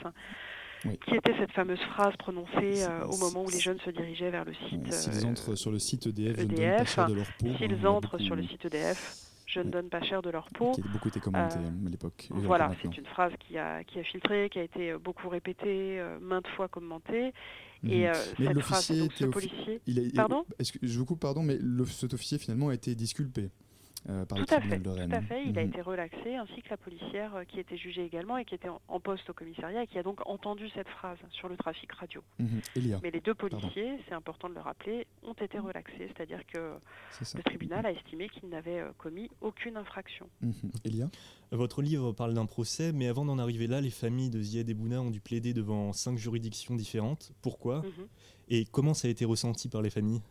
Oui. 0.86 0.98
qui 1.08 1.14
était 1.16 1.36
cette 1.38 1.52
fameuse 1.52 1.80
phrase 1.94 2.16
prononcée 2.18 2.84
au 3.08 3.18
moment 3.18 3.44
où 3.46 3.50
les 3.50 3.60
jeunes 3.60 3.80
se 3.82 3.92
dirigeaient 3.92 4.32
vers 4.32 4.44
le 4.46 4.54
site. 4.70 4.92
S'ils 4.92 5.26
entrent 5.28 5.56
sur 5.56 5.72
le 5.72 5.78
site 5.80 6.08
EDF, 6.08 6.38
je 6.38 6.42
ne 6.42 6.48
donne 6.48 6.56
pas 6.58 6.64
EDF, 6.78 6.96
cher 6.96 7.08
de 7.08 7.14
leur 7.14 7.26
peau. 7.40 7.48
hein, 7.48 7.56
S'ils 7.60 7.88
entrent 7.88 8.18
sur 8.18 8.36
le 8.36 8.44
site 8.44 8.66
EDF, 8.66 9.16
je 9.52 9.60
ne 9.62 9.70
donne 9.72 9.90
pas 9.90 10.02
cher 10.02 10.22
de 10.22 10.30
leur 10.30 10.48
peau. 10.50 10.72
Qui 10.74 10.82
a 10.82 10.92
beaucoup 10.92 11.08
été 11.08 11.20
commenté 11.20 11.58
Euh, 11.58 11.88
à 11.88 11.90
l'époque. 11.90 12.28
Voilà, 12.32 12.72
c'est 12.82 12.96
une 12.98 13.06
phrase 13.06 13.32
qui 13.40 13.58
a, 13.58 13.84
qui 13.84 14.00
a 14.00 14.04
filtré, 14.04 14.50
qui 14.52 14.60
a 14.60 14.64
été 14.64 14.92
euh, 14.92 15.00
beaucoup 15.00 15.28
répétée, 15.30 16.00
euh, 16.00 16.20
maintes 16.20 16.48
fois 16.56 16.68
commentée. 16.68 17.34
Mhm. 17.84 17.90
Et 17.92 18.08
euh, 18.10 18.14
Mais 18.38 18.46
cette 18.48 18.60
phrase, 18.60 18.92
donc 19.00 19.12
ce 19.14 19.26
policier. 19.26 19.82
Il 19.88 20.00
est- 20.00 20.16
Pardon? 20.16 20.44
que, 20.44 20.64
Je 20.84 21.00
vous 21.00 21.06
coupe, 21.06 21.20
pardon, 21.22 21.42
mais 21.44 21.58
le- 21.60 21.86
cet 21.86 22.14
officier 22.14 22.38
finalement 22.38 22.70
a 22.70 22.74
été 22.74 22.94
disculpé 22.94 23.50
euh, 24.08 24.26
par 24.26 24.38
Tout 24.38 24.46
le 24.50 24.54
à 24.54 24.60
tribunal 24.60 24.80
fait, 24.80 24.84
de 24.84 24.90
Rennes. 24.90 25.10
tout 25.10 25.16
à 25.16 25.22
fait. 25.22 25.44
Il 25.46 25.58
a 25.60 25.64
Mhm. 25.64 25.70
été 25.70 25.82
relaxé, 25.82 26.36
ainsi 26.36 26.62
que 26.62 26.70
la 26.70 26.78
policière 26.78 27.36
euh, 27.36 27.44
qui 27.44 27.60
était 27.60 27.76
jugée 27.78 28.06
également 28.06 28.38
et 28.38 28.46
qui 28.46 28.56
était 28.56 28.70
en, 28.70 28.80
en 28.88 29.00
poste 29.00 29.30
au 29.30 29.34
commissariat 29.34 29.84
et 29.84 29.88
qui 29.88 29.98
a 30.00 30.04
donc 30.04 30.20
entendu 30.26 30.70
cette 30.74 30.88
phrase 30.88 31.18
sur 31.32 31.50
le 31.50 31.58
trafic 31.58 31.92
radio. 31.92 32.22
Mhm. 32.40 32.62
Elia, 32.76 33.00
Mais 33.04 33.12
les 33.12 33.20
deux 33.20 33.36
policiers, 33.36 34.00
c'est 34.08 34.14
important 34.16 34.48
de 34.50 34.54
le 34.54 34.62
rappeler, 34.62 35.06
ont 35.24 35.34
été 35.34 35.60
relaxés, 35.60 36.10
c'est-à-dire 36.16 36.46
que 36.48 36.76
le 37.36 37.44
tribunal 37.44 37.86
a 37.86 37.92
estimé 37.92 38.30
qu'ils 38.30 38.50
n'avaient 38.50 38.80
euh, 38.80 38.92
commis 38.98 39.30
aucune 39.42 39.76
infraction. 39.76 40.28
Elia 40.86 41.10
Votre 41.52 41.82
livre 41.82 42.12
parle 42.14 42.34
d'un 42.34 42.46
procès, 42.46 42.92
mais 42.94 43.08
avant 43.08 43.26
d'en 43.26 43.38
arriver 43.40 43.68
là, 43.68 43.82
les 43.82 43.90
familles 43.90 44.30
de 44.30 44.42
Ziad 44.42 44.70
et 44.70 44.74
Bouna 44.74 45.02
ont 45.02 45.12
dû 45.12 45.20
plaider 45.20 45.54
devant 45.54 45.92
cinq 45.94 46.18
juridictions 46.18 46.76
différentes. 46.76 47.32
Pourquoi? 47.42 47.80
Mhm. 47.82 48.08
Et 48.50 48.66
comment 48.66 48.94
ça 48.94 49.08
a 49.08 49.12
été 49.12 49.26
ressenti 49.26 49.68
par 49.70 49.82
les 49.82 49.90
familles? 49.90 50.22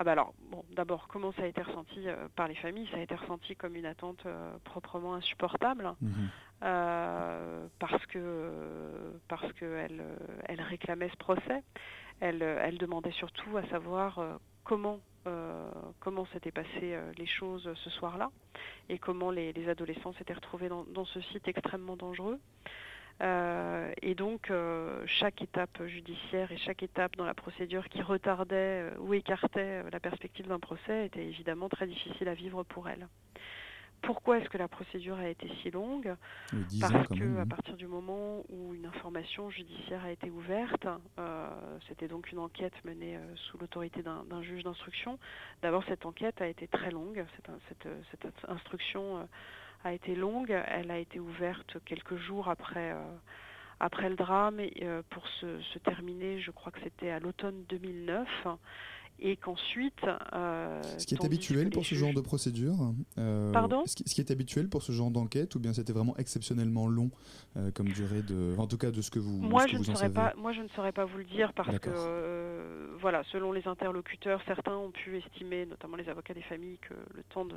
Ah 0.00 0.04
bah 0.04 0.12
alors, 0.12 0.32
bon, 0.50 0.64
d'abord, 0.70 1.08
comment 1.08 1.32
ça 1.32 1.42
a 1.42 1.46
été 1.46 1.60
ressenti 1.60 2.06
euh, 2.08 2.28
par 2.36 2.46
les 2.46 2.54
familles? 2.54 2.88
Ça 2.92 2.98
a 2.98 3.00
été 3.00 3.16
ressenti 3.16 3.56
comme 3.56 3.74
une 3.74 3.84
attente 3.84 4.24
euh, 4.26 4.56
proprement 4.62 5.14
insupportable. 5.14 5.92
Mhm. 6.00 6.30
euh, 6.62 7.66
parce 7.80 8.06
que 8.06 9.12
parce 9.26 9.52
qu'elle 9.54 10.02
elle 10.44 10.60
réclamait 10.60 11.08
ce 11.10 11.16
procès. 11.16 11.64
Elle, 12.20 12.42
elle 12.42 12.78
demandait 12.78 13.12
surtout 13.12 13.56
à 13.56 13.66
savoir 13.68 14.38
comment 14.64 15.00
comment 16.00 16.24
s'étaient 16.32 16.52
passées 16.52 16.98
les 17.18 17.26
choses 17.26 17.70
ce 17.84 17.90
soir-là 17.90 18.30
et 18.88 18.98
comment 18.98 19.30
les, 19.30 19.52
les 19.52 19.68
adolescents 19.68 20.14
s'étaient 20.14 20.32
retrouvés 20.32 20.70
dans, 20.70 20.84
dans 20.84 21.04
ce 21.04 21.20
site 21.20 21.46
extrêmement 21.46 21.96
dangereux. 21.96 22.38
Euh, 23.20 23.92
et 24.00 24.14
donc 24.14 24.50
euh, 24.50 25.02
chaque 25.06 25.42
étape 25.42 25.82
judiciaire 25.86 26.52
et 26.52 26.56
chaque 26.58 26.84
étape 26.84 27.16
dans 27.16 27.24
la 27.24 27.34
procédure 27.34 27.88
qui 27.88 28.00
retardait 28.00 28.54
euh, 28.84 28.90
ou 29.00 29.12
écartait 29.12 29.82
la 29.90 29.98
perspective 29.98 30.46
d'un 30.46 30.60
procès 30.60 31.06
était 31.06 31.26
évidemment 31.26 31.68
très 31.68 31.88
difficile 31.88 32.28
à 32.28 32.34
vivre 32.34 32.62
pour 32.62 32.88
elle. 32.88 33.08
Pourquoi 34.02 34.38
est-ce 34.38 34.48
que 34.48 34.58
la 34.58 34.68
procédure 34.68 35.18
a 35.18 35.28
été 35.28 35.50
si 35.60 35.72
longue? 35.72 36.14
Oui, 36.52 36.64
10 36.68 36.84
ans 36.84 36.88
parce 36.92 37.08
que 37.08 37.14
même. 37.14 37.38
à 37.38 37.40
hein. 37.40 37.46
partir 37.48 37.76
du 37.76 37.88
moment 37.88 38.44
où 38.48 38.72
une 38.72 38.86
information 38.86 39.50
judiciaire 39.50 40.04
a 40.04 40.12
été 40.12 40.30
ouverte, 40.30 40.86
c'était 41.88 42.06
donc 42.06 42.30
une 42.30 42.38
enquête 42.38 42.74
menée 42.84 43.18
sous 43.34 43.58
l'autorité 43.58 44.04
d'un 44.04 44.42
juge 44.42 44.62
d'instruction. 44.62 45.18
D'abord, 45.62 45.82
cette 45.88 46.06
enquête 46.06 46.40
a 46.40 46.46
été 46.46 46.68
très 46.68 46.92
longue. 46.92 47.26
Cette, 47.34 47.48
in- 47.48 47.58
cette, 47.68 47.88
cette 48.12 48.44
instruction 48.48 49.28
a 49.84 49.92
été 49.92 50.14
longue. 50.14 50.50
Elle 50.68 50.90
a 50.90 50.98
été 50.98 51.20
ouverte 51.20 51.76
quelques 51.84 52.16
jours 52.16 52.48
après. 52.48 52.92
euh, 52.92 53.02
le 54.08 54.16
drame, 54.16 54.60
et, 54.60 54.72
euh, 54.82 55.02
pour 55.10 55.26
se, 55.40 55.60
se 55.60 55.78
terminer, 55.78 56.40
je 56.40 56.50
crois 56.50 56.72
que 56.72 56.80
c'était 56.82 57.10
à 57.10 57.20
l'automne 57.20 57.64
2009. 57.68 58.28
Et 59.20 59.36
qu'ensuite. 59.36 60.00
Euh, 60.32 60.82
ce 60.98 61.06
qui 61.06 61.14
est 61.14 61.24
habituel 61.24 61.70
pour 61.70 61.84
ce 61.84 61.94
genre 61.94 62.14
de 62.14 62.20
procédure 62.20 62.74
euh, 63.18 63.52
Pardon 63.52 63.82
ce 63.86 63.94
qui, 63.94 64.20
est 64.20 64.30
habituel 64.30 64.68
pour 64.68 64.82
ce 64.82 64.92
genre 64.92 65.10
d'enquête, 65.10 65.54
ou 65.54 65.60
bien 65.60 65.72
c'était 65.72 65.92
vraiment 65.92 66.16
exceptionnellement 66.16 66.88
long 66.88 67.10
euh, 67.56 67.70
comme 67.72 67.88
durée 67.88 68.22
de. 68.22 68.54
En 68.58 68.66
tout 68.66 68.78
cas, 68.78 68.90
de 68.90 69.00
ce 69.00 69.10
que 69.10 69.18
vous, 69.18 69.38
moi, 69.38 69.66
je 69.66 69.76
ne 69.76 69.82
saurais 69.82 70.10
pas, 70.10 70.34
Moi, 70.36 70.52
je 70.52 70.62
ne 70.62 70.68
saurais 70.68 70.92
pas 70.92 71.04
vous 71.04 71.18
le 71.18 71.24
dire 71.24 71.52
parce 71.52 71.78
que, 71.78 72.96
voilà, 73.00 73.22
selon 73.32 73.52
les 73.52 73.66
interlocuteurs, 73.66 74.40
certains 74.46 74.76
ont 74.76 74.90
pu 74.90 75.18
estimer, 75.18 75.66
notamment 75.66 75.96
les 75.96 76.08
avocats 76.08 76.34
des 76.34 76.42
familles, 76.42 76.78
que 76.78 76.94
le 77.14 77.22
temps 77.34 77.44
de, 77.44 77.56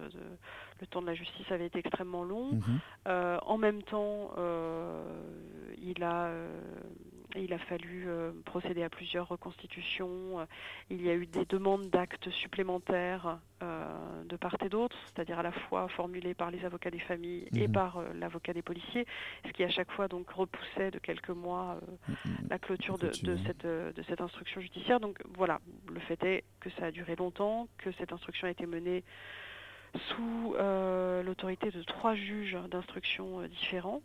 le 0.80 0.88
temps 0.88 1.02
de 1.02 1.08
la 1.08 1.14
justice 1.14 1.46
avait 1.52 1.68
été 1.68 1.80
extrêmement 1.80 2.24
long. 2.24 2.52
Mhm. 2.54 2.80
en 3.46 3.58
même 3.58 3.84
temps, 3.84 4.32
il 5.82 6.04
a 6.04 6.32
il 7.36 7.54
a 7.54 7.58
fallu 7.58 8.06
euh, 8.08 8.32
procéder 8.46 8.84
à 8.84 8.90
plusieurs 8.90 9.28
reconstitutions. 9.28 10.46
Il 10.90 11.02
y 11.02 11.10
a 11.10 11.16
eu 11.16 11.26
des 11.26 11.46
demandes 11.46 11.90
d'actes 11.90 12.30
supplémentaires 12.30 13.40
euh, 13.64 14.24
de 14.26 14.36
part 14.36 14.56
et 14.64 14.70
d'autre, 14.70 14.98
c'est-à-dire 15.06 15.40
à 15.40 15.44
la 15.44 15.52
fois 15.52 15.88
formulées 15.90 16.34
par 16.34 16.52
les 16.52 16.64
avocats 16.66 16.92
des 16.92 17.00
familles 17.00 17.48
et 17.56 17.68
mhm. 17.68 17.74
par 17.74 17.98
euh, 17.98 18.14
l'avocat 18.14 18.54
des 18.54 18.62
policiers, 18.62 19.06
ce 19.46 19.52
qui 19.52 19.64
à 19.64 19.70
chaque 19.70 19.92
fois 19.92 20.08
donc 20.08 20.30
repoussait 20.30 20.92
de 20.92 21.00
quelques 21.00 21.30
mois 21.30 21.80
mhm. 22.08 22.48
la 22.50 22.60
clôture 22.60 22.98
de, 22.98 23.12
cette, 23.12 23.66
de 23.66 24.04
cette 24.08 24.22
instruction 24.22 24.62
judiciaire. 24.62 25.00
Donc 25.00 25.20
voilà, 25.36 25.60
le 25.92 26.00
fait 26.02 26.22
est 26.24 26.44
que 26.60 26.70
ça 26.72 26.86
a 26.86 26.92
duré 26.92 27.16
longtemps, 27.16 27.68
que 27.78 27.92
cette 27.94 28.12
instruction 28.12 28.48
a 28.48 28.52
été 28.52 28.66
menée 28.66 29.04
sous 30.08 30.56
l'autorité 31.26 31.70
de 31.70 31.84
trois 31.84 32.16
juges 32.16 32.58
d'instruction 32.70 33.42
différents 33.48 34.02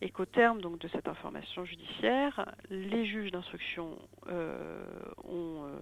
et 0.00 0.10
qu'au 0.10 0.26
terme 0.26 0.60
donc, 0.60 0.78
de 0.78 0.88
cette 0.88 1.08
information 1.08 1.64
judiciaire, 1.64 2.52
les 2.70 3.06
juges 3.06 3.30
d'instruction 3.30 3.98
euh, 4.28 4.84
ont 5.24 5.64
euh, 5.64 5.76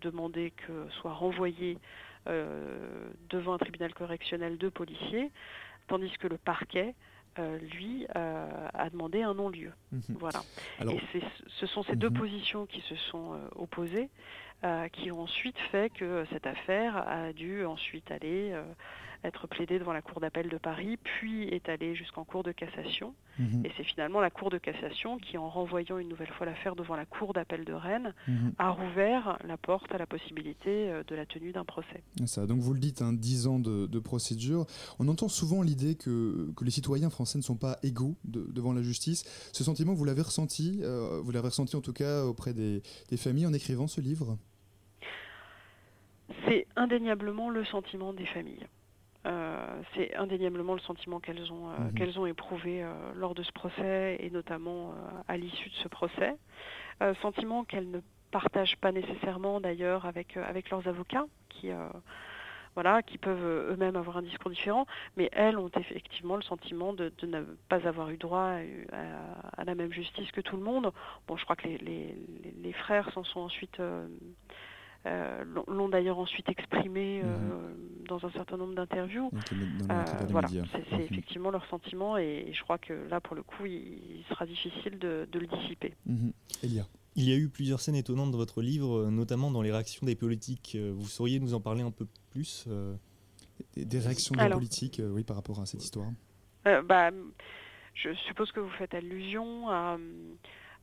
demandé 0.00 0.52
que 0.66 0.88
soit 1.00 1.12
renvoyé 1.12 1.78
euh, 2.26 3.08
devant 3.28 3.54
un 3.54 3.58
tribunal 3.58 3.92
correctionnel 3.92 4.56
de 4.56 4.68
policiers, 4.68 5.30
tandis 5.88 6.12
que 6.18 6.26
le 6.26 6.38
parquet 6.38 6.94
lui, 7.72 8.06
a 8.14 8.88
demandé 8.90 9.22
un 9.22 9.34
non-lieu. 9.34 9.72
Mhm. 9.90 10.02
Voilà. 10.20 10.40
et 10.88 11.00
ce 11.48 11.66
sont 11.66 11.82
ces 11.82 11.96
deux 11.96 12.08
mhm. 12.08 12.18
positions 12.18 12.66
qui 12.66 12.80
se 12.82 12.94
sont 12.94 13.36
opposées, 13.56 14.08
qui 14.92 15.12
ont 15.12 15.20
ensuite 15.20 15.58
fait 15.70 15.92
que 15.92 16.24
cette 16.32 16.46
affaire 16.46 16.96
a 16.96 17.32
dû 17.32 17.64
ensuite 17.64 18.10
aller 18.10 18.54
être 19.24 19.46
plaidé 19.46 19.78
devant 19.78 19.92
la 19.92 20.02
Cour 20.02 20.20
d'appel 20.20 20.48
de 20.48 20.58
Paris, 20.58 20.98
puis 21.02 21.48
est 21.48 21.68
allé 21.68 21.94
jusqu'en 21.94 22.24
Cour 22.24 22.42
de 22.42 22.52
cassation. 22.52 23.14
Mhm. 23.38 23.62
Et 23.64 23.70
c'est 23.76 23.84
finalement 23.84 24.20
la 24.20 24.30
Cour 24.30 24.50
de 24.50 24.58
cassation 24.58 25.18
qui, 25.18 25.38
en 25.38 25.48
renvoyant 25.48 25.98
une 25.98 26.08
nouvelle 26.08 26.28
fois 26.28 26.46
l'affaire 26.46 26.76
devant 26.76 26.94
la 26.94 27.06
Cour 27.06 27.32
d'appel 27.32 27.64
de 27.64 27.72
Rennes, 27.72 28.12
mhm. 28.28 28.52
a 28.58 28.70
rouvert 28.70 29.38
la 29.46 29.56
porte 29.56 29.92
à 29.92 29.98
la 29.98 30.06
possibilité 30.06 30.90
euh, 30.90 31.02
de 31.04 31.14
la 31.14 31.26
tenue 31.26 31.52
d'un 31.52 31.64
procès. 31.64 32.02
Ça, 32.26 32.46
donc 32.46 32.60
vous 32.60 32.74
le 32.74 32.80
dites, 32.80 33.02
hein, 33.02 33.12
10 33.12 33.46
ans 33.46 33.58
de, 33.58 33.98
procédure. 34.04 34.66
On 34.98 35.08
entend 35.08 35.28
souvent 35.28 35.62
l'idée 35.62 35.94
que, 35.94 36.52
que, 36.56 36.64
les 36.64 36.70
citoyens 36.70 37.08
français 37.08 37.38
ne 37.38 37.42
sont 37.42 37.56
pas 37.56 37.78
égaux 37.82 38.16
devant 38.24 38.74
la 38.74 38.82
justice. 38.82 39.24
Ce 39.52 39.64
sentiment, 39.64 39.94
vous 39.94 40.04
l'avez 40.04 40.20
ressenti, 40.20 40.80
euh, 40.82 41.20
vous 41.24 41.30
l'avez 41.30 41.48
ressenti 41.48 41.74
en 41.74 41.80
tout 41.80 41.94
cas 41.94 42.24
auprès 42.24 42.52
des, 42.52 42.82
des 43.08 43.16
familles 43.16 43.46
en 43.46 43.52
écrivant 43.54 43.86
ce 43.86 44.02
livre? 44.02 44.36
C'est 46.46 46.66
indéniablement 46.76 47.50
le 47.50 47.64
sentiment 47.64 48.12
des 48.12 48.26
familles. 48.26 48.66
Euh, 49.26 49.82
c'est 49.94 50.14
indéniablement 50.16 50.74
le 50.74 50.80
sentiment 50.80 51.18
qu'elles 51.18 51.50
ont, 51.50 51.70
euh, 51.70 51.78
mhm. 51.78 51.94
qu'elles 51.94 52.18
ont 52.18 52.26
éprouvé 52.26 52.82
euh, 52.82 52.92
lors 53.14 53.34
de 53.34 53.42
ce 53.42 53.52
procès 53.52 54.18
et 54.20 54.28
notamment 54.30 54.94
à 55.28 55.36
l'issue 55.36 55.70
de 55.70 55.74
ce 55.76 55.88
procès. 55.88 56.36
sentiment 57.22 57.64
qu'elles 57.64 57.90
ne 57.90 58.00
partagent 58.30 58.76
pas 58.76 58.92
nécessairement 58.92 59.60
d'ailleurs 59.60 60.04
avec, 60.04 60.36
avec 60.36 60.70
leurs 60.70 60.86
avocats 60.88 61.26
qui, 61.48 61.70
voilà, 62.74 63.02
qui 63.02 63.16
peuvent 63.16 63.70
eux-mêmes 63.72 63.96
avoir 63.96 64.16
un 64.16 64.22
discours 64.22 64.50
différent, 64.50 64.86
mais 65.16 65.30
elles 65.32 65.56
ont 65.56 65.70
effectivement 65.76 66.36
le 66.36 66.42
sentiment 66.42 66.92
de, 66.92 67.12
ne 67.22 67.42
pas 67.68 67.86
avoir 67.86 68.10
eu 68.10 68.16
droit 68.16 68.58
à, 68.92 69.64
la 69.64 69.74
même 69.74 69.92
justice 69.92 70.30
que 70.32 70.40
tout 70.40 70.56
le 70.56 70.62
monde. 70.62 70.92
Bon, 71.28 71.36
je 71.36 71.44
crois 71.44 71.56
que 71.56 71.68
les, 71.68 71.78
les, 71.78 72.16
les 72.62 72.72
frères 72.72 73.10
s'en 73.12 73.24
sont 73.24 73.40
ensuite 73.40 73.80
euh, 75.06 75.44
l'ont 75.66 75.90
d'ailleurs 75.90 76.18
ensuite 76.18 76.48
exprimé 76.48 77.20
euh, 77.22 77.26
mhm. 77.26 78.06
dans 78.08 78.24
un 78.24 78.30
certain 78.32 78.56
nombre 78.56 78.74
d'interviews. 78.74 79.30
Euh, 79.90 80.04
voilà, 80.30 80.48
c'est 80.48 80.92
mhm. 80.92 81.00
effectivement 81.00 81.50
leur 81.50 81.66
sentiment 81.68 82.16
et, 82.16 82.50
je 82.52 82.62
crois 82.62 82.78
que 82.78 82.94
là, 83.10 83.20
pour 83.20 83.36
le 83.36 83.42
coup, 83.42 83.66
il, 83.66 84.24
sera 84.30 84.46
difficile 84.46 84.98
de, 84.98 85.28
le 85.32 85.46
dissiper. 85.46 85.94
Elia. 86.62 86.86
Il 87.16 87.28
y 87.28 87.32
a 87.32 87.36
eu 87.36 87.48
plusieurs 87.48 87.80
scènes 87.80 87.94
étonnantes 87.96 88.30
dans 88.30 88.38
votre 88.38 88.62
livre, 88.62 89.10
notamment 89.10 89.50
dans 89.50 89.62
les 89.62 89.70
réactions 89.70 90.06
des 90.06 90.16
politiques. 90.16 90.76
Vous 90.76 91.06
sauriez 91.06 91.38
nous 91.38 91.54
en 91.54 91.60
parler 91.60 91.82
un 91.82 91.92
peu 91.92 92.06
plus 92.30 92.66
des, 93.76 93.98
réactions 93.98 94.34
des 94.34 94.48
politiques, 94.48 95.00
oui, 95.04 95.22
par 95.22 95.36
rapport 95.36 95.60
à 95.60 95.66
cette 95.66 95.84
histoire? 95.84 96.08
bah, 96.64 97.10
Je 97.94 98.14
suppose 98.26 98.50
que 98.52 98.60
vous 98.60 98.70
faites 98.70 98.94
allusion 98.94 99.68
à 99.68 99.98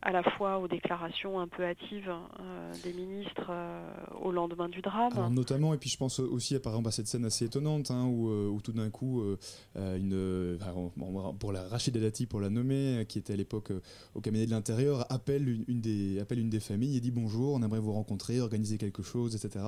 à 0.03 0.11
la 0.11 0.23
fois 0.23 0.57
aux 0.57 0.67
déclarations 0.67 1.39
un 1.39 1.47
peu 1.47 1.63
hâtives 1.63 2.09
euh, 2.39 2.73
des 2.83 2.93
ministres 2.93 3.49
euh, 3.49 3.81
au 4.19 4.31
lendemain 4.31 4.67
du 4.67 4.81
drame. 4.81 5.31
notamment, 5.31 5.73
et 5.73 5.77
puis 5.77 5.89
je 5.89 5.97
pense 5.97 6.19
aussi 6.19 6.57
par 6.59 6.73
exemple 6.73 6.87
à 6.87 6.91
cette 6.91 7.07
scène 7.07 7.25
assez 7.25 7.45
étonnante 7.45 7.91
hein, 7.91 8.07
euh, 8.07 8.49
où, 8.49 8.61
tout 8.61 8.71
d'un 8.71 8.89
coup, 8.89 9.23
une, 9.75 10.57
pour 11.39 11.51
la 11.51 11.63
Rachida 11.67 11.99
Dati, 11.99 12.25
pour 12.25 12.41
la 12.41 12.49
nommer, 12.49 13.05
qui 13.07 13.19
était 13.19 13.33
à 13.33 13.35
l'époque 13.35 13.71
au 14.15 14.21
cabinet 14.21 14.45
de 14.45 14.51
l'intérieur, 14.51 15.05
appelle 15.11 15.47
une, 15.67 15.81
des, 15.81 16.19
appelle 16.19 16.39
une 16.39 16.49
des 16.49 16.59
familles 16.59 16.97
et 16.97 16.99
dit 16.99 17.11
bonjour, 17.11 17.53
on 17.53 17.61
aimerait 17.61 17.79
vous 17.79 17.93
rencontrer, 17.93 18.41
organiser 18.41 18.77
quelque 18.77 19.03
chose, 19.03 19.35
etc. 19.35 19.65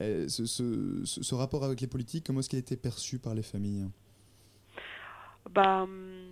Ce, 0.00 0.46
ce, 0.46 1.34
rapport 1.34 1.64
avec 1.64 1.82
les 1.82 1.86
politiques, 1.86 2.24
comment 2.26 2.40
est-ce 2.40 2.48
qu'il 2.48 2.56
a 2.56 2.60
été 2.60 2.76
perçu 2.76 3.18
par 3.18 3.34
les 3.34 3.42
familles? 3.42 3.86
Bah, 5.50 5.82
hum, 5.82 6.25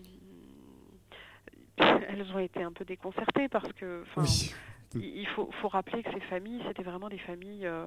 elles 2.14 2.32
ont 2.32 2.38
été 2.38 2.62
un 2.62 2.72
peu 2.72 2.84
déconcertées 2.84 3.48
parce 3.48 3.72
que, 3.72 4.04
il 4.94 5.26
faut, 5.28 5.50
faut, 5.60 5.68
rappeler 5.68 6.02
que 6.02 6.12
ces 6.12 6.20
familles, 6.20 6.62
c'était 6.66 6.82
vraiment 6.82 7.08
des 7.08 7.18
familles 7.18 7.66
euh, 7.66 7.86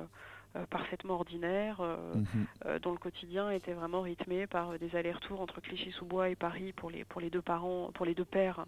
euh, 0.56 0.66
parfaitement 0.66 1.16
ordinaires, 1.16 1.80
euh, 1.80 2.16
mhm. 2.16 2.80
dont 2.80 2.92
le 2.92 2.98
quotidien 2.98 3.50
était 3.50 3.74
vraiment 3.74 4.02
rythmé 4.02 4.46
par 4.46 4.78
des 4.78 4.96
allers-retours 4.96 5.40
entre 5.40 5.62
Clichy-sous-Bois 5.62 6.30
et 6.30 6.36
Paris 6.36 6.74
pour 6.74 6.90
les 6.90 7.06
pour 7.06 7.22
les 7.22 7.30
deux 7.30 7.42
parents, 7.42 7.92
pour 7.94 8.06
les 8.06 8.14
deux 8.14 8.26
pères 8.26 8.66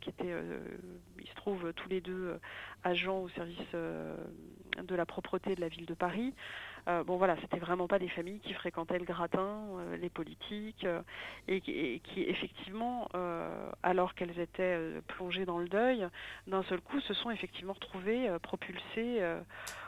qui 0.00 0.10
étaient, 0.10 0.34
ils 1.20 1.28
se 1.28 1.34
trouvent 1.36 1.72
tous 1.74 1.88
les 1.88 2.00
deux 2.00 2.38
agents 2.82 3.20
au 3.20 3.28
service 3.30 3.72
de 3.72 4.94
la 4.94 5.06
propreté 5.06 5.54
de 5.54 5.60
la 5.60 5.68
ville 5.68 5.86
de 5.86 5.94
Paris. 5.94 6.34
Euh, 6.88 7.02
bon 7.02 7.16
voilà, 7.16 7.36
c'était 7.40 7.58
vraiment 7.58 7.88
pas 7.88 7.98
des 7.98 8.08
familles 8.08 8.38
qui 8.40 8.54
fréquentaient 8.54 8.98
le 8.98 9.04
gratin, 9.04 9.58
euh, 9.78 9.96
les 9.96 10.08
politiques, 10.08 10.84
euh, 10.84 11.02
et, 11.48 11.60
qui 11.60 12.22
effectivement, 12.22 13.08
alors 13.82 14.14
qu'elles 14.14 14.38
étaient 14.38 14.78
plongées 15.08 15.44
dans 15.44 15.58
le 15.58 15.68
deuil, 15.68 16.06
d'un 16.46 16.62
seul 16.64 16.80
coup 16.80 17.00
se 17.00 17.14
sont 17.14 17.30
effectivement 17.30 17.72
retrouvées 17.72 18.28
propulsées 18.42 19.22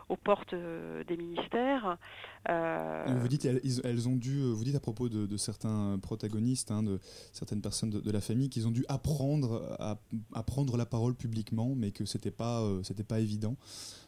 aux 0.09 0.17
portes 0.17 0.55
des 0.55 1.17
ministères. 1.17 1.99
Vous 2.47 3.29
dites 3.29 3.45
elles, 3.45 4.09
ont 4.09 4.17
dû, 4.17 4.43
vous 4.43 4.65
dites 4.65 4.77
à 4.77 4.81
propos 4.81 5.09
de, 5.09 5.37
certains 5.37 5.99
protagonistes, 6.03 6.71
hein, 6.71 6.83
de 6.83 6.99
certaines 7.33 7.61
personnes 7.61 7.91
de, 7.91 8.11
la 8.11 8.21
famille, 8.21 8.49
qu'ils 8.49 8.67
ont 8.67 8.71
dû 8.71 8.85
apprendre 8.89 9.77
à, 9.79 10.43
prendre 10.43 10.77
la 10.77 10.87
parole 10.87 11.15
publiquement, 11.15 11.75
mais 11.77 11.91
que 11.91 12.05
c'était 12.05 12.31
pas, 12.31 12.63
c'était 12.83 13.05
pas 13.05 13.21
évident. 13.21 13.57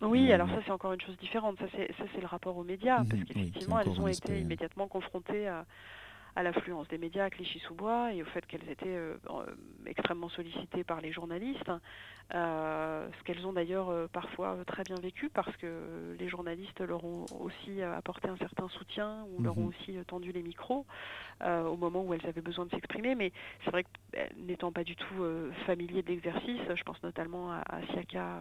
Oui, 0.01 0.33
alors 0.33 0.49
ça 0.49 0.61
c'est 0.65 0.73
encore 0.73 0.93
une 0.93 1.01
chose 1.01 1.19
différente. 1.19 1.59
Ça 1.59 1.67
c'est 2.15 2.21
le 2.21 2.27
rapport 2.27 2.57
aux 2.57 2.65
médias 2.65 3.05
parce 3.05 3.21
mhm. 3.21 3.25
qu'effectivement, 3.25 3.81
elles 3.81 4.01
ont 4.01 4.09
été 4.09 4.41
immédiatement 4.41 4.89
confrontées 4.89 5.49
à, 5.49 5.67
à 6.37 6.43
l'affluence 6.43 6.89
des 6.89 6.99
médias 6.99 7.25
à 7.25 7.31
Clichy-sous-Bois 7.31 8.13
et 8.15 8.23
au 8.23 8.27
fait 8.27 8.47
qu'elles 8.47 8.69
étaient 8.69 8.87
euh, 8.87 9.17
euh, 9.31 9.47
extrêmement 9.87 10.29
sollicitées 10.29 10.85
par 10.85 11.01
les 11.01 11.13
journalistes, 11.13 11.71
euh, 12.35 13.09
ce 13.19 13.25
qu'elles 13.25 13.47
ont 13.47 13.53
d'ailleurs 13.53 14.09
parfois 14.11 14.57
très 14.67 14.83
bien 14.83 14.97
vécu 14.97 15.29
parce 15.29 15.55
que 15.57 16.17
les 16.19 16.29
journalistes 16.29 16.81
leur 16.81 17.05
ont 17.05 17.27
aussi 17.41 17.83
apporté 17.83 18.29
un 18.29 18.37
certain 18.37 18.69
soutien 18.69 19.27
ou 19.33 19.43
leur 19.43 19.59
ont 19.59 19.63
mhm. 19.63 19.69
aussi 19.69 19.99
tendu 20.07 20.33
les 20.33 20.43
micros 20.43 20.87
au 21.43 21.77
moment 21.77 22.03
où 22.03 22.13
elles 22.13 22.27
avaient 22.27 22.43
besoin 22.43 22.67
de 22.67 22.71
s'exprimer. 22.71 23.15
Mais 23.15 23.33
c'est 23.65 23.71
vrai 23.71 23.85
que 23.85 23.89
n'étant 24.37 24.73
pas 24.73 24.85
du 24.85 24.95
tout 24.95 25.25
familiers 25.67 26.03
de 26.03 26.09
l'exercice, 26.09 26.61
je 26.75 26.83
pense 26.83 27.03
notamment 27.03 27.53
à, 27.53 27.63
Siaka 27.93 28.37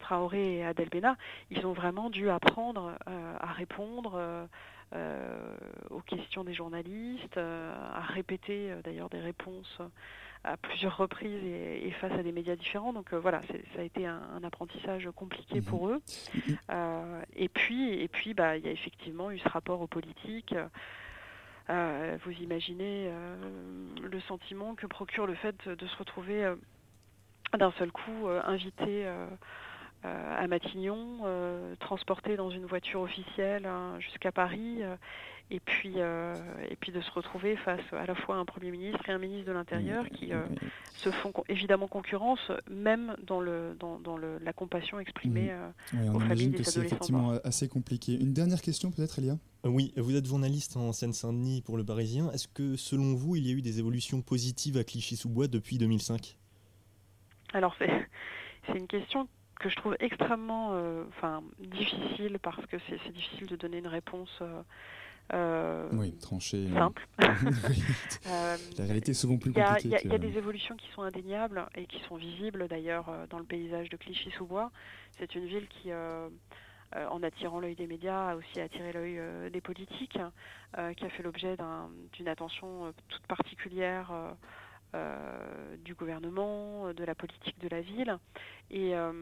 Traoré 0.00 0.58
et 0.58 0.64
à 0.64 0.74
Delbena, 0.74 1.16
ils 1.50 1.66
ont 1.66 1.72
vraiment 1.72 2.10
dû 2.10 2.28
apprendre 2.28 2.92
à 3.06 3.52
répondre 3.52 4.48
euh, 4.94 5.56
aux 5.90 6.02
questions 6.02 6.44
des 6.44 6.54
journalistes, 6.54 7.36
euh, 7.36 7.74
à 7.94 8.00
répéter 8.00 8.70
euh, 8.70 8.80
d'ailleurs 8.84 9.08
des 9.08 9.18
réponses 9.18 9.80
à 10.44 10.56
plusieurs 10.56 10.96
reprises 10.96 11.42
et, 11.44 11.90
face 12.00 12.12
à 12.12 12.22
des 12.22 12.32
médias 12.32 12.56
différents. 12.56 12.92
Donc 12.92 13.12
voilà, 13.14 13.42
ça 13.74 13.80
a 13.80 13.82
été 13.82 14.06
un, 14.06 14.42
apprentissage 14.44 15.08
compliqué 15.16 15.56
mhm. 15.56 15.64
pour 15.64 15.88
eux. 15.88 16.02
et 17.36 17.48
puis, 17.48 18.00
et 18.00 18.08
puis, 18.08 18.34
bah, 18.34 18.56
il 18.56 18.64
y 18.64 18.68
a 18.68 18.72
effectivement 18.72 19.30
eu 19.30 19.38
ce 19.38 19.48
rapport 19.48 19.80
aux 19.80 19.86
politiques. 19.86 20.54
vous 21.68 22.32
imaginez 22.40 23.10
le 24.02 24.20
sentiment 24.28 24.74
que 24.74 24.86
procure 24.86 25.26
le 25.26 25.34
fait 25.34 25.68
de 25.68 25.86
se 25.86 25.96
retrouver 25.96 26.52
d'un 27.58 27.72
seul 27.72 27.90
coup 27.90 28.28
invité 28.44 29.06
à 30.04 30.46
Matignon, 30.46 31.18
transporté 31.80 32.36
dans 32.36 32.50
une 32.50 32.66
voiture 32.66 33.00
officielle 33.00 33.66
hein, 33.66 33.98
jusqu'à 34.00 34.32
Paris, 34.32 34.80
et 35.50 35.60
puis 35.60 35.94
et 35.98 36.76
puis 36.76 36.92
de 36.92 37.00
se 37.00 37.10
retrouver 37.10 37.56
face 37.56 37.80
à 37.92 38.06
la 38.06 38.14
fois 38.14 38.36
à 38.36 38.38
un 38.38 38.44
premier 38.44 38.70
ministre 38.70 39.00
et 39.08 39.12
un 39.12 39.18
ministre 39.18 39.46
de 39.46 39.52
l'Intérieur 39.52 40.08
qui 40.10 40.32
se 40.94 41.10
font 41.10 41.32
évidemment 41.48 41.88
concurrence, 41.88 42.52
même 42.70 43.16
dans 43.26 43.40
le 43.40 43.76
dans, 43.78 43.98
dans 43.98 44.16
le, 44.16 44.38
la 44.38 44.52
compassion 44.52 45.00
exprimée 45.00 45.52
mmh. 45.92 46.14
aux 46.14 46.20
familles 46.20 46.48
des 46.48 46.58
que 46.58 46.64
C'est 46.64 46.80
effectivement 46.80 47.32
assez 47.44 47.68
compliqué. 47.68 48.12
Une 48.14 48.32
dernière 48.32 48.60
question 48.60 48.90
peut-être, 48.90 49.18
Elia? 49.18 49.38
oui, 49.64 49.92
vous 49.96 50.14
êtes 50.14 50.26
journaliste 50.26 50.76
en 50.76 50.92
Seine-Saint-Denis 50.92 51.62
pour 51.62 51.76
Le 51.76 51.84
Parisien. 51.84 52.30
Est-ce 52.32 52.48
que 52.48 52.76
selon 52.76 53.14
vous, 53.14 53.36
il 53.36 53.46
y 53.46 53.50
a 53.50 53.54
eu 53.54 53.62
des 53.62 53.78
évolutions 53.78 54.20
positives 54.20 54.76
à 54.76 54.84
Clichy-sous-Bois 54.84 55.48
depuis 55.48 55.78
2005 55.78 56.36
Alors 57.52 57.74
c'est 57.78 57.88
c'est 58.66 58.76
une 58.76 58.86
question 58.86 59.28
que 59.64 59.70
je 59.70 59.76
trouve 59.76 59.96
extrêmement 59.98 60.72
euh, 60.72 61.04
enfin, 61.08 61.42
difficile 61.58 62.38
parce 62.42 62.64
que 62.66 62.76
c'est 62.86 63.12
difficile 63.12 63.46
de 63.46 63.56
donner 63.56 63.78
une 63.78 63.86
réponse 63.86 64.28
euh, 64.42 64.62
euh 65.32 65.88
oui, 65.92 66.12
tranchée, 66.18 66.68
simple. 66.68 67.06
Euh, 68.26 68.56
La 68.78 68.84
réalité 68.84 69.12
est 69.12 69.14
souvent 69.14 69.38
plus 69.38 69.52
compliquée. 69.52 69.88
Il 70.04 70.08
y, 70.08 70.12
y, 70.12 70.14
a 70.14 70.18
des 70.18 70.36
évolutions 70.36 70.76
qui 70.76 70.86
sont 70.94 71.02
indéniables 71.02 71.66
et 71.76 71.86
qui 71.86 71.98
sont 72.08 72.16
visibles 72.16 72.68
d'ailleurs 72.68 73.10
dans 73.30 73.38
le 73.38 73.44
paysage 73.44 73.88
de 73.88 73.96
Clichy-sous-Bois. 73.96 74.70
C'est 75.18 75.34
une 75.34 75.46
ville 75.46 75.66
qui, 75.68 75.90
en 75.92 77.22
attirant 77.22 77.60
l'œil 77.60 77.76
des 77.76 77.86
médias, 77.86 78.30
a 78.30 78.36
aussi 78.36 78.60
attiré 78.60 78.92
l'œil 78.92 79.20
des 79.50 79.60
politiques, 79.60 80.18
qui 80.96 81.04
a 81.04 81.10
fait 81.10 81.22
l'objet 81.22 81.56
d'une 82.12 82.28
attention 82.28 82.94
toute 83.08 83.26
particulière 83.26 84.10
euh, 84.94 85.76
du 85.84 85.94
gouvernement, 85.94 86.92
de 86.94 87.04
la 87.04 87.16
politique 87.16 87.58
de 87.58 87.68
la 87.68 87.80
ville, 87.80 88.16
et, 88.70 88.94
euh, 88.94 89.12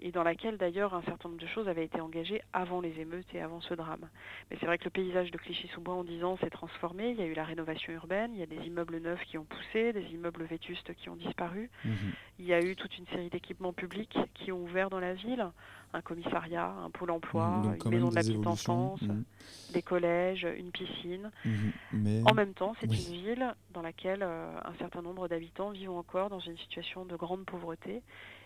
et 0.00 0.12
dans 0.12 0.22
laquelle 0.22 0.56
d'ailleurs 0.56 0.94
un 0.94 1.02
certain 1.02 1.28
nombre 1.28 1.40
de 1.40 1.46
choses 1.46 1.68
avaient 1.68 1.84
été 1.84 2.00
engagées 2.00 2.42
avant 2.52 2.80
les 2.80 3.00
émeutes 3.00 3.26
et 3.34 3.40
avant 3.40 3.60
ce 3.60 3.74
drame. 3.74 4.08
Mais 4.50 4.56
c'est 4.60 4.66
vrai 4.66 4.78
que 4.78 4.84
le 4.84 4.90
paysage 4.90 5.30
de 5.30 5.38
Clichy-sous-Bois 5.38 5.94
en 5.94 6.04
10 6.04 6.24
ans 6.24 6.36
s'est 6.38 6.50
transformé, 6.50 7.10
il 7.10 7.18
y 7.18 7.22
a 7.22 7.26
eu 7.26 7.34
la 7.34 7.44
rénovation 7.44 7.92
urbaine, 7.92 8.32
il 8.34 8.40
y 8.40 8.42
a 8.42 8.46
des 8.46 8.66
immeubles 8.66 8.98
neufs 8.98 9.22
qui 9.24 9.38
ont 9.38 9.44
poussé, 9.44 9.92
des 9.92 10.04
immeubles 10.12 10.44
vétustes 10.44 10.94
qui 10.94 11.08
ont 11.08 11.16
disparu, 11.16 11.70
mhm. 11.84 11.92
il 12.38 12.46
y 12.46 12.52
a 12.52 12.60
eu 12.60 12.76
toute 12.76 12.96
une 12.98 13.06
série 13.06 13.30
d'équipements 13.30 13.72
publics 13.72 14.16
qui 14.34 14.52
ont 14.52 14.62
ouvert 14.62 14.90
dans 14.90 15.00
la 15.00 15.14
ville, 15.14 15.46
un 15.94 16.02
commissariat, 16.02 16.70
un 16.84 16.90
pôle 16.90 17.10
emploi, 17.10 17.62
une 17.84 17.90
maison 17.90 18.10
de 18.10 18.14
la 18.14 18.20
petite 18.20 18.46
enfance, 18.46 19.00
mhm. 19.02 19.24
des 19.72 19.82
collèges, 19.82 20.46
une 20.56 20.70
piscine. 20.70 21.30
Mhm. 21.44 22.24
En 22.26 22.34
même 22.34 22.54
temps, 22.54 22.74
c'est 22.80 22.86
une 22.86 23.22
ville 23.22 23.54
dans 23.72 23.82
laquelle 23.82 24.22
euh, 24.22 24.50
un 24.64 24.74
certain 24.78 25.02
nombre 25.02 25.28
d'habitants 25.28 25.70
vivent 25.70 25.90
encore 25.90 26.28
dans 26.28 26.40
une 26.40 26.58
situation 26.58 27.04
de 27.04 27.16
grande 27.16 27.44
pauvreté 27.44 28.02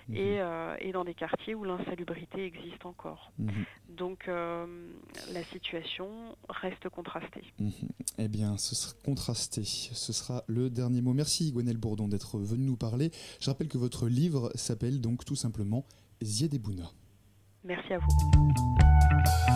mhm. 0.09 0.17
et, 0.17 0.41
euh, 0.41 0.77
et, 0.81 0.93
dans 0.93 1.05
des 1.05 1.15
quartiers 1.15 1.55
où 1.55 1.65
l'insalubrité 1.65 2.45
existe 2.47 2.85
encore. 2.85 3.33
Donc 3.89 4.29
euh, 4.29 4.67
la 5.33 5.43
situation 5.45 6.09
reste 6.49 6.89
contrastée. 6.89 7.45
Eh 8.19 8.29
bien, 8.29 8.57
ce 8.59 8.75
sera 8.75 8.95
contrasté. 9.05 9.65
Ce 9.65 10.13
sera 10.13 10.45
le 10.47 10.71
dernier 10.71 11.03
mot. 11.03 11.13
Merci 11.13 11.53
Gwenelle 11.53 11.77
Bourdon 11.77 12.09
d'être 12.09 12.39
venu 12.39 12.65
nous 12.65 12.77
parler. 12.77 13.11
Je 13.41 13.51
rappelle 13.51 13.69
que 13.69 13.79
votre 13.79 14.09
livre 14.09 14.51
s'appelle 14.55 15.01
donc 15.01 15.25
tout 15.25 15.37
simplement 15.37 15.85
Ziedebouna. 16.23 16.91
Merci 17.65 17.95
à 17.95 17.99
vous. 17.99 19.52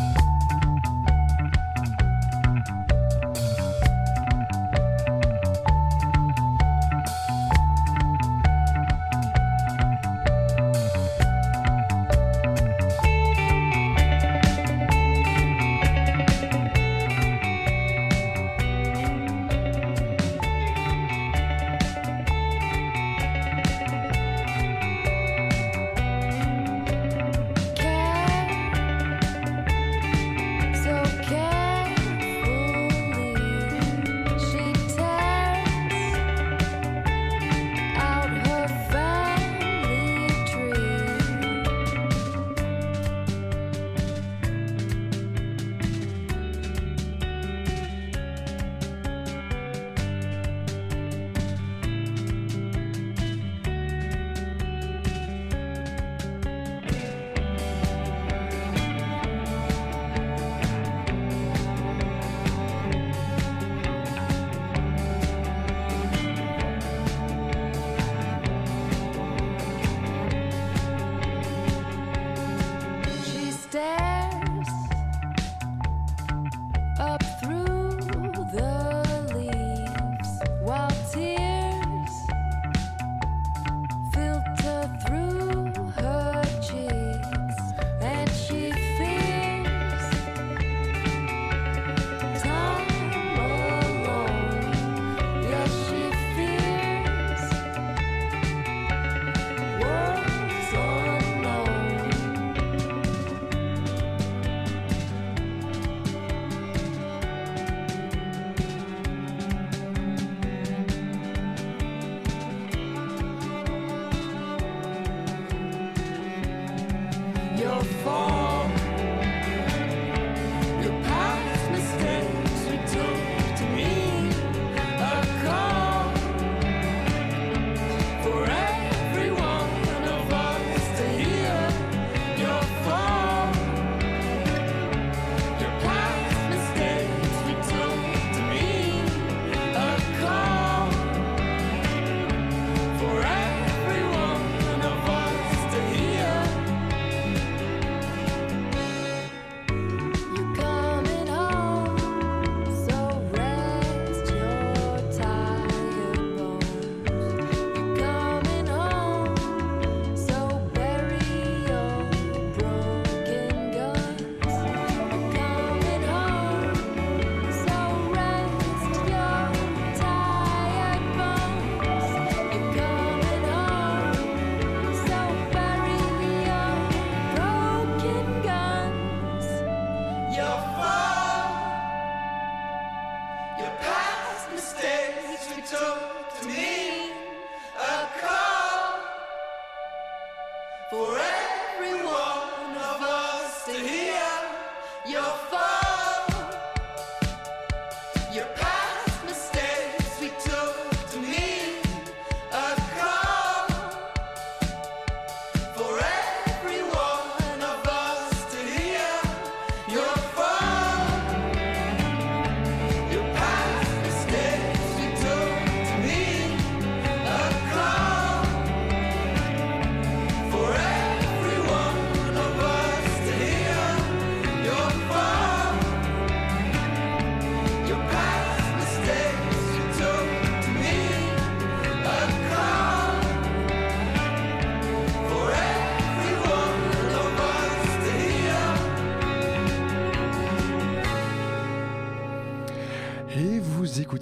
forever. 190.91 191.36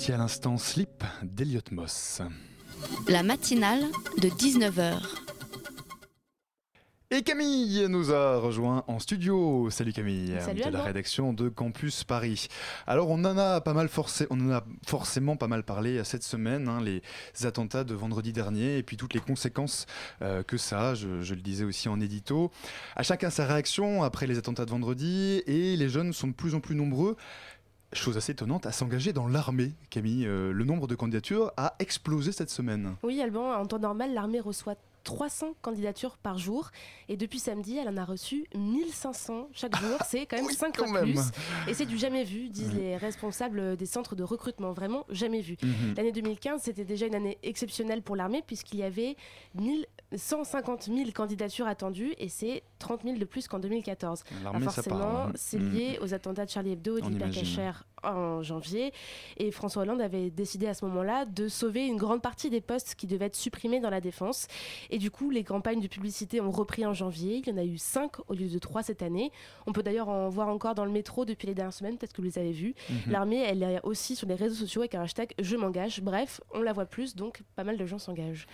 Écoutiez 0.05 0.15
à 0.17 0.19
l'instant 0.19 0.59
Slip 0.59 1.03
d'Eliot 1.23 1.63
Moss. 1.71 2.21
La 3.09 3.23
matinale 3.23 3.85
de 4.19 4.29
19h. 4.29 5.01
Et 7.11 7.23
Camille 7.23 7.87
nous 7.89 8.13
a 8.13 8.39
rejoint 8.39 8.85
en 8.87 8.99
studio. 8.99 9.71
Salut 9.71 9.93
Camille, 9.93 10.37
Salut 10.41 10.63
de 10.63 10.69
la 10.69 10.83
rédaction 10.83 11.33
de 11.33 11.49
Campus 11.49 12.05
Paris. 12.05 12.49
Alors 12.87 13.09
on 13.09 13.25
en 13.25 13.39
a 13.39 13.61
pas 13.61 13.73
mal 13.73 13.89
forcé, 13.89 14.27
on 14.29 14.41
en 14.41 14.51
a 14.51 14.65
forcément 14.87 15.37
pas 15.37 15.47
mal 15.47 15.63
parlé 15.63 16.03
cette 16.05 16.25
semaine, 16.25 16.69
hein, 16.69 16.83
les 16.83 17.03
attentats 17.47 17.85
de 17.85 17.95
vendredi 17.95 18.33
dernier 18.33 18.79
et 18.79 18.83
puis 18.83 18.97
toutes 18.97 19.15
les 19.15 19.21
conséquences 19.21 19.87
euh, 20.23 20.43
que 20.43 20.57
ça 20.59 20.91
a. 20.91 20.95
Je, 20.95 21.23
je 21.23 21.35
le 21.35 21.41
disais 21.41 21.65
aussi 21.65 21.89
en 21.89 22.01
édito. 22.01 22.51
À 22.97 23.05
chacun 23.05 23.31
sa 23.31 23.47
réaction 23.47 24.03
après 24.03 24.27
les 24.27 24.37
attentats 24.37 24.65
de 24.65 24.71
vendredi 24.71 25.43
et 25.47 25.77
les 25.77 25.89
jeunes 25.89 26.13
sont 26.13 26.29
de 26.29 26.35
plus 26.35 26.55
en 26.55 26.61
plus 26.61 26.75
nombreux. 26.75 27.17
Chose 27.95 28.17
assez 28.17 28.33
étonnante 28.33 28.67
à 28.67 28.73
s'engager 28.73 29.13
dans 29.13 29.29
l'armée, 29.29 29.73
Camille. 29.89 30.27
Euh, 30.27 30.53
le 30.53 30.65
nombre 30.65 30.87
de 30.89 30.97
candidatures 30.97 31.53
a 31.57 31.77
explosé 31.79 32.33
cette 32.33 32.51
semaine. 32.51 32.97
Oui, 33.05 33.21
Alban, 33.23 33.53
en 33.55 33.65
temps 33.67 33.79
normal, 33.79 34.13
l'armée 34.13 34.41
reçoit 34.41 34.75
300 35.05 35.55
candidatures 35.63 36.17
par 36.17 36.37
jour. 36.39 36.71
Et 37.09 37.17
depuis 37.17 37.39
samedi, 37.39 37.77
elle 37.77 37.89
en 37.89 37.97
a 37.97 38.05
reçu 38.05 38.47
1500 38.57 39.49
chaque 39.53 39.77
jour. 39.77 39.99
C'est 40.09 40.27
quand 40.27 40.37
même 40.37 40.51
5 40.51 40.77
quand 40.77 40.87
fois 40.89 41.03
même. 41.03 41.13
plus. 41.13 41.23
Et 41.69 41.75
c'est 41.75 41.87
du 41.87 41.97
jamais 41.99 42.25
vu, 42.25 42.49
disent 42.49 42.75
les 42.75 42.97
responsables 42.97 43.77
des 43.77 43.87
centres 43.87 44.17
de 44.17 44.23
recrutement. 44.25 44.73
Vraiment 44.73 45.05
jamais 45.11 45.41
vu. 45.41 45.57
Mhm. 45.63 45.95
L'année 45.97 46.13
2015, 46.13 46.63
c'était 46.63 46.85
déjà 46.85 47.07
une 47.07 47.15
année 47.15 47.39
exceptionnelle 47.43 48.03
pour 48.03 48.17
l'armée, 48.17 48.43
puisqu'il 48.45 48.81
y 48.81 48.83
avait 48.83 49.17
1000 49.55 49.87
150 50.17 50.85
000 50.85 51.11
candidatures 51.13 51.67
attendues. 51.67 52.15
Et 52.19 52.29
c'est 52.29 52.63
30 52.79 53.03
000 53.05 53.19
de 53.19 53.25
plus 53.25 53.49
qu'en 53.49 53.59
2014. 53.59 54.25
L'armée, 54.43 54.59
Alors 54.59 54.73
forcément, 54.75 55.27
c'est 55.35 55.59
Mhm. 55.59 55.73
lié 55.73 55.99
aux 56.03 56.15
attentats 56.15 56.45
de 56.45 56.51
Charlie 56.51 56.73
Hebdo 56.73 56.99
et 56.99 57.03
On 57.03 57.09
d'Hypercacher 57.11 57.71
en 58.03 58.43
janvier. 58.43 58.93
Et 59.39 59.51
François 59.51 59.83
Hollande 59.83 60.03
avait 60.03 60.29
décidé 60.31 60.67
à 60.67 60.75
ce 60.75 60.85
moment-là 60.85 61.25
de 61.25 61.49
sauver 61.49 61.87
une 61.87 61.97
grande 61.97 62.21
partie 62.21 62.51
des 62.51 62.61
postes 62.61 62.95
qui 62.97 63.07
devaient 63.07 63.25
être 63.27 63.35
supprimés 63.37 63.81
dans 63.81 63.89
la 63.89 64.03
défense. 64.03 64.47
Et 64.91 64.99
du 64.99 65.11
coup, 65.11 65.31
les 65.31 65.43
campagnes 65.43 65.81
de 65.81 65.89
publicité 65.89 66.41
ont 66.43 66.51
repris 66.51 66.85
en 66.85 66.93
janvier. 66.93 67.37
Il 67.45 67.49
y 67.49 67.53
en 67.53 67.57
a 67.57 67.65
eu 67.65 67.79
5 67.79 68.13
au 68.29 68.35
lieu 68.35 68.49
de 68.49 68.59
3 68.59 68.83
cette 68.83 69.01
année. 69.01 69.33
On 69.67 69.73
peut 69.73 69.83
d'ailleurs 69.83 70.11
en 70.11 70.29
voir 70.29 70.49
encore 70.49 70.75
dans 70.75 70.85
le 70.85 70.91
métro 70.91 71.25
depuis 71.25 71.47
les 71.47 71.55
dernières 71.55 71.73
semaines, 71.73 71.97
peut-être 71.97 72.13
que 72.13 72.21
vous 72.21 72.29
les 72.29 72.39
avez 72.39 72.53
vus. 72.53 72.75
Mhm. 72.91 73.13
L'armée, 73.13 73.39
elle 73.43 73.63
est 73.63 73.81
aussi 73.85 74.17
sur 74.17 74.29
les 74.29 74.35
réseaux 74.35 74.55
sociaux 74.57 74.83
avec 74.83 74.95
un 74.95 75.03
hashtag 75.03 75.33
Je 75.41 75.57
m'engage. 75.57 76.03
Bref, 76.03 76.43
on 76.53 76.61
la 76.61 76.75
voit 76.75 76.85
plus, 76.87 77.17
donc 77.17 77.43
pas 77.57 77.65
mal 77.65 77.79
de 77.79 77.87
gens 77.87 77.99
s'engagent. 77.99 78.47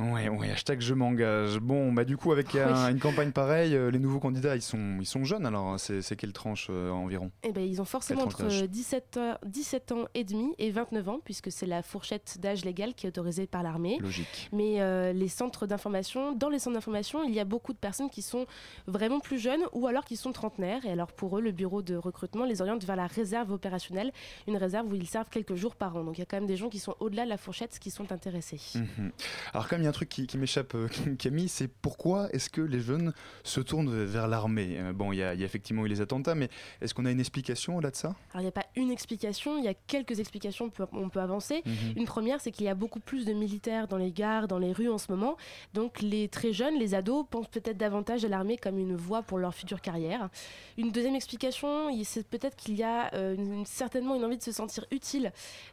Ouais, 0.00 0.28
ouais, 0.28 0.50
hashtag 0.50 0.80
je 0.80 0.94
m'engage. 0.94 1.58
Bon, 1.58 1.92
bah 1.92 2.04
du 2.04 2.16
coup, 2.16 2.30
avec 2.32 2.54
un- 2.54 2.86
Oui. 2.86 2.92
une 2.92 3.00
campagne 3.00 3.32
pareille, 3.32 3.74
euh, 3.74 3.90
les 3.90 3.98
nouveaux 3.98 4.20
candidats, 4.20 4.54
ils 4.54 4.62
sont, 4.62 4.98
ils 5.00 5.06
sont 5.06 5.24
jeunes 5.24 5.44
alors, 5.46 5.66
hein, 5.66 5.78
c'est 5.78 6.14
quelle 6.16 6.32
tranche 6.32 6.68
euh, 6.70 6.90
environ? 6.90 7.30
Eh 7.42 7.52
ben, 7.52 7.64
ils 7.64 7.80
ont 7.80 7.84
forcément 7.84 8.22
entre 8.22 8.38
tranche 8.38 8.58
d'âge? 8.60 8.68
17, 8.68 9.16
ans- 9.16 9.38
17 9.44 9.92
ans 9.92 10.04
et 10.14 10.24
demi 10.24 10.54
et 10.58 10.70
29 10.70 11.08
ans, 11.08 11.18
puisque 11.24 11.50
c'est 11.50 11.66
la 11.66 11.82
fourchette 11.82 12.38
d'âge 12.40 12.64
légale 12.64 12.94
qui 12.94 13.06
est 13.06 13.08
autorisée 13.08 13.46
par 13.46 13.62
l'armée. 13.62 13.98
Logique. 14.00 14.48
Mais 14.52 14.80
euh, 14.80 15.12
les 15.12 15.28
centres 15.28 15.66
d'information, 15.66 16.32
dans 16.32 16.48
les 16.48 16.58
centres 16.58 16.74
d'information, 16.74 17.24
il 17.24 17.34
y 17.34 17.40
a 17.40 17.44
beaucoup 17.44 17.72
de 17.72 17.78
personnes 17.78 18.10
qui 18.10 18.22
sont 18.22 18.46
vraiment 18.86 19.20
plus 19.20 19.38
jeunes 19.38 19.62
ou 19.72 19.86
alors 19.86 20.04
qui 20.04 20.16
sont 20.16 20.32
trentenaires. 20.32 20.84
Et 20.86 20.90
alors 20.92 21.12
pour 21.12 21.38
eux, 21.38 21.40
le 21.40 21.50
bureau 21.52 21.82
de 21.82 21.96
recrutement 21.96 22.44
les 22.44 22.60
oriente 22.62 22.84
vers 22.84 22.96
la 22.96 23.06
réserve 23.06 23.50
opérationnelle, 23.52 24.12
une 24.46 24.56
réserve 24.56 24.90
où 24.92 24.94
ils 24.94 25.08
servent 25.08 25.28
quelques 25.30 25.54
jours 25.54 25.74
par 25.74 25.96
an. 25.96 26.04
Donc 26.04 26.18
il 26.18 26.20
y 26.20 26.22
a 26.22 26.26
quand 26.26 26.36
même 26.36 26.46
des 26.46 26.56
gens 26.56 26.68
qui 26.68 26.78
sont 26.78 26.94
au-delà 27.00 27.24
de 27.24 27.28
la 27.30 27.36
fourchette 27.36 27.78
qui 27.78 27.90
sont 27.90 28.12
intéressés. 28.12 28.60
Mhm. 28.74 29.10
Alors 29.54 29.66
même, 29.72 29.80
il 29.82 29.84
y 29.84 29.87
a 29.87 29.87
un 29.88 29.92
truc 29.92 30.08
qui, 30.08 30.26
qui 30.26 30.38
m'échappe, 30.38 30.74
euh, 30.74 30.88
Camille, 31.18 31.48
c'est 31.48 31.68
pourquoi 31.68 32.28
est-ce 32.32 32.50
que 32.50 32.60
les 32.60 32.80
jeunes 32.80 33.12
se 33.42 33.60
tournent 33.60 34.04
vers 34.04 34.28
l'armée? 34.28 34.76
Euh, 34.78 34.92
Bon, 34.92 35.12
il 35.12 35.16
y, 35.18 35.22
a, 35.22 35.34
il 35.34 35.40
y 35.40 35.42
a 35.42 35.46
effectivement 35.46 35.84
eu 35.84 35.88
les 35.88 36.00
attentats, 36.00 36.34
mais 36.34 36.48
est-ce 36.80 36.94
qu'on 36.94 37.04
a 37.04 37.10
une 37.10 37.20
explication 37.20 37.76
au-delà 37.76 37.90
de 37.90 37.96
ça? 37.96 38.08
Alors 38.32 38.40
il 38.40 38.42
n'y 38.42 38.48
a 38.48 38.52
pas 38.52 38.66
une 38.76 38.90
explication, 38.90 39.58
il 39.58 39.64
y 39.64 39.68
a 39.68 39.74
quelques 39.74 40.18
explications, 40.20 40.70
on 40.92 41.08
peut, 41.08 41.20
avancer. 41.20 41.62
Mhm. 41.66 41.72
Une 41.96 42.04
première, 42.04 42.40
c'est 42.40 42.50
qu'il 42.50 42.66
y 42.66 42.68
a 42.68 42.74
beaucoup 42.74 43.00
plus 43.00 43.24
de 43.24 43.32
militaires 43.32 43.88
dans 43.88 43.96
les 43.96 44.12
gares, 44.12 44.48
dans 44.48 44.58
les 44.58 44.72
rues 44.72 44.88
en 44.90 44.98
ce 44.98 45.10
moment. 45.12 45.36
Donc 45.74 46.00
les 46.02 46.28
très 46.28 46.52
jeunes, 46.52 46.78
les 46.78 46.94
ados, 46.94 47.24
pensent 47.30 47.48
peut-être 47.48 47.76
davantage 47.76 48.24
à 48.24 48.28
l'armée 48.28 48.56
comme 48.56 48.78
une 48.78 48.94
voie 48.96 49.22
pour 49.22 49.38
leur 49.38 49.54
future 49.54 49.80
carrière. 49.80 50.28
Une 50.76 50.90
deuxième 50.90 51.14
explication, 51.14 51.88
c'est 52.04 52.26
peut-être 52.26 52.56
qu'il 52.56 52.76
y 52.76 52.82
a 52.82 53.12
euh, 53.14 53.34
une- 53.34 53.66
certainement 53.66 54.14
une 54.14 54.24
envie 54.24 54.38
de 54.38 54.42
se 54.42 54.52
sentir 54.52 54.84
utile, 54.90 55.32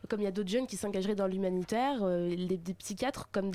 comme 0.09 0.21
il 0.21 0.25
y 0.25 0.27
a 0.27 0.31
d'autres 0.31 0.49
jeunes 0.49 0.67
qui 0.67 0.77
s'engageraient 0.77 1.15
dans 1.15 1.27
l'humanitaire, 1.27 1.99
euh, 2.03 2.35
des 2.35 2.73
psychiatres 2.73 3.29
comme 3.31 3.51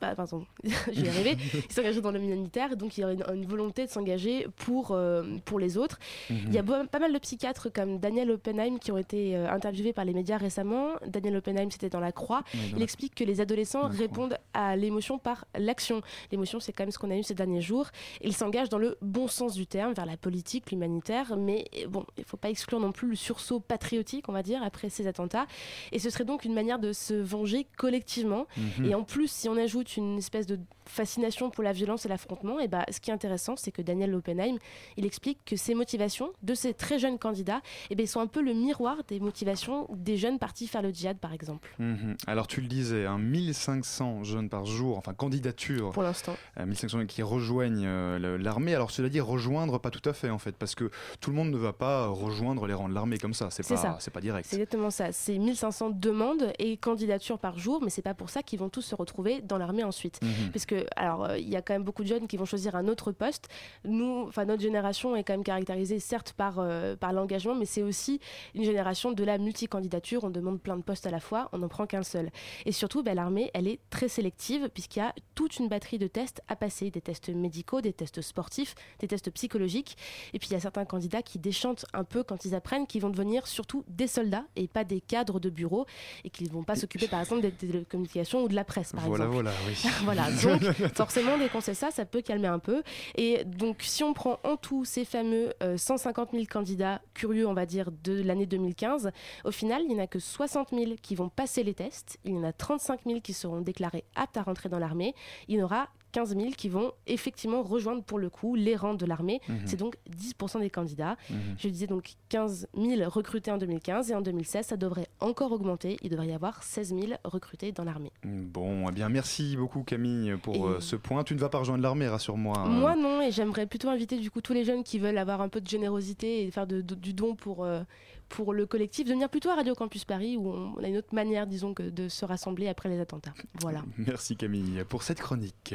Bah, 0.00 0.14
pardon, 0.14 0.44
je 0.64 1.00
vais 1.00 1.06
y 1.06 1.08
arriver, 1.08 1.36
qui 1.36 1.72
s'engageraient 1.74 2.02
dans 2.02 2.10
l'humanitaire, 2.10 2.76
donc 2.76 2.98
il 2.98 3.00
y 3.00 3.04
aurait 3.04 3.14
une, 3.14 3.24
une 3.34 3.46
volonté 3.46 3.86
de 3.86 3.90
s'engager 3.90 4.46
pour, 4.56 4.90
euh, 4.90 5.22
pour 5.46 5.58
les 5.58 5.78
autres. 5.78 5.98
Il 6.28 6.52
y 6.52 6.58
a 6.58 6.62
beau- 6.62 6.84
pas 6.90 6.98
mal 6.98 7.12
de 7.14 7.18
psychiatres 7.18 7.70
comme 7.72 7.98
Daniel 7.98 8.30
Oppenheim 8.30 8.78
qui 8.78 8.92
ont 8.92 8.98
été 8.98 9.34
euh, 9.36 9.50
interviewés 9.50 9.92
par 9.94 10.04
les 10.04 10.12
médias 10.12 10.36
récemment. 10.36 10.90
Daniel 11.06 11.36
Oppenheim, 11.36 11.70
c'était 11.70 11.88
dans 11.88 12.00
La 12.00 12.12
Croix. 12.12 12.42
Ouais, 12.52 12.60
dans 12.60 12.66
Il 12.72 12.76
La- 12.78 12.82
explique 12.84 13.14
que 13.14 13.24
les 13.24 13.40
adolescents 13.40 13.88
répondent 13.88 14.36
à 14.52 14.76
l'émotion 14.76 15.18
par 15.18 15.46
l'action. 15.56 16.02
L'émotion, 16.30 16.60
c'est 16.60 16.72
quand 16.72 16.82
même 16.84 16.90
ce 16.90 16.98
qu'on 16.98 17.10
a 17.10 17.16
eu 17.16 17.22
ces 17.22 17.34
derniers 17.34 17.62
jours. 17.62 17.86
Ils 18.20 18.34
s'engagent 18.34 18.68
dans 18.68 18.78
le 18.78 18.98
bon 19.00 19.28
sens 19.28 19.54
du 19.54 19.66
terme, 19.66 19.94
vers 19.94 20.04
la 20.06 20.16
politique, 20.18 20.70
l'humanitaire. 20.70 21.36
Mais 21.38 21.64
euh, 21.82 21.88
bon, 21.88 22.04
il 22.18 22.20
ne 22.20 22.26
faut 22.26 22.36
pas 22.36 22.50
exclure 22.50 22.80
non 22.80 22.92
plus 22.92 23.08
le 23.08 23.16
sursaut 23.16 23.60
patriotique, 23.60 24.28
on 24.28 24.32
va 24.32 24.42
dire, 24.42 24.62
après 24.62 24.90
ces 24.90 25.06
attentats. 25.06 25.46
Et 25.92 25.98
ce 25.98 26.10
serait 26.10 26.24
donc 26.26 26.44
une 26.44 26.54
manière 26.54 26.78
de 26.78 26.92
se 26.92 27.14
venger 27.14 27.66
collectivement. 27.78 28.46
Mhm. 28.78 28.90
Et 28.90 28.94
en 28.94 29.02
plus, 29.04 29.30
si 29.30 29.48
on 29.48 29.56
ajoute 29.56 29.85
une 29.96 30.18
espèce 30.18 30.46
de 30.46 30.58
fascination 30.86 31.50
pour 31.50 31.62
la 31.64 31.72
violence 31.72 32.06
et 32.06 32.08
l'affrontement, 32.08 32.58
et 32.60 32.68
bah, 32.68 32.84
ce 32.90 33.00
qui 33.00 33.10
est 33.10 33.12
intéressant, 33.12 33.54
c'est 33.56 33.72
que 33.72 33.82
Daniel 33.82 34.14
Oppenheim, 34.14 34.56
il 34.96 35.04
explique 35.04 35.38
que 35.44 35.56
ces 35.56 35.74
motivations 35.74 36.30
de 36.42 36.54
ces 36.54 36.74
très 36.74 36.98
jeunes 36.98 37.18
candidats, 37.18 37.60
eh 37.90 37.94
ben, 37.94 38.06
sont 38.06 38.20
un 38.20 38.26
peu 38.26 38.40
le 38.40 38.52
miroir 38.54 38.98
des 39.08 39.20
motivations 39.20 39.86
des 39.90 40.16
jeunes 40.16 40.38
partis 40.38 40.66
faire 40.68 40.82
le 40.82 40.90
djihad, 40.90 41.18
par 41.18 41.32
exemple, 41.32 41.68
Mhm. 41.78 42.16
Alors 42.26 42.46
tu 42.46 42.60
le 42.60 42.68
disais, 42.68 43.04
hein, 43.06 43.18
1500 43.18 44.24
jeunes 44.24 44.48
par 44.48 44.64
jour, 44.64 44.96
enfin 44.98 45.12
candidatures, 45.14 45.90
pour 45.90 46.02
l'instant. 46.02 46.36
euh, 46.58 46.66
1500 46.66 47.06
qui 47.06 47.22
rejoignent 47.22 47.84
euh, 47.86 48.38
l'armée. 48.38 48.74
Alors 48.74 48.90
cela 48.90 49.08
dit, 49.08 49.20
rejoindre 49.20 49.78
pas 49.78 49.90
tout 49.90 50.06
à 50.08 50.12
fait 50.12 50.30
en 50.30 50.38
fait, 50.38 50.56
parce 50.56 50.74
que 50.74 50.90
tout 51.20 51.30
le 51.30 51.36
monde 51.36 51.50
ne 51.50 51.56
va 51.58 51.72
pas 51.72 52.06
rejoindre 52.08 52.66
les 52.66 52.74
rangs 52.74 52.88
de 52.88 52.94
l'armée 52.94 53.18
comme 53.18 53.34
ça, 53.34 53.48
c'est 53.50 53.66
pas, 53.66 53.76
ça. 53.76 53.96
c'est 54.00 54.10
pas 54.12 54.20
direct. 54.20 54.46
C'est 54.48 54.56
exactement 54.56 54.90
ça. 54.90 55.12
C'est 55.12 55.36
1500 55.38 55.90
demandes 55.90 56.52
et 56.58 56.76
candidatures 56.76 57.38
par 57.38 57.58
jour, 57.58 57.80
mais 57.82 57.90
c'est 57.90 58.02
pas 58.02 58.14
pour 58.14 58.30
ça 58.30 58.42
qu'ils 58.42 58.58
vont 58.58 58.68
tous 58.68 58.82
se 58.82 58.94
retrouver 58.94 59.40
dans 59.42 59.58
l'armée 59.58 59.75
ensuite. 59.84 60.20
Mhm. 60.22 60.50
Parce 60.52 60.66
que, 60.66 60.86
alors, 60.96 61.24
euh, 61.24 61.38
il 61.38 61.48
y 61.48 61.56
a 61.56 61.62
quand 61.62 61.74
même 61.74 61.84
beaucoup 61.84 62.02
de 62.02 62.08
jeunes 62.08 62.26
qui 62.26 62.36
vont 62.36 62.44
choisir 62.44 62.74
un 62.76 62.88
autre 62.88 63.12
poste. 63.12 63.48
Nous, 63.84 64.24
enfin, 64.28 64.44
notre 64.44 64.62
génération 64.62 65.16
est 65.16 65.24
quand 65.24 65.32
même 65.34 65.44
caractérisée 65.44 65.98
certes 66.00 66.32
par, 66.36 66.56
euh, 66.58 66.96
par 66.96 67.12
l'engagement, 67.12 67.54
mais 67.54 67.64
c'est 67.66 67.82
aussi 67.82 68.20
une 68.54 68.64
génération 68.64 69.12
de 69.12 69.24
la 69.24 69.38
multicandidature. 69.38 70.24
On 70.24 70.30
demande 70.30 70.60
plein 70.60 70.76
de 70.76 70.82
postes 70.82 71.06
à 71.06 71.10
la 71.10 71.20
fois, 71.20 71.48
on 71.52 71.58
n'en 71.58 71.68
prend 71.68 71.86
qu'un 71.86 72.02
seul. 72.02 72.30
Et 72.64 72.72
surtout, 72.72 73.02
ben, 73.02 73.14
l'armée, 73.14 73.50
elle 73.54 73.68
est 73.68 73.80
très 73.90 74.08
sélective 74.08 74.68
puisqu'il 74.72 75.00
y 75.00 75.02
a 75.02 75.14
toute 75.34 75.58
une 75.58 75.68
batterie 75.68 75.98
de 75.98 76.06
tests 76.06 76.42
à 76.48 76.56
passer, 76.56 76.90
des 76.90 77.00
tests 77.00 77.28
médicaux, 77.28 77.80
des 77.80 77.92
tests 77.92 78.20
sportifs, 78.22 78.74
des 79.00 79.08
tests 79.08 79.30
psychologiques. 79.30 79.96
Et 80.32 80.38
puis 80.38 80.48
il 80.50 80.52
y 80.52 80.56
a 80.56 80.60
certains 80.60 80.84
candidats 80.84 81.22
qui 81.22 81.38
déchantent 81.38 81.84
un 81.92 82.04
peu 82.04 82.22
quand 82.22 82.44
ils 82.44 82.54
apprennent 82.54 82.86
qu'ils 82.86 83.02
vont 83.02 83.10
devenir 83.10 83.46
surtout 83.46 83.84
des 83.88 84.06
soldats 84.06 84.44
et 84.56 84.68
pas 84.68 84.84
des 84.84 85.00
cadres 85.00 85.40
de 85.40 85.50
bureau 85.50 85.86
et 86.24 86.30
qu'ils 86.30 86.48
ne 86.48 86.52
vont 86.52 86.62
pas 86.64 86.76
s'occuper 86.76 87.08
par 87.08 87.20
exemple 87.20 87.42
des 87.42 87.50
télécommunications 87.52 88.42
ou 88.42 88.48
de 88.48 88.54
la 88.54 88.64
presse 88.64 88.92
par 88.92 89.06
Voilà, 89.06 89.24
exemple. 89.26 89.42
voilà, 89.44 89.50
Voilà, 90.04 90.30
donc 90.30 90.62
forcément, 90.94 91.38
dès 91.38 91.48
qu'on 91.48 91.60
sait 91.60 91.74
ça, 91.74 91.90
ça 91.90 92.04
peut 92.04 92.22
calmer 92.22 92.48
un 92.48 92.58
peu. 92.58 92.82
Et 93.16 93.44
donc, 93.44 93.82
si 93.82 94.04
on 94.04 94.12
prend 94.12 94.38
en 94.44 94.56
tout 94.56 94.84
ces 94.84 95.04
fameux 95.04 95.52
euh, 95.62 95.76
150 95.76 96.30
000 96.32 96.44
candidats 96.50 97.00
curieux, 97.14 97.46
on 97.46 97.54
va 97.54 97.66
dire, 97.66 97.90
de 98.04 98.22
l'année 98.22 98.46
2015, 98.46 99.10
au 99.44 99.50
final, 99.50 99.82
il 99.82 99.88
n'y 99.88 100.00
en 100.00 100.04
a 100.04 100.06
que 100.06 100.18
60 100.18 100.70
000 100.70 100.92
qui 101.02 101.14
vont 101.14 101.28
passer 101.28 101.62
les 101.62 101.74
tests, 101.74 102.18
il 102.24 102.34
y 102.34 102.38
en 102.38 102.44
a 102.44 102.52
35 102.52 103.00
000 103.06 103.20
qui 103.20 103.32
seront 103.32 103.60
déclarés 103.60 104.04
aptes 104.14 104.36
à 104.36 104.42
rentrer 104.42 104.68
dans 104.68 104.78
l'armée, 104.78 105.14
il 105.48 105.56
y 105.56 105.62
en 105.62 105.64
aura 105.64 105.88
15 106.16 106.34
000 106.34 106.50
qui 106.56 106.70
vont 106.70 106.92
effectivement 107.06 107.62
rejoindre 107.62 108.02
pour 108.02 108.18
le 108.18 108.30
coup 108.30 108.54
les 108.54 108.74
rangs 108.74 108.94
de 108.94 109.04
l'armée. 109.04 109.42
Mhm. 109.50 109.58
C'est 109.66 109.76
donc 109.76 109.96
10% 110.08 110.60
des 110.60 110.70
candidats. 110.70 111.16
Mhm. 111.28 111.36
Je 111.58 111.68
disais 111.68 111.86
donc 111.86 112.14
15 112.30 112.68
000 112.74 113.10
recrutés 113.10 113.50
en 113.50 113.58
2015 113.58 114.10
et 114.10 114.14
en 114.14 114.22
2016, 114.22 114.66
ça 114.68 114.76
devrait 114.78 115.08
encore 115.20 115.52
augmenter. 115.52 115.98
Il 116.00 116.08
devrait 116.08 116.28
y 116.28 116.32
avoir 116.32 116.62
16 116.62 116.94
000 116.94 117.12
recrutés 117.24 117.72
dans 117.72 117.84
l'armée. 117.84 118.12
Bon, 118.24 118.88
eh 118.88 118.92
bien 118.92 119.10
merci 119.10 119.56
beaucoup 119.58 119.82
Camille 119.82 120.36
pour 120.42 120.54
Et- 120.56 120.62
euh, 120.62 120.80
ce 120.80 120.96
point. 120.96 121.22
Tu 121.22 121.34
ne 121.34 121.38
vas 121.40 121.50
pas 121.50 121.58
rejoindre 121.58 121.82
l'armée, 121.82 122.08
rassure-moi. 122.08 122.56
hein. 122.58 122.66
Moi 122.66 122.96
non, 122.96 123.20
et 123.20 123.30
j'aimerais 123.30 123.66
plutôt 123.66 123.90
inviter 123.90 124.16
du 124.18 124.30
coup 124.30 124.40
tous 124.40 124.54
les 124.54 124.64
jeunes 124.64 124.84
qui 124.84 124.98
veulent 124.98 125.18
avoir 125.18 125.42
un 125.42 125.50
peu 125.50 125.60
de 125.60 125.68
générosité 125.68 126.44
et 126.44 126.50
faire 126.50 126.66
de- 126.66 126.80
de- 126.80 126.94
du 126.94 127.12
don 127.12 127.34
pour, 127.34 127.62
euh, 127.64 127.82
pour 128.30 128.54
le 128.54 128.64
collectif, 128.64 129.04
de 129.06 129.12
venir 129.12 129.28
plutôt 129.28 129.50
à 129.50 129.54
Radio 129.56 129.74
Campus 129.74 130.06
Paris 130.06 130.38
où 130.38 130.48
on, 130.48 130.72
on 130.78 130.82
a 130.82 130.88
une 130.88 130.96
autre 130.96 131.14
manière, 131.14 131.46
disons, 131.46 131.74
que 131.74 131.82
de 131.82 132.08
se 132.08 132.24
rassembler 132.24 132.68
après 132.68 132.88
les 132.88 133.00
attentats. 133.00 133.34
Voilà. 133.60 133.82
Merci 133.98 134.34
Camille 134.36 134.82
pour 134.88 135.02
cette 135.02 135.20
chronique. 135.20 135.74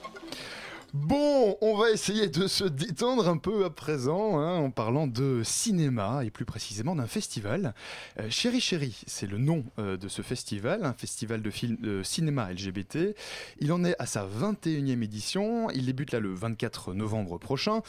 Bon, 0.93 1.57
on 1.61 1.77
va 1.77 1.89
essayer 1.91 2.27
de 2.27 2.47
se 2.47 2.65
détendre 2.65 3.29
un 3.29 3.37
peu 3.37 3.63
à 3.63 3.69
présent 3.69 4.39
hein, 4.39 4.57
en 4.57 4.71
parlant 4.71 5.07
de 5.07 5.41
cinéma 5.41 6.25
et 6.25 6.31
plus 6.31 6.43
précisément 6.43 6.95
d'un 6.95 7.07
festival. 7.07 7.73
Euh, 8.19 8.29
Chéri 8.29 8.59
Chéri, 8.59 9.01
c'est 9.07 9.25
le 9.25 9.37
nom 9.37 9.63
euh, 9.79 9.95
de 9.95 10.09
ce 10.09 10.21
festival, 10.21 10.83
un 10.83 10.91
festival 10.91 11.41
de, 11.41 11.49
film, 11.49 11.77
de 11.77 12.03
cinéma 12.03 12.51
LGBT. 12.51 13.15
Il 13.61 13.71
en 13.71 13.85
est 13.85 13.95
à 13.99 14.05
sa 14.05 14.27
21e 14.27 15.01
édition, 15.01 15.69
il 15.69 15.85
débute 15.85 16.11
là 16.11 16.19
le 16.19 16.33
24 16.33 16.93
novembre 16.93 17.37
prochain. 17.37 17.83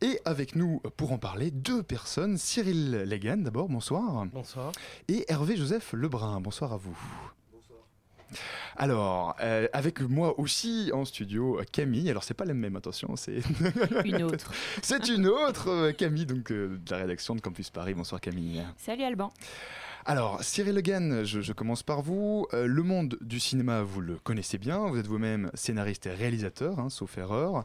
Et 0.00 0.18
avec 0.24 0.56
nous 0.56 0.82
pour 0.96 1.12
en 1.12 1.18
parler, 1.18 1.52
deux 1.52 1.84
personnes, 1.84 2.38
Cyril 2.38 3.04
Legan 3.06 3.36
d'abord, 3.36 3.68
bonsoir. 3.68 4.26
Bonsoir. 4.32 4.72
Et 5.06 5.24
Hervé 5.28 5.56
Joseph 5.56 5.92
Lebrun, 5.92 6.40
bonsoir 6.40 6.72
à 6.72 6.76
vous. 6.76 6.98
Alors, 8.76 9.36
euh, 9.40 9.66
avec 9.72 10.00
moi 10.00 10.38
aussi 10.38 10.90
en 10.92 11.04
studio, 11.04 11.60
Camille. 11.72 12.10
Alors, 12.10 12.24
c'est 12.24 12.34
pas 12.34 12.44
la 12.44 12.54
même, 12.54 12.76
attention, 12.76 13.16
c'est 13.16 13.40
une 14.04 14.22
autre. 14.22 14.52
c'est 14.82 15.08
une 15.08 15.26
autre, 15.26 15.68
euh, 15.68 15.92
Camille, 15.92 16.26
donc 16.26 16.50
euh, 16.52 16.78
de 16.84 16.90
la 16.90 16.98
rédaction 16.98 17.34
de 17.34 17.40
Campus 17.40 17.70
Paris. 17.70 17.94
Bonsoir, 17.94 18.20
Camille. 18.20 18.62
Salut, 18.76 19.02
Alban. 19.04 19.32
Alors, 20.06 20.42
Cyril 20.42 20.74
Legan, 20.74 21.24
je, 21.24 21.42
je 21.42 21.52
commence 21.52 21.82
par 21.82 22.00
vous. 22.00 22.46
Euh, 22.54 22.66
le 22.66 22.82
monde 22.82 23.18
du 23.20 23.38
cinéma, 23.38 23.82
vous 23.82 24.00
le 24.00 24.16
connaissez 24.16 24.56
bien. 24.56 24.86
Vous 24.86 24.96
êtes 24.96 25.06
vous-même 25.06 25.50
scénariste 25.52 26.06
et 26.06 26.10
réalisateur, 26.10 26.78
hein, 26.78 26.88
sauf 26.88 27.18
erreur. 27.18 27.64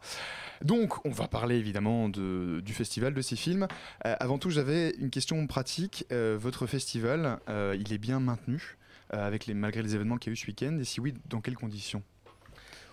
Donc, 0.62 1.06
on 1.06 1.10
va 1.10 1.30
parler 1.30 1.56
évidemment 1.56 2.10
de, 2.10 2.60
du 2.60 2.74
festival, 2.74 3.14
de 3.14 3.22
ces 3.22 3.38
films. 3.38 3.68
Euh, 4.06 4.16
avant 4.20 4.40
tout, 4.40 4.50
j'avais 4.50 4.90
une 5.00 5.10
question 5.10 5.48
pratique. 5.48 6.06
Euh, 6.12 6.36
votre 6.38 6.66
festival, 6.68 7.40
euh, 7.48 7.78
il 7.80 7.94
est 7.94 7.98
bien 7.98 8.20
maintenu? 8.20 8.60
euh, 8.62 8.83
avec 9.22 9.46
les, 9.46 9.54
malgré 9.54 9.82
les 9.84 9.96
événements 9.96 10.18
qu'il 10.18 10.30
y 10.30 10.32
a 10.32 10.34
eu 10.34 10.38
ce 10.38 10.48
week-end 10.48 10.78
Et 10.80 10.84
si 10.84 11.00
oui, 11.00 11.14
dans 11.30 11.42
quelles 11.42 11.56
conditions? 11.56 12.04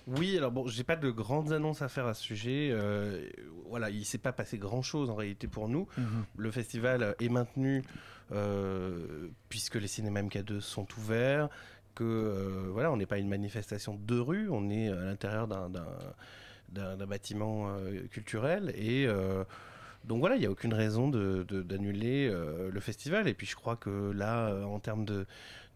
Oui, 0.07 0.37
alors 0.37 0.51
bon, 0.51 0.67
j'ai 0.67 0.83
pas 0.83 0.97
de 0.97 1.11
grandes 1.11 1.53
annonces 1.53 1.83
à 1.83 1.89
faire 1.89 2.07
à 2.07 2.15
ce 2.15 2.23
sujet. 2.23 2.71
Euh, 2.73 3.29
voilà, 3.69 3.91
il 3.91 4.05
s'est 4.05 4.19
pas 4.19 4.33
passé 4.33 4.59
grand 4.59 4.83
chose 4.83 5.11
en 5.11 5.15
réalité 5.15 5.47
pour 5.47 5.69
nous. 5.69 5.87
Mhm. 5.99 6.25
Le 6.37 6.51
festival 6.51 7.15
est 7.21 7.29
maintenu 7.29 7.83
euh, 8.33 9.29
puisque 9.49 9.77
les 9.77 9.87
cinémas 9.87 10.23
MK2 10.23 10.61
sont 10.61 10.87
ouverts, 10.99 11.49
que 11.95 12.05
euh, 12.05 12.69
voilà, 12.73 12.91
on 12.91 12.97
n'est 12.97 13.07
pas 13.07 13.19
une 13.19 13.29
manifestation 13.29 13.95
de 13.95 14.19
rue, 14.19 14.49
on 14.51 14.71
est 14.71 14.89
à 14.89 14.95
l'intérieur 15.05 15.47
d'un 15.49 17.07
bâtiment 17.07 17.69
euh, 17.69 18.07
culturel 18.11 18.73
et 18.77 19.07
euh, 19.07 19.45
donc 20.05 20.21
voilà, 20.21 20.37
il 20.37 20.41
n'y 20.41 20.47
a 20.47 20.51
aucune 20.51 20.73
raison 20.73 21.09
de- 21.11 21.45
de- 21.47 21.63
d'annuler 21.63 22.27
euh, 22.33 22.71
le 22.73 22.81
festival. 22.81 23.29
Et 23.29 23.35
puis 23.35 23.47
je 23.47 23.55
crois 23.55 23.77
que 23.77 24.13
là, 24.13 24.49
euh, 24.49 24.65
en 24.65 24.79
termes 24.79 25.05
de, 25.05 25.27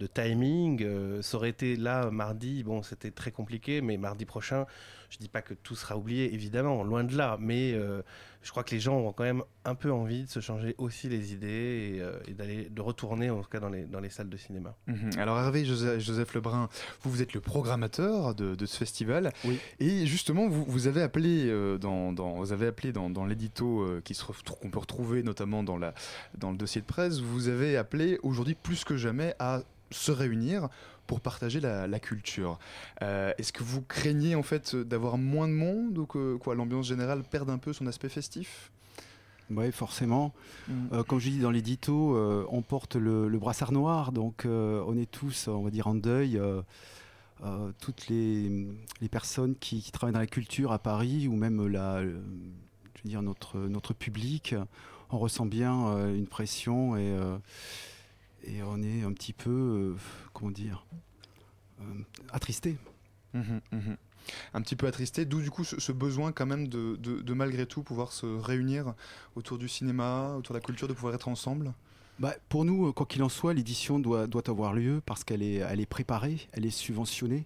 de 0.01 0.07
timing, 0.07 0.82
euh, 0.82 1.22
ça 1.22 1.36
aurait 1.36 1.51
été 1.51 1.76
là 1.76 2.11
mardi, 2.11 2.62
bon, 2.64 2.82
c'était 2.82 3.11
très 3.12 3.30
compliqué, 3.30 3.80
mais 3.80 3.97
mardi 3.97 4.24
prochain, 4.24 4.66
je 5.11 5.18
dis 5.18 5.28
pas 5.28 5.42
que 5.42 5.55
tout 5.55 5.76
sera 5.76 5.97
oublié, 5.97 6.34
évidemment, 6.34 6.82
loin 6.82 7.05
de 7.05 7.16
là, 7.16 7.36
mais 7.40 7.72
euh, 7.74 8.03
je 8.42 8.51
crois 8.51 8.64
que 8.64 8.72
les 8.72 8.80
gens 8.80 8.97
ont 8.99 9.12
quand 9.12 9.22
même 9.22 9.42
un 9.64 9.76
peu 9.76 9.92
envie 9.92 10.24
de 10.24 10.28
se 10.28 10.40
changer 10.40 10.74
aussi 10.78 11.09
les 11.09 11.32
idées 11.32 11.95
et, 11.97 12.01
euh, 12.01 12.18
et 12.26 12.32
d'aller 12.32 12.68
de 12.68 12.82
retourner 12.82 13.30
en 13.30 13.40
tout 13.40 13.49
cas 13.49 13.61
dans 13.61 13.68
les, 13.68 13.84
dans 13.84 14.01
les 14.01 14.11
salles 14.11 14.28
de 14.28 14.36
cinéma. 14.36 14.74
Mhm. 14.88 15.11
Alors 15.16 15.38
Hervé 15.38 15.64
Joseph, 15.64 16.01
Joseph 16.01 16.34
Lebrun, 16.34 16.68
vous, 17.03 17.11
vous 17.12 17.22
êtes 17.22 17.32
le 17.32 17.40
programmateur 17.40 18.34
de, 18.34 18.57
de 18.57 18.66
ce 18.66 18.76
festival. 18.76 19.32
Et 19.78 20.07
justement, 20.07 20.49
vous, 20.49 20.64
vous 20.64 20.88
avez 20.88 21.03
appelé 21.03 21.49
dans, 21.80 22.12
dans- 22.12 22.34
vous 22.34 22.53
avez 22.53 22.66
appelé 22.66 22.92
dans, 22.92 23.09
dans 23.11 23.24
l'édito 23.24 23.86
qui 24.05 24.14
se 24.14 24.24
qu'on 24.24 24.70
peut 24.70 24.78
retrouver 24.80 25.22
notamment 25.22 25.62
dans, 25.62 25.78
la, 25.78 25.95
dans 26.36 26.51
le 26.51 26.57
dossier 26.57 26.80
de 26.80 26.86
presse, 26.86 27.20
vous 27.20 27.49
avez 27.49 27.76
appelé 27.76 28.18
aujourd'hui 28.22 28.55
plus 28.55 28.82
que 28.84 28.97
jamais 28.97 29.34
à 29.38 29.61
se 29.95 30.12
réunir 30.12 30.68
pour 31.07 31.20
partager 31.20 31.61
la, 31.61 31.86
la 31.86 32.01
culture. 32.01 32.59
Euh, 33.03 33.32
Est-ce 33.38 33.53
que 33.53 33.62
vous 33.62 33.82
craignez 33.82 34.34
en 34.34 34.42
fait 34.42 34.74
d'avoir 34.74 35.18
moins 35.18 35.49
de 35.49 35.53
monde 35.53 35.99
ou 35.99 36.07
que 36.07 36.36
quoi 36.36 36.55
l'ambiance 36.55 36.86
générale 36.86 37.22
perde 37.22 37.51
un 37.51 37.59
peu 37.59 37.72
son 37.72 37.86
aspect 37.86 38.09
festif? 38.09 38.70
Oui, 39.51 39.70
forcément. 39.72 40.32
Mm. 40.68 40.72
Euh, 40.92 41.03
comme 41.03 41.18
je 41.18 41.28
dis 41.28 41.38
dans 41.38 41.51
l'édito, 41.51 42.16
euh, 42.16 42.47
on 42.49 42.62
porte 42.62 42.97
le, 42.97 43.28
le 43.28 43.38
brassard 43.38 43.72
noir, 43.72 44.12
donc 44.12 44.47
euh, 44.47 44.82
on 44.86 44.97
est 44.97 45.11
tous, 45.11 45.49
on 45.49 45.62
va 45.62 45.70
dire, 45.70 45.86
en 45.86 45.95
deuil. 45.95 46.40
toutes 47.80 48.09
les, 48.09 48.66
les 49.03 49.09
personnes 49.11 49.55
qui, 49.57 49.82
qui 49.82 49.92
travaillent 49.92 50.14
dans 50.14 50.20
la 50.20 50.26
culture 50.26 50.72
à 50.72 50.78
Paris 50.78 51.28
ou 51.28 51.36
même 51.36 51.66
la, 51.66 52.03
je 52.03 52.09
veux 52.09 53.11
dire 53.11 53.20
notre, 53.20 53.59
notre 53.59 53.92
public, 53.92 54.55
on 55.11 55.18
ressent 55.18 55.45
bien 55.45 56.09
une 56.14 56.26
pression 56.26 56.97
et, 56.97 57.14
et 58.47 58.62
on 58.62 58.82
est 58.82 59.03
un 59.03 59.12
petit 59.12 59.32
peu, 59.32 59.51
euh, 59.51 59.97
comment 60.32 60.51
dire, 60.51 60.86
euh, 61.80 61.84
attristé. 62.32 62.76
Mhm, 63.32 63.61
mhm. 63.72 63.97
Un 64.55 64.62
petit 64.62 64.76
peu 64.76 64.86
attristé, 64.86 65.24
d'où 65.26 65.42
du 65.42 65.51
coup 65.51 65.64
ce, 65.64 65.78
ce 65.78 65.92
besoin 65.92 66.32
quand 66.32 66.47
même 66.47 66.68
de, 66.68 66.97
de- 66.97 67.20
de 67.20 67.32
malgré 67.34 67.66
tout 67.66 67.82
pouvoir 67.82 68.12
se 68.12 68.24
réunir 68.26 68.95
autour 69.36 69.59
du 69.59 69.68
cinéma, 69.68 70.34
autour 70.36 70.55
de 70.55 70.59
la 70.61 70.64
culture, 70.64 70.88
de 70.88 70.95
pouvoir 70.95 71.14
être 71.14 71.28
ensemble? 71.28 71.74
Bah, 72.18 72.34
pour 72.49 72.64
nous, 72.64 72.86
euh, 72.86 72.92
quoi 72.92 73.07
qu'il 73.07 73.22
en 73.22 73.28
soit, 73.28 73.53
l'édition 73.55 73.99
doit, 73.99 74.26
doit 74.26 74.49
avoir 74.49 74.72
lieu 74.72 75.03
parce 75.05 75.24
qu'elle 75.24 75.42
est, 75.42 75.57
elle 75.57 75.80
est 75.80 75.86
préparée, 75.86 76.49
elle 76.53 76.64
est 76.64 76.70
subventionnée. 76.70 77.45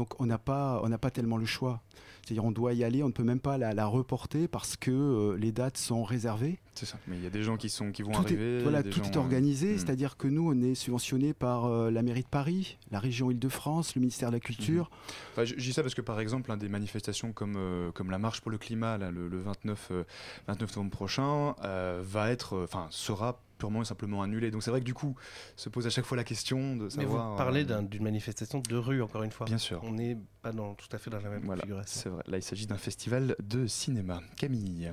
Donc 0.00 0.18
on 0.18 0.24
n'a 0.24 0.38
pas, 0.38 0.80
on 0.82 0.90
pas 0.96 1.10
tellement 1.10 1.36
le 1.36 1.44
choix. 1.44 1.82
C'est-à-dire 2.24 2.46
on 2.46 2.52
doit 2.52 2.72
y 2.72 2.84
aller, 2.84 3.02
on 3.02 3.08
ne 3.08 3.12
peut 3.12 3.22
même 3.22 3.38
pas 3.38 3.58
la, 3.58 3.74
la 3.74 3.84
reporter 3.84 4.48
parce 4.48 4.74
que 4.74 4.90
euh, 4.90 5.36
les 5.36 5.52
dates 5.52 5.76
sont 5.76 6.04
réservées. 6.04 6.58
C'est 6.74 6.86
ça. 6.86 6.98
Mais 7.06 7.18
il 7.18 7.22
y 7.22 7.26
a 7.26 7.30
des 7.30 7.42
gens 7.42 7.58
qui, 7.58 7.68
sont, 7.68 7.92
qui 7.92 8.02
vont 8.02 8.12
Tout 8.12 8.22
arriver. 8.22 8.60
est, 8.60 8.62
voilà, 8.62 8.82
tout 8.82 9.04
gens, 9.04 9.10
est 9.10 9.16
euh, 9.18 9.20
organisé, 9.20 9.74
hmm. 9.74 9.78
c'est-à-dire 9.78 10.16
que 10.16 10.26
nous, 10.26 10.50
on 10.50 10.62
est 10.62 10.74
subventionné 10.74 11.34
par 11.34 11.66
euh, 11.66 11.90
la 11.90 12.00
mairie 12.00 12.22
de 12.22 12.28
Paris, 12.28 12.78
la 12.90 12.98
région 12.98 13.30
Île-de-France, 13.30 13.94
le 13.94 14.00
ministère 14.00 14.30
de 14.30 14.36
la 14.36 14.40
Culture. 14.40 14.90
Enfin, 15.32 15.44
je, 15.44 15.52
je 15.58 15.62
dis 15.62 15.74
ça 15.74 15.82
parce 15.82 15.94
que 15.94 16.00
par 16.00 16.18
exemple, 16.18 16.50
hein, 16.50 16.56
des 16.56 16.70
manifestations 16.70 17.34
comme, 17.34 17.56
euh, 17.58 17.92
comme 17.92 18.10
la 18.10 18.18
marche 18.18 18.40
pour 18.40 18.50
le 18.50 18.56
climat, 18.56 18.96
là, 18.96 19.10
le, 19.10 19.28
le 19.28 19.38
29, 19.38 19.88
euh, 19.90 20.04
29 20.48 20.76
novembre 20.76 20.90
prochain, 20.92 21.54
va 21.60 22.30
être, 22.30 22.62
enfin, 22.64 22.86
sera 22.88 23.42
purement 23.60 23.82
et 23.82 23.84
simplement 23.84 24.22
annulé. 24.22 24.50
Donc 24.50 24.62
c'est 24.64 24.70
vrai 24.72 24.80
que 24.80 24.84
du 24.86 24.94
coup, 24.94 25.14
se 25.54 25.68
pose 25.68 25.86
à 25.86 25.90
chaque 25.90 26.04
fois 26.06 26.16
la 26.16 26.24
question 26.24 26.74
de 26.76 26.84
Mais 26.84 26.90
savoir. 26.90 27.30
vous 27.30 27.36
parlez 27.36 27.62
euh, 27.62 27.66
d'un- 27.66 27.82
d'une 27.84 28.02
manifestation 28.02 28.58
de 28.60 28.76
rue, 28.76 29.02
encore 29.02 29.22
une 29.22 29.30
fois. 29.30 29.46
Bien 29.46 29.58
sûr. 29.58 29.80
On 29.84 29.92
n'est 29.92 30.16
pas 30.42 30.50
dans, 30.52 30.74
tout 30.74 30.88
à 30.90 30.98
fait 30.98 31.10
dans 31.10 31.20
la 31.20 31.28
même 31.30 31.44
Voilà, 31.44 31.60
configuration. 31.60 32.00
c'est 32.02 32.08
vrai. 32.08 32.22
Là, 32.26 32.38
il 32.38 32.42
s'agit 32.42 32.66
d'un 32.66 32.78
festival 32.78 33.36
de 33.40 33.66
cinéma. 33.68 34.20
Camille. 34.36 34.90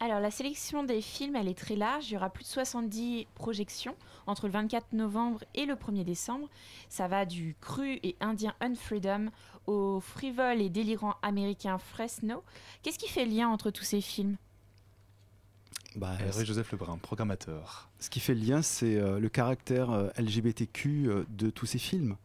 Alors, 0.00 0.18
la 0.18 0.32
sélection 0.32 0.82
des 0.82 1.00
films, 1.00 1.36
elle 1.36 1.46
est 1.46 1.56
très 1.56 1.76
large. 1.76 2.10
Il 2.10 2.14
y 2.14 2.16
aura 2.16 2.28
plus 2.28 2.42
de 2.42 2.48
70 2.48 3.28
projections 3.36 3.94
entre 4.26 4.46
le 4.48 4.52
24 4.52 4.94
novembre 4.94 5.44
et 5.54 5.64
le 5.64 5.74
1er 5.74 6.02
décembre. 6.02 6.48
Ça 6.88 7.06
va 7.06 7.24
du 7.24 7.54
cru 7.60 8.00
et 8.02 8.16
indien 8.20 8.52
Unfreedom 8.60 9.26
au 9.68 10.00
frivole 10.00 10.60
et 10.60 10.70
délirant 10.70 11.14
américain 11.22 11.78
Fresno. 11.78 12.42
Qu'est-ce 12.82 12.98
qui 12.98 13.08
fait 13.08 13.24
le 13.26 13.30
lien 13.30 13.48
entre 13.48 13.70
tous 13.70 13.84
ces 13.84 14.00
films? 14.00 14.36
Bah, 15.96 16.16
Joseph 16.42 16.72
Lebrun, 16.72 16.96
programmateur. 16.98 17.88
Ce 17.98 18.08
qui 18.08 18.20
fait 18.20 18.34
le 18.34 18.40
lien, 18.40 18.62
c'est 18.62 18.96
euh, 18.96 19.18
le 19.18 19.28
caractère 19.28 19.90
euh, 19.90 20.08
LGBTQ 20.18 21.06
euh, 21.08 21.24
de 21.28 21.50
tous 21.50 21.66
ces 21.66 21.78
films. 21.78 22.16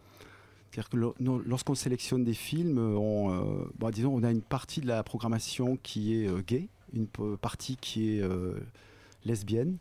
C'est-à-dire 0.71 0.89
que 0.89 1.49
lorsqu'on 1.49 1.75
sélectionne 1.75 2.23
des 2.23 2.33
films, 2.33 2.77
on, 2.77 3.33
euh, 3.33 3.65
bon, 3.77 3.89
disons, 3.89 4.13
on 4.13 4.23
a 4.23 4.31
une 4.31 4.41
partie 4.41 4.79
de 4.79 4.87
la 4.87 5.03
programmation 5.03 5.77
qui 5.81 6.21
est 6.21 6.27
euh, 6.27 6.41
gay, 6.45 6.67
une 6.93 7.07
partie 7.07 7.77
qui 7.77 8.15
est 8.17 8.21
euh, 8.21 8.53
lesbienne, 9.25 9.77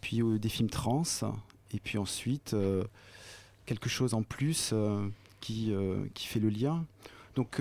puis 0.00 0.22
des 0.40 0.48
films 0.48 0.70
trans, 0.70 1.02
et 1.74 1.78
puis 1.78 1.98
ensuite 1.98 2.56
quelque 3.66 3.88
chose 3.90 4.14
en 4.14 4.22
plus 4.22 4.74
qui, 5.40 5.74
qui 6.14 6.26
fait 6.26 6.40
le 6.40 6.48
lien. 6.48 6.86
Donc 7.36 7.60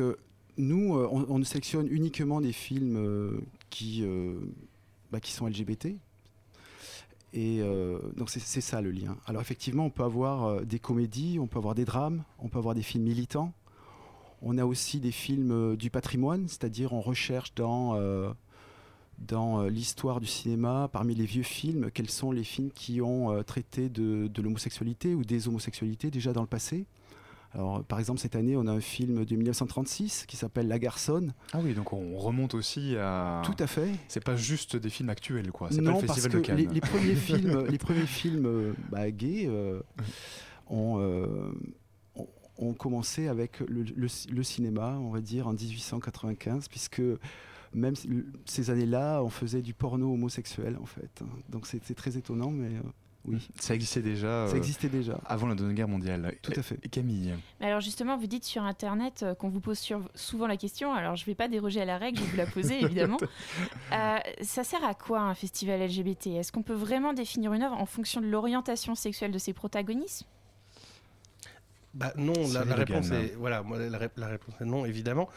nous, 0.58 0.96
on, 0.96 1.26
on 1.30 1.44
sélectionne 1.44 1.88
uniquement 1.92 2.40
des 2.40 2.54
films 2.54 3.42
qui, 3.70 4.06
bah, 5.12 5.20
qui 5.20 5.32
sont 5.32 5.48
LGBT. 5.48 5.96
Et 7.32 7.60
euh, 7.62 8.00
donc 8.18 8.30
c'est 8.30 8.62
ça 8.62 8.82
le 8.82 8.92
lien. 8.92 9.18
Alors 9.28 9.42
effectivement, 9.42 9.86
on 9.86 9.90
peut 9.90 10.04
avoir 10.04 10.46
euh, 10.46 10.62
des 10.64 10.80
comédies, 10.80 11.38
on 11.40 11.48
peut 11.48 11.60
avoir 11.60 11.76
des 11.76 11.86
drames, 11.86 12.24
on 12.40 12.48
peut 12.48 12.58
avoir 12.58 12.74
des 12.74 12.82
films 12.82 13.04
militants. 13.04 13.54
On 14.42 14.58
a 14.58 14.66
aussi 14.66 15.00
des 15.00 15.12
films 15.12 15.52
euh, 15.52 15.76
du 15.76 15.90
patrimoine, 15.90 16.48
c'est-à-dire 16.48 16.94
on 16.94 17.02
recherche 17.02 17.54
dans, 17.54 18.00
dans 19.20 19.64
l'histoire 19.64 20.20
du 20.20 20.28
cinéma, 20.28 20.90
parmi 20.92 21.14
les 21.14 21.26
vieux 21.26 21.44
films, 21.44 21.92
quels 21.94 22.10
sont 22.10 22.32
les 22.32 22.44
films 22.44 22.72
qui 22.72 23.02
ont 23.02 23.44
traité 23.44 23.90
de 23.90 24.42
l'homosexualité 24.42 25.14
ou 25.14 25.24
des 25.24 25.48
homosexualités 25.48 26.10
déjà 26.10 26.34
dans 26.34 26.42
le 26.42 26.48
passé. 26.48 26.86
Alors, 27.54 27.84
par 27.84 27.98
exemple, 28.00 28.20
cette 28.20 28.36
année, 28.36 28.56
on 28.56 28.68
a 28.68 28.72
un 28.72 28.80
film 28.80 29.26
de 29.26 29.36
1936 29.36 30.26
qui 30.28 30.38
s'appelle 30.38 30.68
La 30.68 30.78
Garçonne. 30.78 31.34
Ah 31.54 31.60
oui, 31.64 31.74
donc 31.74 31.94
on 31.94 32.16
remonte 32.18 32.54
aussi 32.54 32.96
à. 32.96 33.42
Tout 33.44 33.56
à 33.58 33.66
fait. 33.68 33.90
C'est 34.08 34.24
pas 34.24 34.36
juste 34.36 34.76
des 34.76 34.90
films 34.92 35.10
actuels, 35.10 35.52
quoi. 35.52 35.70
C'est 35.72 35.82
pas 35.82 35.92
le 36.00 36.06
parce 36.06 36.20
festival 36.20 36.32
que 36.32 36.38
de 36.38 36.42
Cannes. 36.44 36.58
les, 36.58 36.68
les 36.68 36.82
premiers 36.82 37.16
films, 37.16 37.66
les 37.68 37.78
premiers 37.80 38.06
films 38.06 38.46
euh, 38.46 38.74
bah, 38.92 39.10
gays 39.10 39.48
euh, 39.48 39.82
ont, 40.70 40.98
euh, 41.00 41.52
ont- 42.16 42.28
ont 42.60 42.74
commencé 42.74 43.28
avec 43.28 43.62
le, 43.62 43.82
le- 43.84 44.08
le 44.32 44.44
cinéma, 44.44 44.98
on 45.00 45.10
va 45.10 45.20
dire, 45.22 45.48
en 45.48 45.54
1895, 45.54 46.68
puisque 46.68 47.02
même 47.74 47.94
ces 48.46 48.70
années-là, 48.70 49.24
on 49.24 49.30
faisait 49.30 49.62
du 49.64 49.74
porno 49.74 50.14
homosexuel, 50.14 50.78
en 50.82 50.86
fait. 50.86 51.24
Donc 51.50 51.66
c'est 51.66 51.84
c'est 51.84 51.96
très 51.96 52.16
étonnant, 52.18 52.52
mais... 52.52 52.68
euh, 52.76 52.82
Oui. 53.26 53.38
Ça 53.60 53.76
existait 53.76 54.02
déjà. 54.02 54.48
Ça 54.48 54.54
euh, 54.54 54.58
existait 54.58 54.88
déjà. 54.90 55.20
Avant 55.26 55.48
la 55.48 55.54
Deuxième 55.56 55.76
Guerre 55.76 55.88
mondiale. 55.90 56.36
Tout 56.42 56.54
à 56.56 56.62
fait. 56.64 56.80
Et 56.84 56.90
Camille. 56.90 57.34
Mais 57.60 57.68
Alors 57.68 57.82
justement, 57.82 58.18
vous 58.18 58.28
dites 58.28 58.46
sur 58.46 58.64
Internet 58.64 59.24
euh, 59.24 59.36
qu'on 59.36 59.50
vous 59.50 59.60
pose 59.60 59.78
sur- 59.78 60.10
souvent 60.16 60.48
la 60.48 60.56
question, 60.58 60.94
alors 60.94 61.16
je 61.18 61.24
ne 61.24 61.26
vais 61.26 61.36
pas 61.36 61.48
déroger 61.50 61.82
à 61.82 61.86
la 61.86 61.98
règle, 61.98 62.18
je 62.20 62.24
vais 62.24 62.30
vous 62.32 62.38
la 62.38 62.46
poser 62.46 62.80
évidemment. 62.84 63.18
Euh, 63.92 64.18
ça 64.42 64.64
sert 64.64 64.84
à 64.86 64.94
quoi 64.94 65.20
un 65.20 65.36
festival 65.36 65.82
LGBT 65.86 66.28
Est-ce 66.28 66.52
qu'on 66.52 66.64
peut 66.64 66.74
vraiment 66.74 67.14
définir 67.14 67.52
une 67.54 67.62
œuvre 67.64 67.76
en 67.78 67.86
fonction 67.86 68.22
de 68.22 68.28
l'orientation 68.28 68.96
sexuelle 68.96 69.32
de 69.32 69.38
ses 69.38 69.52
protagonistes? 69.54 70.26
Bah 71.94 72.14
non, 72.16 72.34
la, 72.54 72.62
réponse 72.76 73.08
Hogan. 73.08 73.22
est 73.24 73.36
voilà, 73.36 73.64
moi, 73.64 73.80
la, 73.80 73.98
ré- 73.98 74.10
la 74.16 74.28
réponse 74.28 74.54
est 74.62 74.66
non 74.66 74.86
évidemment. 74.86 75.28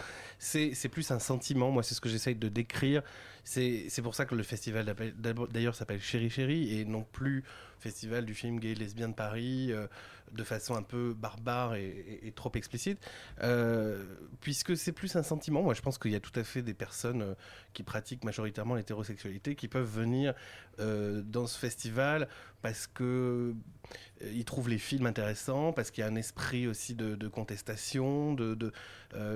C'est 0.43 0.89
plus 0.89 1.09
un 1.13 1.21
sentiment. 1.21 1.71
Moi, 1.71 1.85
c'est 1.85 1.95
ce 1.95 2.01
que 2.01 2.09
j'essaye 2.09 2.35
de 2.35 2.49
décrire. 2.49 3.03
C'est 3.45 4.03
pour 4.03 4.17
ça 4.17 4.27
que 4.27 4.35
le 4.35 4.43
festival 4.43 4.93
d'ailleurs 5.51 5.77
s'appelle 5.77 6.01
Chéri 6.01 6.31
Chéri 6.31 6.81
et 6.81 6.85
non 6.85 7.05
plus 7.05 7.45
festival 7.83 8.25
du 8.25 8.35
film 8.35 8.61
gay 8.61 8.75
lesbien 8.75 9.09
de 9.09 9.15
Paris 9.15 9.73
euh, 9.73 9.87
de 10.33 10.45
façon 10.45 10.75
un 10.75 10.83
peu 10.83 11.15
barbare 11.15 11.75
et, 11.75 12.33
trop 12.35 12.53
explicite, 12.55 12.99
Euh, 13.43 14.05
puisque 14.41 14.77
c'est 14.77 14.93
plus 14.93 15.15
un 15.17 15.23
sentiment. 15.23 15.63
Moi, 15.63 15.75
je 15.75 15.83
pense 15.83 15.99
qu'il 15.99 16.13
y 16.13 16.17
a 16.17 16.21
tout 16.21 16.39
à 16.39 16.45
fait 16.45 16.63
des 16.63 16.73
personnes 16.73 17.23
euh, 17.23 17.35
qui 17.75 17.83
pratiquent 17.83 18.25
majoritairement 18.25 18.75
l'hétérosexualité 18.77 19.55
qui 19.55 19.69
peuvent 19.69 19.91
venir 19.91 20.35
dans 20.79 21.47
ce 21.47 21.59
festival 21.59 22.29
parce 22.63 22.87
que 22.87 23.55
ils 24.23 24.45
trouvent 24.47 24.71
les 24.71 24.79
films 24.79 25.05
intéressants, 25.05 25.75
parce 25.75 25.91
qu'il 25.91 26.03
y 26.03 26.05
a 26.07 26.11
un 26.11 26.17
esprit 26.17 26.67
aussi 26.67 26.95
de, 26.95 27.29
contestation, 27.29 28.33
de, 28.33 28.73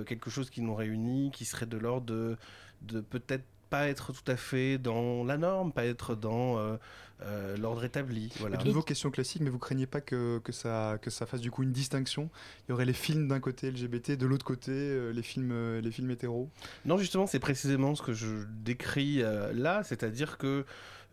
quelque 0.07 0.31
chose 0.31 0.49
qui 0.49 0.61
nous 0.61 0.73
réunit, 0.73 0.96
qui 1.33 1.45
serait 1.45 1.65
de 1.65 1.77
l'ordre 1.77 2.05
de, 2.07 2.37
de 2.81 3.01
peut-être 3.01 3.43
pas 3.69 3.89
être 3.89 4.13
tout 4.13 4.31
à 4.31 4.37
fait 4.37 4.77
dans 4.77 5.25
la 5.25 5.37
norme, 5.37 5.73
pas 5.73 5.83
être 5.85 6.15
dans 6.15 6.57
euh, 6.57 6.77
euh, 7.23 7.57
l'ordre 7.57 7.83
établi. 7.83 8.31
Voilà. 8.39 8.55
De 8.55 8.65
nouveau, 8.65 8.81
question 8.81 9.11
classique, 9.11 9.41
mais 9.41 9.49
vous 9.49 9.59
craignez 9.59 9.85
pas 9.87 9.99
que, 9.99 10.39
que, 10.39 10.53
ça, 10.53 10.97
que 11.01 11.09
ça 11.09 11.25
fasse 11.25 11.41
du 11.41 11.51
coup 11.51 11.63
une 11.63 11.73
distinction? 11.73 12.29
Il 12.67 12.71
y 12.71 12.73
aurait 12.73 12.85
les 12.85 12.93
films 12.93 13.27
d'un 13.27 13.41
côté 13.41 13.69
LGBT, 13.69 14.11
de 14.11 14.25
l'autre 14.25 14.45
côté 14.45 14.71
euh, 14.71 15.11
les 15.11 15.21
films, 15.21 15.79
les 15.79 15.91
films 15.91 16.09
hétéros? 16.11 16.49
Non, 16.85 16.97
justement, 16.97 17.27
c'est 17.27 17.39
précisément 17.39 17.93
ce 17.93 18.01
que 18.03 18.13
je 18.13 18.45
décris 18.63 19.21
là, 19.53 19.83
c'est-à-dire 19.83 20.37
que 20.37 20.65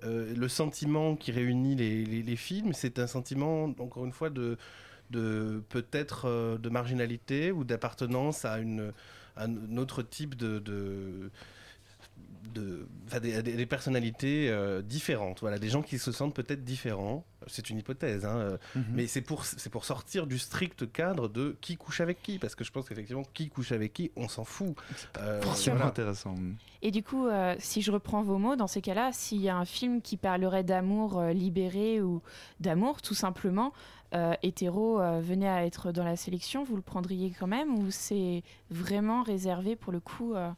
le 0.05 0.49
sentiment 0.49 1.17
qui 1.17 1.33
réunit 1.33 1.75
les, 1.75 2.05
les- 2.05 2.23
les 2.23 2.37
films, 2.37 2.73
c'est 2.73 2.99
un 3.01 3.07
sentiment, 3.09 3.65
encore 3.81 4.05
une 4.05 4.13
fois, 4.13 4.29
de, 4.31 4.59
de 5.11 5.63
peut-être 5.71 6.59
de 6.59 6.69
marginalité 6.69 7.51
ou 7.53 7.65
d'appartenance 7.65 8.45
à, 8.45 8.59
une, 8.59 8.93
un 9.37 9.77
autre 9.77 10.03
type 10.03 10.35
de... 10.37 10.59
de 10.59 11.31
de, 12.55 12.87
enfin, 13.07 13.19
des, 13.21 13.43
des- 13.43 13.57
des 13.57 13.67
personnalités 13.67 14.49
euh, 14.51 14.83
différentes, 14.83 15.41
voilà, 15.41 15.59
des 15.59 15.71
gens 15.71 15.83
qui 15.83 15.99
se 15.99 16.13
sentent 16.13 16.35
peut-être 16.35 16.63
différents. 16.63 17.25
C'est 17.47 17.69
une 17.71 17.79
hypothèse, 17.79 18.25
hein, 18.27 18.37
euh, 18.37 18.57
Mhm. 18.77 18.85
mais 18.93 19.07
c'est 19.07 19.23
pour 19.23 19.45
c'est 19.45 19.71
pour 19.71 19.85
sortir 19.85 20.27
du 20.27 20.39
strict 20.39 20.93
cadre 20.93 21.29
de 21.29 21.57
qui 21.63 21.77
couche 21.77 22.01
avec 22.01 22.23
qui, 22.23 22.39
parce 22.39 22.55
que 22.55 22.63
je 22.63 22.71
pense 22.71 22.87
qu'effectivement 22.89 23.25
qui 23.35 23.49
couche 23.49 23.73
avec 23.73 23.93
qui, 23.95 24.13
on 24.15 24.29
s'en 24.29 24.45
fout. 24.45 24.77
Euh, 25.19 25.41
voilà. 25.67 25.87
intéressant. 25.87 26.35
Et 26.83 26.91
du 26.91 27.03
coup, 27.03 27.27
euh, 27.27 27.57
si 27.59 27.81
je 27.83 27.91
reprends 27.91 28.23
vos 28.23 28.39
mots, 28.39 28.57
dans 28.57 28.69
ces 28.69 28.83
cas-là, 28.83 29.11
s'il 29.13 29.41
y 29.41 29.49
a 29.49 29.57
un 29.57 29.65
film 29.65 30.01
qui 30.03 30.17
parlerait 30.17 30.65
d'amour 30.65 31.19
euh, 31.19 31.33
libéré 31.33 32.01
ou 32.03 32.23
d'amour, 32.61 33.01
tout 33.03 33.15
simplement, 33.15 33.73
euh, 34.15 34.35
hétéro 34.43 35.01
euh, 35.01 35.21
venait 35.21 35.49
à 35.49 35.65
être 35.67 35.93
dans 35.93 36.05
la 36.05 36.17
sélection, 36.17 36.65
vous 36.65 36.77
le 36.77 36.83
prendriez 36.83 37.33
quand 37.39 37.47
même 37.47 37.75
ou 37.79 37.91
c'est 37.91 38.43
vraiment 38.71 39.23
réservé 39.23 39.77
pour 39.77 39.93
le 39.93 40.01
coup 40.01 40.35
euh, 40.35 40.51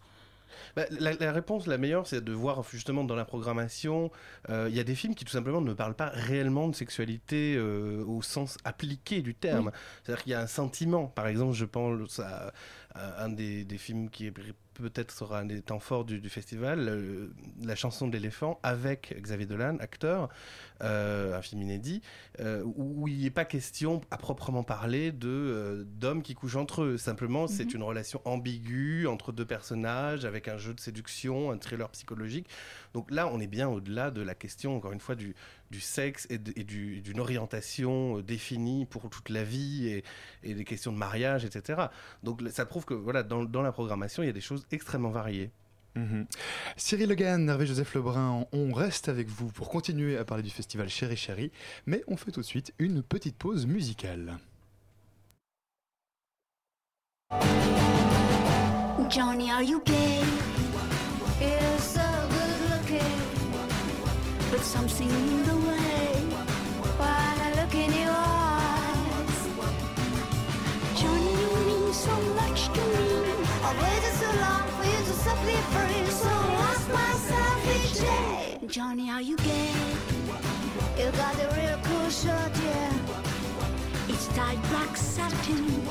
Bah, 0.74 0.84
la, 1.00 1.12
la 1.14 1.32
réponse 1.32 1.66
la 1.66 1.78
meilleure, 1.78 2.06
c'est 2.06 2.22
de 2.22 2.32
voir 2.32 2.62
justement 2.70 3.04
dans 3.04 3.16
la 3.16 3.24
programmation, 3.24 4.10
euh, 4.48 4.66
il 4.70 4.76
y 4.76 4.80
a 4.80 4.84
des 4.84 4.94
films 4.94 5.14
qui 5.14 5.24
tout 5.24 5.32
simplement 5.32 5.60
ne 5.60 5.72
parlent 5.72 5.94
pas 5.94 6.10
réellement 6.10 6.68
de 6.68 6.74
sexualité 6.74 7.58
au 7.58 8.22
sens 8.22 8.56
appliqué 8.64 9.22
du 9.22 9.34
terme. 9.34 9.70
C'est-à-dire 10.02 10.22
qu'il 10.22 10.32
y 10.32 10.34
a 10.34 10.40
un 10.40 10.46
sentiment. 10.46 11.06
Par 11.06 11.26
exemple, 11.26 11.54
je 11.54 11.64
pense 11.64 12.20
à, 12.20 12.52
à 12.94 13.24
un 13.24 13.28
des, 13.28 13.64
des 13.64 13.78
films 13.78 14.08
qui 14.10 14.26
est 14.26 14.34
peut-être 14.74 15.10
sera 15.10 15.40
un 15.40 15.46
des 15.46 15.62
temps 15.62 15.80
forts 15.80 16.04
du, 16.04 16.20
du 16.20 16.28
festival, 16.28 16.88
euh, 16.88 17.28
la 17.62 17.74
chanson 17.74 18.08
de 18.08 18.12
l'éléphant 18.12 18.60
avec 18.62 19.16
Xavier 19.20 19.46
Dolan, 19.46 19.76
acteur, 19.80 20.28
un 20.80 21.42
film 21.42 21.62
inédit, 21.62 22.02
où 22.64 23.08
il 23.08 23.22
n'est 23.22 23.30
pas 23.30 23.44
question 23.44 24.00
à 24.10 24.16
proprement 24.18 24.62
parler 24.62 25.12
de 25.12 25.28
euh, 25.28 25.84
d'hommes 25.86 26.22
qui 26.22 26.34
couchent 26.34 26.56
entre 26.56 26.82
eux. 26.82 26.96
Simplement, 26.98 27.46
c'est 27.46 27.72
une 27.74 27.82
relation 27.82 28.20
ambiguë 28.24 29.06
entre 29.06 29.32
deux 29.32 29.44
personnages 29.46 30.24
avec 30.24 30.48
un 30.48 30.58
jeu 30.58 30.74
de 30.74 30.80
séduction, 30.80 31.50
un 31.50 31.58
thriller 31.58 31.88
psychologique. 31.90 32.48
Donc 32.94 33.10
là, 33.10 33.28
on 33.32 33.40
est 33.40 33.46
bien 33.46 33.68
au-delà 33.68 34.10
de 34.10 34.22
la 34.22 34.34
question, 34.34 34.76
encore 34.76 34.92
une 34.92 35.00
fois, 35.00 35.14
du, 35.14 35.34
du 35.70 35.80
sexe 35.80 36.26
et 36.30 36.38
de- 36.38 36.52
et 36.56 36.64
du- 36.64 37.00
d'une 37.00 37.20
orientation 37.20 38.18
euh, 38.18 38.22
définie 38.22 38.86
pour 38.86 39.08
toute 39.10 39.28
la 39.30 39.44
vie 39.44 39.86
et, 39.88 40.04
et 40.42 40.54
des 40.54 40.64
questions 40.64 40.92
de 40.92 40.98
mariage, 40.98 41.44
etc. 41.44 41.82
Donc 42.22 42.42
ça 42.50 42.66
prouve 42.66 42.84
que 42.84 42.94
voilà, 42.94 43.22
dans, 43.22 43.44
dans 43.44 43.62
la 43.62 43.72
programmation, 43.72 44.22
il 44.22 44.26
y 44.26 44.30
a 44.30 44.32
des 44.32 44.40
choses 44.40 44.66
extrêmement 44.70 45.10
variées. 45.10 45.50
Mhm. 45.96 46.26
Cyril 46.76 47.08
Legan, 47.08 47.48
Hervé 47.48 47.66
Joseph 47.66 47.94
Lebrun, 47.94 48.46
on 48.52 48.72
reste 48.72 49.08
avec 49.08 49.28
vous 49.28 49.48
pour 49.48 49.70
continuer 49.70 50.18
à 50.18 50.24
parler 50.24 50.42
du 50.42 50.50
festival 50.50 50.88
Chéri 50.88 51.16
Chéri, 51.16 51.50
mais 51.86 52.02
on 52.06 52.16
fait 52.16 52.30
tout 52.30 52.40
de 52.40 52.46
suite 52.46 52.74
une 52.78 53.02
petite 53.02 53.36
pause 53.36 53.66
musicale. 53.66 54.38
Johnny, 78.68 79.08
are 79.10 79.22
you 79.22 79.36
gay? 79.36 79.72
You 80.98 81.10
got 81.12 81.34
a 81.36 81.48
real 81.56 81.78
cool 81.84 82.10
shirt, 82.10 82.50
yeah. 82.64 82.92
It's 84.08 84.26
tight 84.28 84.60
black 84.70 84.96
satin, 84.96 85.86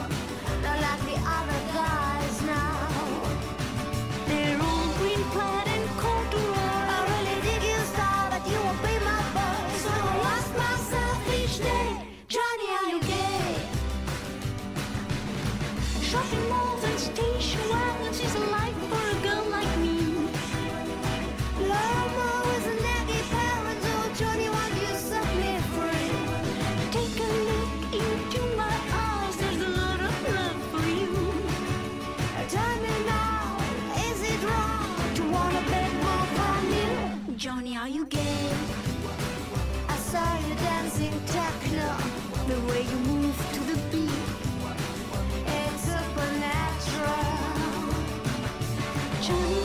Johnny, 49.26 49.65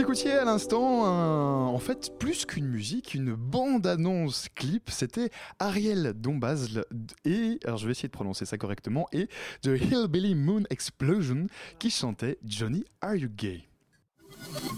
Vous 0.00 0.06
écoutiez 0.06 0.32
à 0.32 0.46
l'instant, 0.46 1.04
un- 1.04 1.66
en 1.66 1.78
fait, 1.78 2.18
plus 2.18 2.46
qu'une 2.46 2.66
musique, 2.66 3.12
une 3.12 3.34
bande-annonce 3.34 4.48
clip. 4.54 4.88
C'était 4.90 5.28
Ariel 5.58 6.14
Dombasle 6.16 6.86
et, 7.26 7.58
alors 7.66 7.76
je 7.76 7.84
vais 7.84 7.92
essayer 7.92 8.08
de 8.08 8.12
prononcer 8.14 8.46
ça 8.46 8.56
correctement, 8.56 9.08
et 9.12 9.28
The 9.60 9.72
Hillbilly 9.78 10.34
Moon 10.36 10.62
Explosion 10.70 11.48
qui 11.78 11.90
chantait 11.90 12.38
Johnny 12.46 12.82
Are 13.02 13.14
You 13.14 13.28
Gay? 13.28 13.64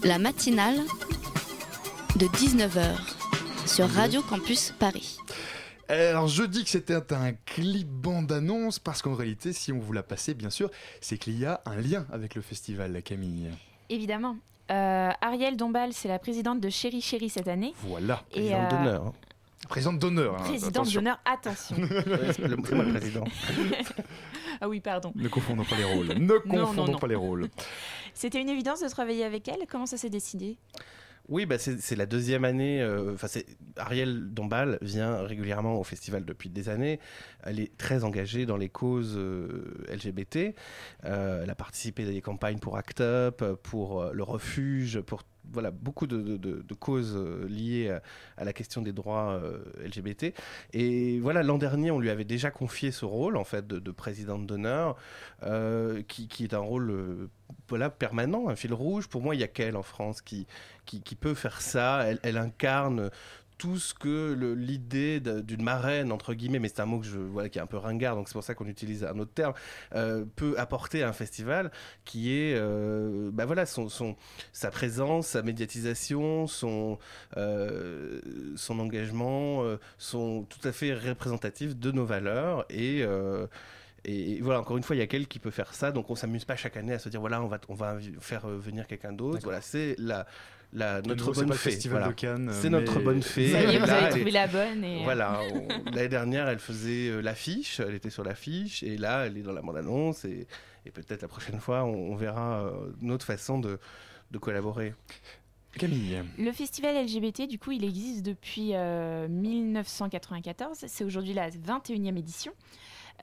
La 0.03 0.19
matinale 0.19 0.81
de 2.17 2.25
19h 2.25 2.97
sur 3.65 3.87
Radio 3.91 4.21
Campus 4.23 4.73
Paris. 4.77 5.15
Alors 5.87 6.27
je 6.27 6.43
dis 6.43 6.65
que 6.65 6.69
c'était 6.69 6.95
un 7.13 7.31
clip 7.31 7.87
bande-annonce 7.87 8.77
parce 8.77 9.01
qu'en 9.01 9.15
réalité, 9.15 9.53
si 9.53 9.71
on 9.71 9.79
vous 9.79 9.93
l'a 9.93 10.03
passé, 10.03 10.33
bien 10.33 10.49
sûr, 10.49 10.69
c'est 10.99 11.17
qu'il 11.17 11.39
y 11.39 11.45
a 11.45 11.61
un 11.65 11.77
lien 11.77 12.05
avec 12.11 12.35
le 12.35 12.41
festival, 12.41 13.01
Camille. 13.03 13.47
Évidemment. 13.89 14.35
Euh, 14.71 15.09
Ariel 15.21 15.57
Dombal, 15.57 15.93
c'est 15.93 16.07
la 16.07 16.19
présidente 16.19 16.59
de 16.59 16.69
Chéri 16.69 17.01
Chéri 17.01 17.29
cette 17.29 17.47
année. 17.47 17.73
Voilà. 17.81 18.23
Et, 18.31 18.49
Présidente 18.49 18.61
euh, 18.63 18.77
d'honneur, 18.77 19.05
hein. 19.07 19.13
Présidente 19.69 19.99
d'honneur. 19.99 20.35
hein, 20.35 20.43
Présidente 20.43 20.75
attention. 20.75 21.01
d'honneur, 21.01 21.19
attention. 21.25 21.75
c'est 22.33 22.39
moi 22.73 22.83
le 22.85 22.91
président. 22.91 23.23
ah 24.61 24.69
oui, 24.69 24.79
pardon. 24.79 25.11
Ne 25.15 25.27
confondons 25.27 25.63
pas 25.65 25.75
les 25.77 25.83
rôles. 25.83 26.07
Ne 26.17 26.25
Non, 26.25 26.39
confondons 26.41 26.85
non, 26.85 26.91
non. 26.93 26.97
pas 26.99 27.07
les 27.07 27.15
rôles. 27.15 27.49
C'était 28.13 28.41
une 28.41 28.49
évidence 28.49 28.81
de 28.81 28.87
travailler 28.87 29.23
avec 29.25 29.47
elle. 29.47 29.65
Comment 29.69 29.85
ça 29.85 29.97
s'est 29.97 30.09
décidé? 30.09 30.57
Oui, 31.29 31.45
bah 31.45 31.57
c'est 31.57 31.95
la 31.95 32.05
deuxième 32.05 32.43
année. 32.43 32.81
euh, 32.81 33.13
Enfin, 33.13 33.27
c'est 33.27 33.45
Ariel 33.77 34.33
Dombal 34.33 34.77
vient 34.81 35.21
régulièrement 35.23 35.79
au 35.79 35.83
festival 35.83 36.25
depuis 36.25 36.49
des 36.49 36.67
années. 36.67 36.99
Elle 37.43 37.61
est 37.61 37.77
très 37.77 38.03
engagée 38.03 38.45
dans 38.45 38.57
les 38.57 38.67
causes 38.67 39.15
euh, 39.17 39.85
LGBT. 39.89 40.53
Euh, 41.05 41.43
elle 41.43 41.49
a 41.49 41.55
participé 41.55 42.03
à 42.03 42.11
des 42.11 42.21
campagnes 42.21 42.59
pour 42.59 42.75
ACT 42.77 42.99
UP, 43.01 43.43
pour 43.63 44.01
euh, 44.01 44.11
le 44.13 44.23
refuge, 44.23 44.99
pour 44.99 45.23
voilà 45.51 45.71
beaucoup 45.71 46.07
de, 46.07 46.37
de- 46.37 46.73
causes 46.73 47.15
euh, 47.15 47.45
liées 47.47 47.95
à, 48.37 48.43
la 48.43 48.53
question 48.53 48.81
des 48.81 48.93
droits 48.93 49.33
euh, 49.33 49.59
LGBT. 49.85 50.33
Et 50.73 51.19
voilà, 51.19 51.43
l'an 51.43 51.57
dernier, 51.57 51.91
on 51.91 51.99
lui 51.99 52.09
avait 52.09 52.23
déjà 52.23 52.51
confié 52.51 52.91
ce 52.91 53.05
rôle 53.05 53.37
en 53.37 53.43
fait 53.43 53.67
de, 53.67 53.79
de 53.79 53.91
présidente 53.91 54.45
d'honneur, 54.47 54.95
euh, 55.43 56.01
qui, 56.07 56.27
qui 56.27 56.43
est 56.43 56.53
un 56.53 56.59
rôle 56.59 57.29
voilà 57.67 57.89
permanent, 57.89 58.49
un 58.49 58.55
fil 58.55 58.73
rouge. 58.73 59.07
Pour 59.07 59.21
moi, 59.21 59.35
il 59.35 59.41
y 59.41 59.43
a 59.43 59.47
qu'elle 59.47 59.77
en 59.77 59.83
France 59.83 60.21
qui, 60.21 60.47
qui, 60.85 61.15
peut 61.15 61.33
faire 61.33 61.61
ça. 61.61 62.05
Elle 62.23 62.37
incarne 62.37 63.09
tout 63.57 63.77
ce 63.77 63.93
que 63.93 64.33
l'idée 64.57 65.19
d'une 65.19 65.63
marraine 65.63 66.11
entre 66.11 66.33
guillemets, 66.33 66.59
mais 66.59 66.67
c'est 66.67 66.79
un 66.79 66.85
mot 66.85 66.99
que 66.99 67.05
je 67.05 67.17
voilà 67.17 67.49
qui 67.49 67.59
est 67.59 67.61
un 67.61 67.67
peu 67.67 67.77
ringard, 67.77 68.15
donc 68.15 68.27
c'est 68.27 68.33
pour 68.33 68.43
ça 68.43 68.55
qu'on 68.55 68.67
utilise 68.67 69.03
un 69.03 69.17
autre 69.19 69.33
terme, 69.33 69.53
euh, 69.95 70.25
peut 70.35 70.55
apporter 70.57 71.03
à 71.03 71.09
un 71.09 71.13
festival, 71.13 71.71
qui 72.05 72.33
est 72.33 72.55
euh, 72.55 73.29
bah 73.31 73.45
voilà 73.45 73.65
son, 73.65 73.89
son 73.89 74.15
sa 74.51 74.71
présence, 74.71 75.27
sa 75.27 75.41
médiatisation, 75.41 76.47
son 76.47 76.99
euh, 77.37 78.19
son 78.55 78.79
engagement, 78.79 79.63
sont 79.97 80.45
tout 80.49 80.67
à 80.67 80.71
fait 80.71 80.93
représentatifs 80.93 81.75
de 81.75 81.91
nos 81.91 82.05
valeurs 82.05 82.65
et 82.69 83.03
et 84.05 84.41
voilà, 84.41 84.59
encore 84.59 84.75
une 84.75 84.83
fois, 84.83 84.97
il 84.97 84.99
y 84.99 85.01
a 85.01 85.07
qu'elle 85.07 85.27
qui 85.27 85.39
peut 85.39 85.49
faire 85.49 85.73
ça, 85.73 85.93
donc 85.93 86.09
on 86.09 86.15
s'amuse 86.15 86.43
pas 86.43 86.57
chaque 86.57 86.75
année 86.75 86.91
à 86.91 86.99
se 86.99 87.07
dire 87.07 87.21
voilà, 87.21 87.41
on 87.41 87.47
va, 87.47 87.59
on 87.69 87.73
va 87.73 87.97
faire 88.19 88.47
venir 88.47 88.85
quelqu'un 88.85 89.13
d'autre. 89.13 89.39
Voilà, 89.43 89.61
c'est 89.61 89.95
la, 89.97 90.25
la, 90.73 91.01
notre 91.03 91.27
nouveau, 91.27 91.41
bonne 91.43 91.53
fée. 91.53 91.71
Festival 91.71 91.99
voilà. 91.99 92.13
Cannes, 92.13 92.51
C'est 92.51 92.69
notre 92.69 92.99
bonne 92.99 93.21
fée. 93.21 93.51
Ça 93.51 93.61
y 93.63 93.75
est, 93.75 93.79
vous 93.79 93.85
Là, 93.85 93.93
avez 93.97 94.09
trouvé 94.09 94.27
est- 94.29 94.31
la 94.31 94.47
bonne 94.47 94.83
et, 94.83 95.01
euh, 95.01 95.03
Voilà, 95.03 95.39
on- 95.53 95.67
l'année 95.91 96.07
dernière, 96.09 96.47
elle 96.49 96.59
faisait 96.59 97.09
euh, 97.09 97.21
l'affiche, 97.21 97.79
elle 97.79 97.93
était 97.95 98.09
sur 98.09 98.23
l'affiche, 98.23 98.81
et 98.83 98.97
là, 98.97 99.25
elle 99.27 99.37
est 99.37 99.41
dans 99.43 99.53
la 99.53 99.61
bande-annonce, 99.61 100.25
et, 100.25 100.47
et 100.85 100.91
peut-être 100.91 101.21
la 101.21 101.27
prochaine 101.27 101.59
fois, 101.59 101.83
on, 101.83 102.11
on 102.11 102.15
verra 102.15 102.63
euh, 102.65 102.71
une 103.01 103.11
autre 103.11 103.25
façon 103.25 103.59
de, 103.59 103.79
de 104.31 104.37
collaborer. 104.39 104.93
Camille. 105.77 106.21
Le 106.37 106.51
festival 106.51 106.95
LGBT, 107.03 107.47
du 107.47 107.57
coup, 107.57 107.71
il 107.71 107.83
existe 107.83 108.23
depuis 108.23 108.71
euh, 108.73 109.27
1994. 109.27 110.83
C'est 110.87 111.03
aujourd'hui 111.03 111.33
la 111.33 111.49
21e 111.49 112.15
édition. 112.17 112.51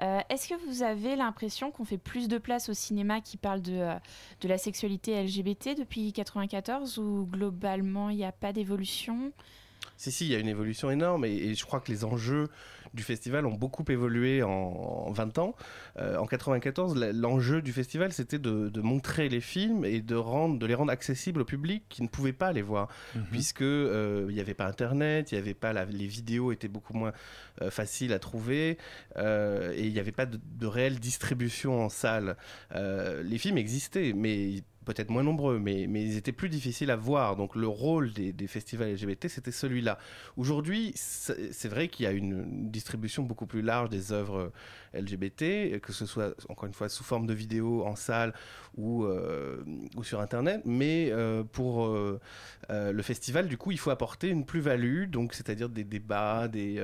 Euh, 0.02 0.20
Est-ce 0.30 0.48
que 0.48 0.54
vous 0.66 0.82
avez 0.82 1.16
l'impression 1.16 1.70
qu'on 1.70 1.84
fait 1.84 1.98
plus 1.98 2.28
de 2.28 2.38
place 2.38 2.68
au 2.68 2.74
cinéma 2.74 3.20
qui 3.20 3.36
parle 3.36 3.60
de, 3.60 3.72
euh, 3.74 3.94
de 4.40 4.48
la 4.48 4.56
sexualité 4.58 5.22
LGBT 5.22 5.74
depuis 5.76 6.00
1994 6.00 6.98
ou 6.98 7.28
globalement 7.30 8.10
il 8.10 8.16
n'y 8.16 8.24
a 8.24 8.32
pas 8.32 8.52
d'évolution? 8.52 9.32
Si, 9.96 10.10
si, 10.10 10.26
il 10.26 10.32
y 10.32 10.34
a 10.34 10.38
une 10.38 10.48
évolution 10.48 10.90
énorme 10.90 11.24
et, 11.24 11.34
et 11.34 11.54
je 11.54 11.64
crois 11.66 11.80
que 11.80 11.92
les 11.92 12.04
enjeux 12.04 12.48
du 12.94 13.02
festival 13.02 13.46
ont 13.46 13.54
beaucoup 13.54 13.84
évolué 13.88 14.42
en, 14.42 14.50
en 14.50 15.10
20 15.12 15.38
ans. 15.38 15.54
Euh, 15.98 16.16
en 16.16 16.26
94, 16.26 16.96
la- 16.96 17.12
l'enjeu 17.12 17.62
du 17.62 17.72
festival, 17.72 18.12
c'était 18.12 18.38
de, 18.38 18.68
de 18.68 18.80
montrer 18.80 19.28
les 19.28 19.40
films 19.40 19.84
et 19.84 20.00
de, 20.00 20.14
rendre, 20.16 20.58
de 20.58 20.66
les 20.66 20.74
rendre 20.74 20.90
accessibles 20.92 21.40
au 21.42 21.44
public 21.44 21.84
qui 21.88 22.02
ne 22.02 22.08
pouvait 22.08 22.32
pas 22.32 22.52
les 22.52 22.62
voir, 22.62 22.88
Mhm. 23.14 23.24
puisque 23.30 23.62
euh, 23.62 24.26
il 24.28 24.34
n'y 24.34 24.40
avait 24.40 24.54
pas 24.54 24.66
Internet, 24.66 25.30
il 25.32 25.36
y 25.36 25.38
avait 25.38 25.54
pas 25.54 25.72
la- 25.72 25.84
les 25.84 26.06
vidéos 26.06 26.52
étaient 26.52 26.68
beaucoup 26.68 26.94
moins 26.94 27.12
euh, 27.62 27.70
faciles 27.70 28.12
à 28.12 28.18
trouver 28.18 28.78
euh, 29.16 29.72
et 29.76 29.86
il 29.86 29.92
n'y 29.92 29.98
avait 30.00 30.12
pas 30.12 30.26
de, 30.26 30.38
de 30.58 30.66
réelle 30.66 30.98
distribution 30.98 31.84
en 31.84 31.88
salle. 31.88 32.36
Euh, 32.74 33.22
les 33.22 33.38
films 33.38 33.58
existaient, 33.58 34.12
mais 34.16 34.62
peut-être 34.84 35.10
moins 35.10 35.22
nombreux, 35.22 35.58
mais, 35.58 35.86
mais 35.88 36.02
ils 36.02 36.16
étaient 36.16 36.32
plus 36.32 36.48
difficiles 36.48 36.90
à 36.90 36.96
voir. 36.96 37.36
Donc 37.36 37.54
le 37.54 37.68
rôle 37.68 38.12
des, 38.12 38.32
des 38.32 38.46
festivals 38.46 38.92
LGBT, 38.92 39.28
c'était 39.28 39.52
celui-là. 39.52 39.98
Aujourd'hui, 40.36 40.92
c'est 40.94 41.68
vrai 41.68 41.88
qu'il 41.88 42.04
y 42.04 42.06
a 42.06 42.12
une 42.12 42.70
distribution 42.70 43.22
beaucoup 43.22 43.46
plus 43.46 43.62
large 43.62 43.90
des 43.90 44.12
œuvres 44.12 44.52
LGBT, 44.94 45.80
que 45.80 45.92
ce 45.92 46.06
soit 46.06 46.34
encore 46.48 46.66
une 46.66 46.74
fois 46.74 46.88
sous 46.88 47.04
forme 47.04 47.26
de 47.26 47.34
vidéos 47.34 47.84
en 47.84 47.96
salle 47.96 48.34
ou, 48.76 49.04
euh, 49.04 49.62
ou 49.96 50.04
sur 50.04 50.20
Internet. 50.20 50.62
Mais 50.64 51.08
euh, 51.10 51.44
pour 51.44 51.86
euh, 51.86 52.18
le 52.68 53.02
festival, 53.02 53.48
du 53.48 53.56
coup, 53.56 53.70
il 53.72 53.78
faut 53.78 53.90
apporter 53.90 54.28
une 54.28 54.44
plus-value, 54.44 55.06
donc 55.06 55.34
c'est-à-dire 55.34 55.68
des 55.68 55.84
débats, 55.84 56.48
des, 56.48 56.80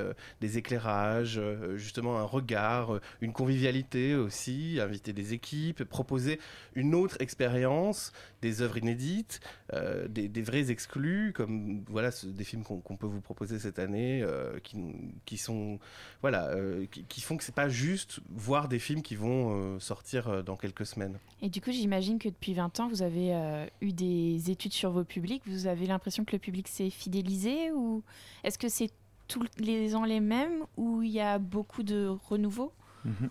éclairages, 0.59 1.41
justement 1.75 2.19
un 2.19 2.25
regard, 2.25 3.01
une 3.21 3.33
convivialité 3.33 4.15
aussi, 4.15 4.79
inviter 4.81 5.13
des 5.13 5.33
équipes, 5.33 5.85
proposer 5.85 6.41
une 6.75 6.95
autre 6.95 7.17
expérience, 7.21 8.13
des 8.43 8.61
œuvres 8.62 8.76
inédites, 8.78 9.41
euh, 9.72 10.09
des, 10.09 10.28
des 10.28 10.43
vrais 10.43 10.70
exclus, 10.70 11.32
comme 11.34 11.82
voilà 11.89 12.11
ce- 12.11 12.26
des 12.26 12.45
films 12.45 12.62
qu'on 12.64 12.97
peut 12.97 13.07
vous 13.07 13.20
proposer 13.20 13.59
cette 13.59 13.78
année, 13.78 14.22
euh, 14.22 14.59
qui, 14.61 14.76
qui 15.24 15.39
sont 15.39 15.78
voilà, 16.22 16.49
euh, 16.51 16.87
qui, 16.91 17.05
qui 17.05 17.20
font 17.20 17.37
que 17.37 17.45
c'est 17.45 17.55
pas 17.55 17.68
juste 17.68 18.20
voir 18.30 18.68
des 18.68 18.78
films 18.78 19.03
qui 19.03 19.14
vont 19.16 19.51
euh, 19.76 19.78
sortir 19.80 20.43
dans 20.45 20.57
quelques 20.57 20.87
semaines. 20.87 21.18
Et 21.43 21.49
du 21.49 21.61
coup, 21.61 21.72
j'imagine 21.72 22.18
que 22.18 22.28
depuis 22.28 22.55
20 22.55 22.80
ans, 22.80 22.89
vous 22.89 23.03
avez 23.03 23.34
euh, 23.34 23.66
eu 23.80 23.93
des 23.93 24.51
études 24.51 24.72
sur 24.72 24.91
vos 24.91 25.05
publics. 25.05 25.43
Vous 25.47 25.66
avez 25.66 25.87
l'impression 25.87 26.24
que 26.24 26.32
le 26.32 26.39
public 26.39 26.68
s'est 26.68 26.91
fidélisé 26.91 27.70
ou 27.72 28.03
est-ce 28.45 28.59
que 28.59 28.68
c'est 28.68 28.91
tous 29.28 29.45
les 29.59 29.95
ans 29.97 30.05
les 30.05 30.20
mêmes 30.20 30.62
ou 30.76 31.03
il 31.03 31.11
y 31.11 31.20
a 31.20 31.39
beaucoup 31.39 31.82
de 31.82 32.07
renouveau 32.28 32.72
Mhm. 33.05 33.28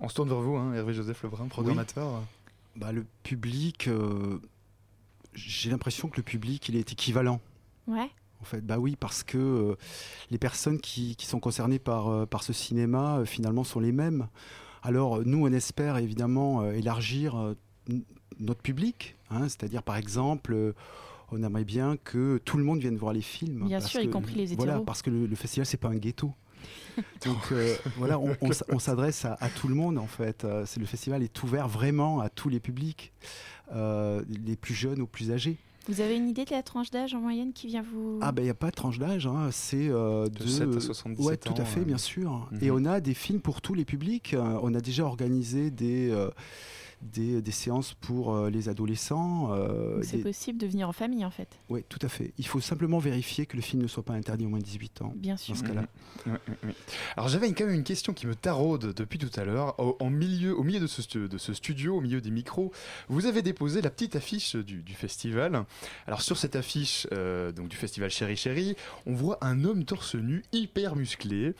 On 0.00 0.08
se 0.08 0.14
tourne 0.14 0.28
vers 0.28 0.40
vous, 0.40 0.56
hein, 0.56 0.72
Hervé 0.74 0.94
Joseph 0.94 1.22
Lebrun, 1.24 1.48
programmateur. 1.48 2.22
Bah, 2.78 2.92
le 2.92 3.04
public, 3.24 3.88
euh, 3.88 4.38
j'ai 5.34 5.70
l'impression 5.70 6.08
que 6.08 6.16
le 6.16 6.22
public, 6.22 6.68
il 6.68 6.76
est 6.76 6.92
équivalent. 6.92 7.40
Ouais. 7.88 8.08
En 8.40 8.44
fait, 8.44 8.64
bah 8.64 8.78
oui, 8.78 8.94
parce 8.98 9.24
que 9.24 9.36
euh, 9.36 9.74
les 10.30 10.38
personnes 10.38 10.78
qui, 10.80 11.16
qui 11.16 11.26
sont 11.26 11.40
concernées 11.40 11.80
par, 11.80 12.06
euh, 12.08 12.24
par 12.26 12.44
ce 12.44 12.52
cinéma, 12.52 13.22
finalement, 13.26 13.64
sont 13.64 13.80
les 13.80 13.90
mêmes. 13.90 14.28
Alors, 14.82 15.24
nous, 15.24 15.44
on 15.44 15.52
espère 15.52 15.96
évidemment 15.96 16.70
élargir 16.70 17.54
notre 18.38 18.62
public. 18.62 19.16
hein, 19.30 19.48
C'est-à-dire, 19.48 19.82
par 19.82 19.96
exemple, 19.96 20.74
on 21.32 21.42
aimerait 21.42 21.64
bien 21.64 21.96
que 21.96 22.38
tout 22.44 22.56
le 22.58 22.62
monde 22.62 22.78
vienne 22.78 22.96
voir 22.96 23.12
les 23.12 23.20
films. 23.22 23.66
Bien 23.66 23.80
parce 23.80 23.90
sûr, 23.90 24.00
y 24.02 24.08
compris 24.08 24.36
les 24.36 24.54
Voilà, 24.54 24.74
hétéros. 24.74 24.84
parce 24.84 25.02
que 25.02 25.10
le, 25.10 25.26
le 25.26 25.34
festival, 25.34 25.66
c'est 25.66 25.76
pas 25.78 25.88
un 25.88 25.96
ghetto. 25.96 26.32
Donc 27.24 27.52
euh, 27.52 27.74
voilà, 27.96 28.18
on, 28.18 28.36
on 28.40 28.50
s- 28.50 28.64
on 28.70 28.78
s'adresse 28.78 29.24
à, 29.24 29.36
à 29.40 29.48
tout 29.48 29.68
le 29.68 29.74
monde 29.74 29.98
en 29.98 30.06
fait. 30.06 30.44
Euh, 30.44 30.64
c'est 30.66 30.80
le 30.80 30.86
festival 30.86 31.22
est 31.22 31.42
ouvert 31.42 31.68
vraiment 31.68 32.20
à 32.20 32.28
tous 32.28 32.48
les 32.48 32.60
publics, 32.60 33.12
euh, 33.74 34.22
les 34.44 34.56
plus 34.56 34.74
jeunes 34.74 35.00
aux 35.02 35.06
plus 35.06 35.30
âgés. 35.30 35.56
Vous 35.88 36.02
avez 36.02 36.16
une 36.16 36.28
idée 36.28 36.44
de 36.44 36.50
la 36.50 36.62
tranche 36.62 36.90
d'âge 36.90 37.14
en 37.14 37.20
moyenne 37.20 37.54
qui 37.54 37.66
vient 37.66 37.82
vous 37.82 38.18
Ah 38.20 38.30
ben 38.30 38.42
il 38.42 38.44
n'y 38.44 38.50
a 38.50 38.54
pas 38.54 38.70
de 38.70 38.74
tranche 38.76 38.98
d'âge, 38.98 39.26
hein, 39.26 39.48
c'est 39.50 39.88
euh, 39.88 40.28
De 40.28 40.46
7 40.46 40.76
à 40.76 40.80
77 40.80 41.24
Ouais, 41.26 41.36
tout 41.38 41.52
ans, 41.54 41.56
à 41.56 41.64
fait, 41.64 41.80
euh. 41.80 41.84
bien 41.84 41.96
sûr. 41.96 42.46
Mhm. 42.52 42.58
Et 42.60 42.70
on 42.70 42.84
a 42.84 43.00
des 43.00 43.14
films 43.14 43.40
pour 43.40 43.62
tous 43.62 43.72
les 43.72 43.86
publics. 43.86 44.36
On 44.62 44.74
a 44.74 44.80
déjà 44.82 45.04
organisé 45.04 45.70
des 45.70 46.10
euh, 46.10 46.28
des, 47.02 47.40
des 47.42 47.50
séances 47.50 47.94
pour 47.94 48.34
euh, 48.34 48.50
les 48.50 48.68
adolescents. 48.68 49.52
euh, 49.52 50.00
C'est 50.02 50.18
des- 50.18 50.22
possible 50.22 50.58
de 50.58 50.66
venir 50.66 50.88
en 50.88 50.92
famille 50.92 51.24
en 51.24 51.30
fait. 51.30 51.48
Oui, 51.68 51.84
tout 51.88 51.98
à 52.02 52.08
fait. 52.08 52.32
Il 52.38 52.46
faut 52.46 52.60
simplement 52.60 52.98
vérifier 52.98 53.46
que 53.46 53.56
le 53.56 53.62
film 53.62 53.82
ne 53.82 53.88
soit 53.88 54.02
pas 54.04 54.14
interdit 54.14 54.46
au 54.46 54.48
moins 54.48 54.58
de 54.58 54.64
18 54.64 55.02
ans. 55.02 55.12
Bien 55.16 55.36
sûr. 55.36 55.54
Dans 55.54 55.60
ce 55.60 55.64
cas-là. 55.66 55.84
Alors 57.16 57.28
j'avais 57.28 57.52
quand 57.52 57.64
même 57.66 57.74
une 57.74 57.84
question 57.84 58.12
qui 58.12 58.26
me 58.26 58.34
taraude 58.34 58.92
depuis 58.94 59.18
tout 59.18 59.30
à 59.38 59.44
l'heure. 59.44 59.78
Au, 59.78 59.96
en 60.00 60.10
milieu, 60.10 60.56
au 60.58 60.62
milieu 60.62 60.80
de 60.80 60.86
ce, 60.86 61.02
stu- 61.02 61.28
de 61.28 61.38
ce 61.38 61.52
studio, 61.54 61.96
au 61.96 62.00
milieu 62.00 62.20
des 62.20 62.30
micros, 62.30 62.72
vous 63.08 63.26
avez 63.26 63.42
déposé 63.42 63.80
la 63.80 63.90
petite 63.90 64.16
affiche 64.16 64.56
du, 64.56 64.82
du 64.82 64.94
festival. 64.94 65.64
Alors 66.06 66.22
sur 66.22 66.36
cette 66.36 66.56
affiche 66.56 67.06
euh, 67.12 67.52
donc 67.52 67.68
du 67.68 67.76
festival 67.76 68.10
Chéri 68.10 68.36
Chéri, 68.36 68.76
on 69.06 69.14
voit 69.14 69.38
un 69.44 69.64
homme 69.64 69.84
torse 69.84 70.14
nu 70.14 70.42
hyper 70.52 70.96
musclé. 70.96 71.54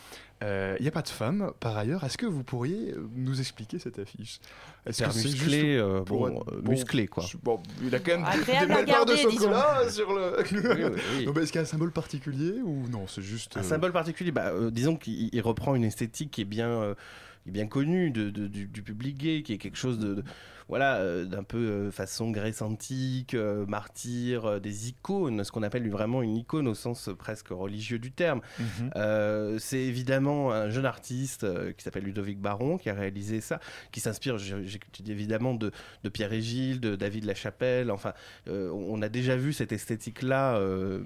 Euh, 0.44 0.76
Il 0.78 0.82
n'y 0.82 0.88
a 0.88 0.92
pas 0.92 1.02
de 1.02 1.08
femme 1.08 1.50
par 1.58 1.76
ailleurs. 1.76 2.04
Est-ce 2.04 2.16
que 2.16 2.26
vous 2.26 2.44
pourriez 2.44 2.92
euh, 2.92 3.08
nous 3.16 3.40
expliquer 3.40 3.78
cette 3.80 3.98
affiche? 3.98 4.38
Est-ce 4.86 5.02
que 5.02 5.10
c'est 5.10 5.24
musclé, 5.28 5.50
juste 5.60 5.64
euh, 5.64 6.00
bon, 6.04 6.44
euh, 6.52 6.60
musclé, 6.62 7.08
quoi. 7.08 7.24
Bon, 7.42 7.60
il 7.82 7.92
a 7.94 7.98
quand 7.98 8.12
même 8.18 8.22
des, 8.22 8.40
Agréable 8.42 8.68
des 8.68 8.74
belles 8.74 8.86
barres 8.86 9.06
de 9.06 9.16
chocolat 9.16 9.78
disons. 9.84 9.90
sur 9.90 10.12
le. 10.12 10.36
Oui, 10.52 10.58
oui, 10.62 10.98
oui. 11.18 11.24
Non, 11.26 11.32
mais 11.34 11.42
Est-ce 11.42 11.50
qu'il 11.52 11.58
y 11.58 11.62
a 11.62 11.62
un 11.62 11.70
symbole 11.70 11.90
particulier 11.90 12.60
ou 12.64 12.86
non 12.88 13.06
C'est 13.08 13.22
juste. 13.22 13.56
Un 13.56 13.60
euh, 13.60 13.64
symbole 13.64 13.92
particulier, 13.92 14.30
bah, 14.30 14.50
euh, 14.52 14.70
disons 14.70 14.96
qu'il 14.96 15.28
il 15.32 15.40
reprend 15.40 15.74
une 15.74 15.84
esthétique 15.84 16.30
qui 16.30 16.42
est 16.42 16.44
bien, 16.44 16.68
euh, 16.68 16.94
qui 17.42 17.48
est 17.48 17.52
bien 17.52 17.66
connue 17.66 18.10
de- 18.10 18.30
de- 18.30 18.46
du, 18.46 18.66
du 18.66 18.82
public 18.82 19.18
gay, 19.18 19.42
qui 19.42 19.54
est 19.54 19.58
quelque 19.58 19.76
chose 19.78 19.98
de, 19.98 20.14
de- 20.14 20.24
voilà, 20.68 20.96
euh, 20.96 21.24
d'un 21.24 21.42
peu 21.42 21.58
euh, 21.58 21.90
façon 21.90 22.30
Grèce 22.30 22.60
antique, 22.62 23.34
euh, 23.34 23.64
martyr, 23.66 24.44
euh, 24.44 24.58
des 24.60 24.88
icônes, 24.90 25.42
ce 25.44 25.50
qu'on 25.52 25.62
appelle 25.62 25.88
vraiment 25.90 26.22
une 26.22 26.36
icône 26.36 26.68
au 26.68 26.74
sens 26.74 27.08
presque 27.18 27.48
religieux 27.48 27.98
du 27.98 28.12
terme. 28.12 28.40
Mhm. 28.58 28.90
Euh, 28.96 29.56
c'est 29.58 29.78
évidemment 29.80 30.52
un 30.52 30.68
jeune 30.70 30.86
artiste 30.86 31.44
euh, 31.44 31.72
qui 31.72 31.82
s'appelle 31.84 32.04
Ludovic 32.04 32.38
Baron 32.40 32.76
qui 32.78 32.90
a 32.90 32.94
réalisé 32.94 33.40
ça, 33.40 33.60
qui 33.92 34.00
s'inspire, 34.00 34.36
dit 34.36 35.12
évidemment, 35.12 35.54
de, 35.54 35.70
de 36.04 36.08
Pierre 36.08 36.32
et 36.32 36.40
Gilles, 36.42 36.80
de 36.80 36.96
David 36.96 37.24
Lachapelle. 37.24 37.90
Enfin, 37.90 38.12
euh, 38.48 38.70
on 38.70 39.00
a 39.02 39.08
déjà 39.08 39.36
vu 39.36 39.52
cette 39.52 39.72
esthétique-là. 39.72 40.56
euh, 40.58 41.00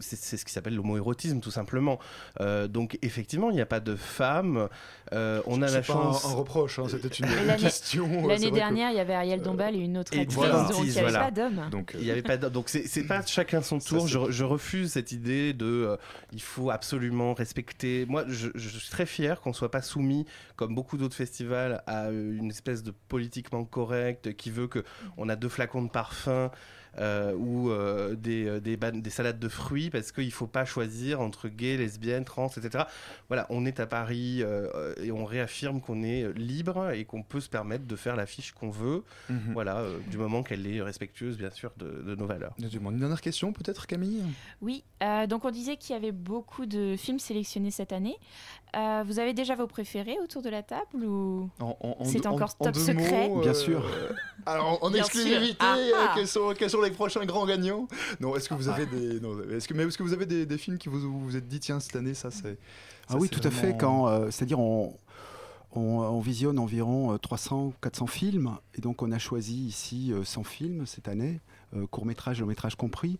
c'est 0.00 0.36
ce 0.36 0.44
qui 0.44 0.52
s'appelle 0.52 0.74
l'homoérotisme, 0.74 1.40
tout 1.40 1.50
simplement. 1.50 1.98
Euh, 2.40 2.68
donc, 2.68 2.98
effectivement, 3.02 3.50
il 3.50 3.54
n'y 3.54 3.60
a 3.62 3.66
pas 3.66 3.80
de 3.80 3.96
femmes. 3.96 4.68
Euh, 5.12 5.40
on 5.46 5.62
a 5.62 5.68
C'est 5.68 5.74
la 5.74 5.80
pas 5.80 5.86
chance. 5.92 6.24
un, 6.24 6.30
un 6.30 6.34
reproche, 6.34 6.78
hein, 6.78 6.84
c'était 6.88 7.08
une 7.08 7.26
question. 7.56 8.26
L'année 8.26 8.50
dernière, 8.50 8.90
il 8.90 8.96
y 8.96 9.00
avait 9.00 9.05
Ariel 9.14 9.40
Dombal 9.42 9.74
et 9.76 9.78
une 9.78 9.98
autre 9.98 10.12
Et 10.14 10.20
actrice, 10.20 10.34
voilà. 10.36 10.64
donc 10.64 10.78
il 10.78 10.90
n'y 10.90 10.98
avait 10.98 11.00
Voilà. 11.10 11.18
pas 11.24 11.30
d'hommes. 11.30 11.68
Donc, 11.70 11.94
euh, 11.94 11.98
Il 12.00 12.06
y 12.06 12.10
avait 12.10 12.22
pas 12.22 12.36
de- 12.36 12.48
donc 12.48 12.68
c'est 12.68 13.04
pas 13.08 13.24
chacun 13.24 13.62
son 13.62 13.78
tour. 13.78 14.06
je, 14.06 14.18
je 14.30 14.44
refuse 14.44 14.92
cette 14.92 15.12
idée 15.12 15.52
de 15.52 15.66
euh, 15.66 15.96
il 16.32 16.42
faut 16.42 16.70
absolument 16.70 17.34
respecter. 17.34 18.06
Moi, 18.08 18.24
je, 18.28 18.48
je 18.54 18.68
suis 18.68 18.90
très 18.90 19.06
fier 19.06 19.40
qu'on 19.40 19.52
soit 19.52 19.70
pas 19.70 19.82
soumis, 19.82 20.26
comme 20.56 20.74
beaucoup 20.74 20.96
d'autres 20.96 21.16
festivals, 21.16 21.82
à 21.86 22.10
une 22.10 22.50
espèce 22.50 22.82
de 22.82 22.92
politiquement 23.08 23.64
correct 23.64 24.36
qui 24.36 24.50
veut 24.50 24.66
que 24.68 24.84
on 25.16 25.28
a 25.28 25.36
deux 25.36 25.48
flacons 25.48 25.82
de 25.82 25.90
parfum. 25.90 26.50
Euh, 26.98 27.34
ou 27.34 27.70
euh, 27.70 28.14
des, 28.14 28.46
euh, 28.46 28.60
des, 28.60 29.10
salades 29.10 29.38
de 29.38 29.48
fruits 29.48 29.90
parce 29.90 30.12
qu'il 30.12 30.26
ne 30.26 30.30
faut 30.30 30.46
pas 30.46 30.64
choisir 30.64 31.20
entre 31.20 31.48
gays, 31.48 31.76
lesbiennes, 31.76 32.24
trans, 32.24 32.48
etc. 32.48 32.84
Voilà, 33.28 33.46
on 33.50 33.66
est 33.66 33.80
à 33.80 33.86
Paris 33.86 34.42
et 35.02 35.12
on 35.12 35.24
réaffirme 35.24 35.80
qu'on 35.80 36.02
est 36.02 36.32
libre 36.36 36.90
et 36.90 37.04
qu'on 37.04 37.22
peut 37.22 37.40
se 37.40 37.48
permettre 37.48 37.86
de 37.86 37.96
faire 37.96 38.16
l'affiche 38.16 38.52
qu'on 38.52 38.70
veut, 38.70 39.02
Mhm. 39.28 39.52
voilà, 39.52 39.78
euh, 39.78 39.98
du 40.10 40.18
moment 40.18 40.42
qu'elle 40.42 40.66
est 40.66 40.80
respectueuse, 40.82 41.36
bien 41.36 41.50
sûr, 41.50 41.72
de, 41.76 42.02
de 42.02 42.14
nos 42.14 42.26
valeurs. 42.26 42.54
Une 42.58 42.98
dernière 42.98 43.20
question 43.20 43.52
peut-être 43.52 43.86
Camille? 43.86 44.22
Oui, 44.60 44.84
euh, 45.02 45.26
donc 45.26 45.44
on 45.44 45.50
disait 45.50 45.76
qu'il 45.76 45.94
y 45.94 45.96
avait 45.96 46.12
beaucoup 46.12 46.66
de 46.66 46.96
films 46.96 47.18
sélectionnés 47.18 47.70
cette 47.70 47.92
année. 47.92 48.16
Euh, 48.76 49.04
vous 49.06 49.18
avez 49.18 49.32
déjà 49.32 49.54
vos 49.54 49.66
préférés 49.66 50.18
autour 50.22 50.42
de 50.42 50.50
la 50.50 50.62
table 50.62 51.04
ou 51.06 51.48
En- 51.60 51.76
en- 51.80 51.96
en 52.00 52.04
c'est 52.04 52.26
encore 52.26 52.54
en 52.58 52.64
top 52.66 52.74
deux 52.74 52.80
secret 52.80 53.28
mots, 53.28 53.40
Bien 53.40 53.52
euh, 53.52 53.54
sûr. 53.54 53.84
Alors 54.46 54.78
en 54.84 54.92
exclusivité. 54.92 55.56
Ah, 55.60 55.76
euh, 55.78 55.90
ah. 55.96 56.12
quels, 56.14 56.28
sont, 56.28 56.52
quels 56.56 56.68
sont 56.70 56.82
les 56.82 56.90
prochains 56.90 57.24
grands 57.24 57.46
gagnants? 57.46 57.88
Non, 58.20 58.36
est-ce 58.36 58.48
que 58.50 58.54
vous 58.54 58.68
avez 58.68 58.84
des, 58.86 59.18
non, 59.20 59.34
est-ce 59.50 59.66
que 59.66 59.72
mais 59.74 59.84
est-ce 59.84 59.96
que 59.96 60.02
vous 60.02 60.12
avez 60.12 60.26
des, 60.26 60.44
des 60.44 60.58
films 60.58 60.76
qui 60.78 60.88
vous 60.90 61.00
vous 61.00 61.20
vous 61.20 61.36
êtes 61.36 61.48
dit 61.48 61.58
tiens 61.60 61.80
cette 61.80 61.96
année 61.96 62.12
ça 62.14 62.30
c'est 62.30 62.58
Ah 63.08 63.14
oui, 63.16 63.28
c'est 63.32 63.40
tout 63.40 63.48
à 63.48 63.50
fait. 63.50 63.76
Quand, 63.78 64.08
euh, 64.08 64.30
c'est-à-dire, 64.30 64.58
on, 64.60 64.94
on, 65.74 65.80
on 65.80 66.20
visionne 66.20 66.58
environ 66.58 67.12
euh, 67.14 67.18
300 67.18 67.72
400 67.80 68.06
films, 68.08 68.56
et 68.76 68.80
donc 68.82 69.00
on 69.02 69.10
a 69.10 69.18
choisi 69.18 69.66
ici 69.66 70.12
euh, 70.12 70.22
100 70.22 70.44
films 70.44 70.86
cette 70.86 71.08
année, 71.08 71.40
euh, 71.74 71.86
court 71.86 72.04
métrage, 72.04 72.40
long 72.40 72.46
métrage 72.46 72.76
compris. 72.76 73.18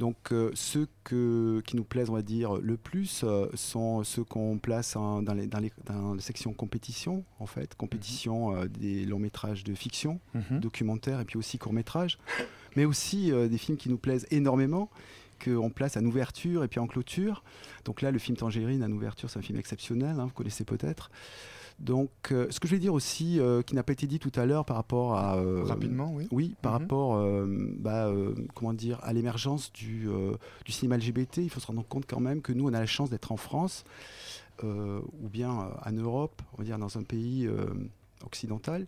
Donc 0.00 0.32
euh, 0.32 0.50
ceux 0.54 0.88
que, 1.04 1.62
qui 1.66 1.76
nous 1.76 1.84
plaisent, 1.84 2.08
on 2.08 2.14
va 2.14 2.22
dire, 2.22 2.54
le 2.54 2.78
plus 2.78 3.20
euh, 3.22 3.48
sont 3.54 4.02
ceux 4.02 4.24
qu'on 4.24 4.56
place 4.58 4.94
dans, 4.94 5.20
les, 5.34 5.46
dans, 5.46 5.58
les, 5.58 5.70
dans 5.84 6.14
la 6.14 6.22
section 6.22 6.54
compétition, 6.54 7.22
en 7.38 7.44
fait, 7.44 7.74
compétition 7.74 8.56
euh, 8.56 8.66
des 8.66 9.04
longs 9.04 9.18
métrages 9.18 9.62
de 9.62 9.74
fiction, 9.74 10.18
Mhm. 10.34 10.60
documentaire 10.60 11.20
et 11.20 11.26
puis 11.26 11.36
aussi 11.36 11.58
court 11.58 11.74
métrage, 11.74 12.18
mais 12.76 12.86
aussi 12.86 13.30
des 13.30 13.58
films 13.58 13.76
qui 13.76 13.90
nous 13.90 13.98
plaisent 13.98 14.26
énormément 14.30 14.88
qu'on 15.44 15.68
place 15.70 15.96
en 15.98 16.04
ouverture 16.06 16.64
et 16.64 16.68
puis 16.68 16.80
en 16.80 16.86
clôture. 16.86 17.42
Donc 17.84 18.00
là, 18.00 18.10
le 18.10 18.18
film 18.18 18.36
Tangerine 18.38 18.82
en 18.82 18.90
ouverture, 18.92 19.28
c'est 19.28 19.38
un 19.38 19.42
film 19.42 19.58
exceptionnel, 19.58 20.18
hein, 20.18 20.24
vous 20.24 20.32
connaissez 20.32 20.64
peut-être. 20.64 21.10
Donc, 21.80 22.10
euh, 22.30 22.46
ce 22.50 22.60
que 22.60 22.68
je 22.68 22.74
vais 22.74 22.78
dire 22.78 22.92
aussi, 22.92 23.40
euh, 23.40 23.62
qui 23.62 23.74
n'a 23.74 23.82
pas 23.82 23.92
été 23.94 24.06
dit 24.06 24.18
tout 24.18 24.30
à 24.36 24.44
l'heure 24.44 24.64
par 24.66 24.76
rapport 24.76 25.16
à... 25.16 25.36
euh, 25.36 25.62
Rapidement, 25.64 26.12
oui. 26.14 26.28
Oui, 26.30 26.54
par 26.60 26.74
Mhm. 26.74 26.78
rapport 26.82 27.26
bah, 27.78 28.12
comment 28.54 28.74
dire, 28.74 28.98
à 29.02 29.12
l'émergence 29.14 29.72
du, 29.72 30.06
du 30.66 30.72
cinéma 30.72 30.96
LGBT, 30.98 31.38
il 31.38 31.48
faut 31.50 31.60
se 31.60 31.66
rendre 31.66 31.82
compte 31.86 32.04
quand 32.06 32.20
même 32.20 32.42
que 32.42 32.52
nous, 32.52 32.68
on 32.68 32.74
a 32.74 32.80
la 32.80 32.86
chance 32.86 33.08
d'être 33.10 33.32
en 33.32 33.36
France, 33.38 33.84
ou 34.62 35.28
bien 35.30 35.50
en 35.84 35.92
Europe, 35.92 36.42
on 36.54 36.58
va 36.58 36.64
dire 36.64 36.78
dans 36.78 36.98
un 36.98 37.02
pays 37.02 37.48
occidental, 38.24 38.86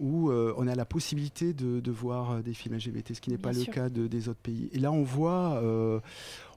où 0.00 0.30
euh, 0.30 0.52
on 0.56 0.66
a 0.66 0.74
la 0.74 0.84
possibilité 0.84 1.52
de, 1.52 1.78
de 1.80 1.90
voir 1.90 2.30
euh, 2.32 2.40
des 2.42 2.54
films 2.54 2.74
LGBT, 2.76 3.14
ce 3.14 3.20
qui 3.20 3.30
n'est 3.30 3.38
pas 3.38 3.52
le 3.52 3.58
cas 3.72 3.88
de- 3.90 4.06
des 4.06 4.28
autres 4.28 4.40
pays. 4.40 4.68
Et 4.72 4.78
là, 4.78 4.90
on 4.90 5.02
voit, 5.02 5.60
euh, 5.62 6.00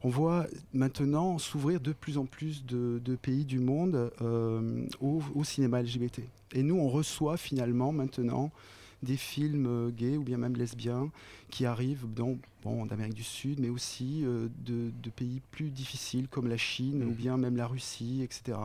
on 0.03 0.09
voit 0.09 0.47
maintenant 0.73 1.37
s'ouvrir 1.37 1.79
de 1.81 1.91
plus 1.91 2.17
en 2.17 2.25
plus 2.25 2.65
de, 2.65 3.01
de 3.03 3.15
pays 3.15 3.45
du 3.45 3.59
monde 3.59 4.11
euh, 4.21 4.85
au, 5.01 5.21
au 5.35 5.43
cinéma 5.43 5.81
LGBT. 5.81 6.21
Et 6.53 6.63
nous, 6.63 6.75
on 6.75 6.87
reçoit 6.89 7.37
finalement 7.37 7.91
maintenant 7.91 8.49
des 9.03 9.17
films 9.17 9.67
euh, 9.67 9.89
gays 9.91 10.17
ou 10.17 10.23
bien 10.23 10.37
même 10.37 10.55
lesbiens 10.55 11.09
qui 11.49 11.65
arrivent 11.65 12.05
dans, 12.15 12.35
bon, 12.63 12.85
d'Amérique 12.85 13.13
du 13.13 13.23
Sud, 13.23 13.59
mais 13.59 13.69
aussi 13.69 14.23
euh, 14.25 14.47
de, 14.65 14.91
de 15.03 15.09
pays 15.09 15.41
plus 15.51 15.69
difficiles 15.69 16.27
comme 16.27 16.47
la 16.47 16.57
Chine 16.57 17.03
ou 17.03 17.11
bien 17.11 17.37
même 17.37 17.55
la 17.55 17.67
Russie, 17.67 18.21
etc. 18.23 18.57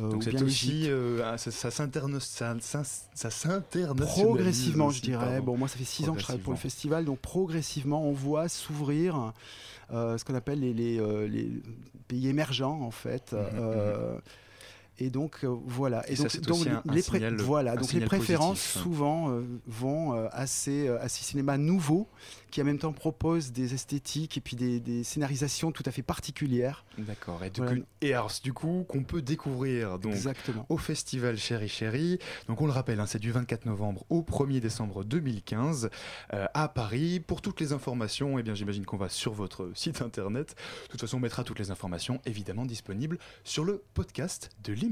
Euh, 0.00 0.10
Donc 0.10 0.24
c'est 0.24 0.42
aussi 0.42 0.90
euh, 0.90 1.36
ça, 1.38 2.84
ça 2.84 3.30
s'internationalise 3.30 4.12
Progressivement, 4.12 4.90
je 4.90 5.00
dirais. 5.02 5.24
pardon. 5.26 5.44
Bon, 5.52 5.56
moi, 5.58 5.68
ça 5.68 5.76
fait 5.78 5.84
six 5.84 6.08
ans 6.08 6.14
que 6.14 6.20
je 6.20 6.24
travaille 6.24 6.42
pour 6.42 6.52
le 6.52 6.58
festival, 6.58 7.04
donc 7.04 7.18
progressivement, 7.20 8.04
on 8.06 8.12
voit 8.12 8.48
s'ouvrir 8.48 9.32
ce 9.90 10.22
qu'on 10.24 10.34
appelle 10.34 10.60
les, 10.60 10.72
les, 10.74 11.28
les 11.28 11.50
pays 12.08 12.28
émergents, 12.28 12.80
en 12.80 12.90
fait. 12.90 13.32
euh, 13.34 14.18
Et 15.02 15.10
donc 15.10 15.40
euh, 15.44 15.48
voilà. 15.66 16.08
Et 16.10 16.14
donc, 16.14 16.32
les, 16.32 16.70
un- 16.70 17.02
signal- 17.02 17.36
voilà. 17.40 17.76
Donc 17.76 17.92
les 17.92 18.00
préférences 18.04 18.58
positif. 18.60 18.82
souvent 18.82 19.30
euh, 19.30 19.42
vont 19.66 20.12
à, 20.30 20.46
ces, 20.46 20.86
euh, 20.88 21.00
à 21.02 21.08
ces 21.08 21.24
cinémas 21.24 21.58
nouveaux 21.58 22.08
qui 22.50 22.60
en 22.60 22.64
même 22.64 22.78
temps 22.78 22.92
proposent 22.92 23.50
des 23.50 23.72
esthétiques 23.72 24.36
et 24.36 24.40
puis 24.42 24.56
des, 24.56 24.78
des 24.78 25.04
scénarisations 25.04 25.72
tout 25.72 25.82
à 25.86 25.90
fait 25.90 26.02
particulières. 26.02 26.84
D'accord. 26.98 27.42
Et, 27.42 27.48
du 27.50 27.60
Voilà. 27.62 27.76
coup- 27.76 27.82
et 28.02 28.12
alors, 28.12 28.30
du 28.44 28.52
coup, 28.52 28.84
qu'on 28.88 29.02
peut 29.04 29.22
découvrir 29.22 29.98
donc, 29.98 30.12
Exactement. 30.12 30.66
au 30.68 30.76
festival 30.76 31.38
Chéri 31.38 31.68
Chéri. 31.68 32.18
Donc, 32.48 32.60
on 32.60 32.66
le 32.66 32.72
rappelle, 32.72 33.00
hein, 33.00 33.06
c'est 33.06 33.18
du 33.18 33.32
24 33.32 33.64
novembre 33.64 34.04
au 34.10 34.20
1er 34.22 34.60
décembre 34.60 35.02
2015 35.02 35.88
euh, 36.34 36.44
à 36.52 36.68
Paris. 36.68 37.20
Pour 37.20 37.40
toutes 37.40 37.58
les 37.60 37.72
informations, 37.72 38.38
eh 38.38 38.42
bien, 38.42 38.54
j'imagine 38.54 38.84
qu'on 38.84 38.98
va 38.98 39.08
sur 39.08 39.32
votre 39.32 39.70
site 39.74 40.02
internet. 40.02 40.54
De 40.84 40.88
toute 40.90 41.00
façon, 41.00 41.16
on 41.16 41.20
mettra 41.20 41.44
toutes 41.44 41.58
les 41.58 41.70
informations 41.70 42.20
évidemment 42.26 42.66
disponibles 42.66 43.18
sur 43.44 43.64
le 43.64 43.82
podcast 43.94 44.50
de 44.62 44.74
l'émission. 44.74 44.91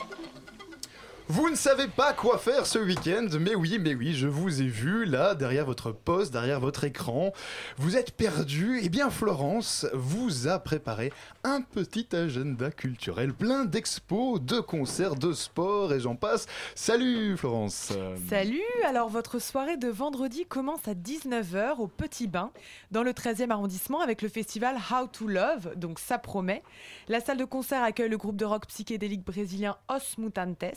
Vous 1.27 1.49
ne 1.49 1.55
savez 1.55 1.87
pas 1.87 2.11
quoi 2.11 2.37
faire 2.37 2.65
ce 2.65 2.77
week-end, 2.77 3.27
mais 3.39 3.55
oui, 3.55 3.77
mais 3.79 3.95
oui, 3.95 4.13
je 4.13 4.27
vous 4.27 4.61
ai 4.61 4.67
vu 4.67 5.05
là, 5.05 5.33
derrière 5.33 5.65
votre 5.65 5.93
poste, 5.93 6.33
derrière 6.33 6.59
votre 6.59 6.83
écran. 6.83 7.31
Vous 7.77 7.95
êtes 7.95 8.11
perdu, 8.11 8.81
et 8.83 8.89
bien 8.89 9.09
Florence 9.09 9.87
vous 9.93 10.49
a 10.49 10.59
préparé 10.59 11.13
un 11.45 11.61
petit 11.61 12.07
agenda 12.13 12.69
culturel 12.69 13.33
plein 13.33 13.63
d'expos, 13.63 14.41
de 14.41 14.59
concerts, 14.59 15.15
de 15.15 15.31
sports, 15.31 15.93
et 15.93 16.01
j'en 16.01 16.15
passe. 16.15 16.47
Salut 16.75 17.37
Florence 17.37 17.93
Salut 18.29 18.61
Alors 18.85 19.07
votre 19.07 19.39
soirée 19.39 19.77
de 19.77 19.87
vendredi 19.87 20.45
commence 20.45 20.85
à 20.87 20.93
19h 20.93 21.77
au 21.77 21.87
Petit 21.87 22.27
Bain, 22.27 22.51
dans 22.91 23.03
le 23.03 23.11
13e 23.11 23.51
arrondissement, 23.51 24.01
avec 24.01 24.21
le 24.21 24.27
festival 24.27 24.75
How 24.91 25.07
to 25.07 25.27
Love, 25.27 25.73
donc 25.77 25.99
ça 25.99 26.17
promet. 26.17 26.61
La 27.07 27.21
salle 27.21 27.37
de 27.37 27.45
concert 27.45 27.83
accueille 27.83 28.09
le 28.09 28.17
groupe 28.17 28.35
de 28.35 28.45
rock 28.45 28.65
psychédélique 28.67 29.23
brésilien 29.23 29.77
Os 29.87 30.17
Mutantes. 30.17 30.75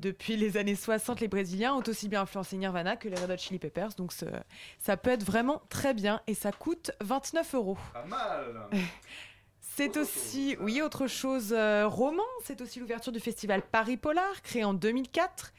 Depuis 0.00 0.36
les 0.36 0.56
années 0.56 0.74
60, 0.74 1.20
les 1.20 1.28
Brésiliens 1.28 1.74
ont 1.74 1.82
aussi 1.86 2.08
bien 2.08 2.22
influencé 2.22 2.56
Nirvana 2.56 2.96
que 2.96 3.08
les 3.08 3.16
Red 3.16 3.30
Hot 3.30 3.36
Chili 3.38 3.58
Peppers, 3.58 3.94
donc 3.96 4.12
ce- 4.12 4.24
ça 4.78 4.96
peut 4.96 5.10
être 5.10 5.24
vraiment 5.24 5.62
très 5.70 5.94
bien 5.94 6.20
et 6.26 6.34
ça 6.34 6.52
coûte 6.52 6.90
29 7.00 7.54
euros. 7.54 7.78
Pas 7.92 8.04
mal 8.04 8.68
C'est 9.76 9.96
aussi, 9.96 10.56
oui, 10.60 10.82
autre 10.82 11.06
chose 11.08 11.52
euh, 11.52 11.88
roman, 11.88 12.22
c'est 12.44 12.60
aussi 12.60 12.78
l'ouverture 12.78 13.10
du 13.12 13.18
festival 13.18 13.60
Paris 13.62 13.96
Polar, 13.96 14.40
créé 14.42 14.62
en 14.62 14.72
2004. 14.74 15.52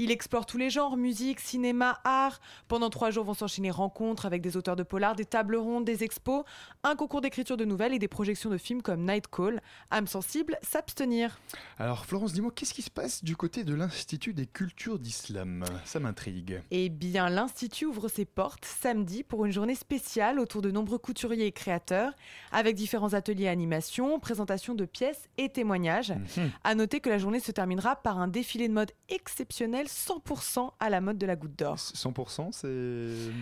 Il 0.00 0.12
explore 0.12 0.46
tous 0.46 0.58
les 0.58 0.70
genres, 0.70 0.96
musique, 0.96 1.40
cinéma, 1.40 1.98
art. 2.04 2.40
Pendant 2.68 2.88
trois 2.88 3.10
jours 3.10 3.24
vont 3.24 3.34
s'enchaîner 3.34 3.72
rencontres 3.72 4.26
avec 4.26 4.40
des 4.42 4.56
auteurs 4.56 4.76
de 4.76 4.84
polar, 4.84 5.16
des 5.16 5.24
tables 5.24 5.56
rondes, 5.56 5.84
des 5.84 6.04
expos, 6.04 6.44
un 6.84 6.94
concours 6.94 7.20
d'écriture 7.20 7.56
de 7.56 7.64
nouvelles 7.64 7.92
et 7.92 7.98
des 7.98 8.06
projections 8.06 8.48
de 8.48 8.58
films 8.58 8.80
comme 8.80 9.04
Night 9.04 9.26
Call. 9.26 9.60
âme 9.90 10.06
sensible, 10.06 10.56
s'abstenir. 10.62 11.40
Alors 11.78 12.06
Florence, 12.06 12.32
dis-moi, 12.32 12.52
qu'est-ce 12.54 12.74
qui 12.74 12.82
se 12.82 12.92
passe 12.92 13.24
du 13.24 13.34
côté 13.34 13.64
de 13.64 13.74
l'Institut 13.74 14.34
des 14.34 14.46
cultures 14.46 15.00
d'islam? 15.00 15.64
Ça 15.84 15.98
m'intrigue. 15.98 16.62
Eh 16.70 16.90
bien, 16.90 17.28
l'Institut 17.28 17.86
ouvre 17.86 18.06
ses 18.06 18.24
portes 18.24 18.66
samedi 18.66 19.24
pour 19.24 19.46
une 19.46 19.52
journée 19.52 19.74
spéciale 19.74 20.38
autour 20.38 20.62
de 20.62 20.70
nombreux 20.70 20.98
couturiers 20.98 21.46
et 21.46 21.52
créateurs, 21.52 22.12
avec 22.52 22.76
différents 22.76 23.14
ateliers 23.14 23.48
animation, 23.48 24.20
présentations 24.20 24.76
de 24.76 24.84
pièces 24.84 25.28
et 25.38 25.48
témoignages. 25.48 26.12
Mhm. 26.12 26.52
À 26.62 26.76
noter 26.76 27.00
que 27.00 27.10
la 27.10 27.18
journée 27.18 27.40
se 27.40 27.50
terminera 27.50 27.96
par 27.96 28.20
un 28.20 28.28
défilé 28.28 28.68
de 28.68 28.74
mode 28.74 28.92
exceptionnel 29.08 29.87
100% 29.88 30.70
à 30.78 30.90
la 30.90 31.00
mode 31.00 31.18
de 31.18 31.26
la 31.26 31.36
goutte 31.36 31.58
d'or. 31.58 31.76
100%, 31.76 32.48
c'est... 32.52 33.32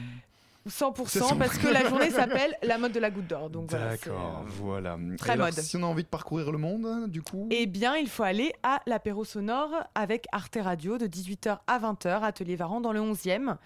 100% 0.69 1.07
C'est 1.07 1.21
100%. 1.21 1.39
parce 1.39 1.59
que 1.59 1.69
la 1.69 1.89
journée 1.89 2.11
s'appelle 2.11 2.57
la 2.63 2.79
mode 2.79 2.93
de 2.93 2.99
la 2.99 3.11
goutte 3.11 3.27
d'or. 3.29 3.51
Donc 3.51 3.71
voilà, 3.71 3.91
D'accord, 3.91 4.43
euh, 4.45 4.51
voilà. 4.61 4.99
très 5.17 5.33
alors, 5.33 5.47
mode. 5.47 5.55
Si 5.55 5.77
on 5.77 5.83
a 5.83 5.87
envie 5.87 6.03
de 6.03 6.09
parcourir 6.09 6.51
le 6.51 6.59
monde, 6.59 7.09
du 7.09 7.23
coup? 7.23 7.47
Eh 7.51 7.67
bien, 7.67 7.97
il 7.97 8.09
faut 8.09 8.25
aller 8.25 8.53
à 8.63 8.81
l'apéro 8.87 9.25
sonore 9.25 9.71
avec 9.95 10.27
Arte 10.33 10.59
Radio 10.61 10.99
de 10.99 11.07
18h 11.07 11.59
à 11.67 11.79
20h, 11.79 12.23
Atelier 12.23 12.57
Varan 12.57 12.81
dans 12.81 12.93
le 12.93 13.01
11e. 13.01 13.57